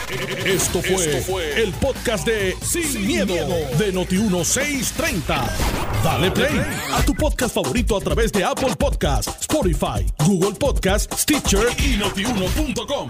Esto 0.45 0.81
fue, 0.81 1.61
el 1.61 1.73
podcast 1.73 2.25
de 2.25 2.55
Sin, 2.61 3.05
miedo, 3.05 3.35
de 3.77 3.93
Noti1630. 3.93 5.49
Dale 6.01 6.31
play 6.31 6.61
a 6.93 7.03
tu 7.03 7.13
podcast 7.13 7.53
favorito 7.53 7.97
a 7.97 7.99
través 7.99 8.31
de 8.31 8.45
Apple 8.45 8.75
Podcasts, 8.79 9.41
Spotify, 9.41 10.05
Google 10.25 10.53
Podcasts, 10.57 11.23
Stitcher 11.23 11.67
y 11.77 11.97
notiuno.com. 11.97 13.09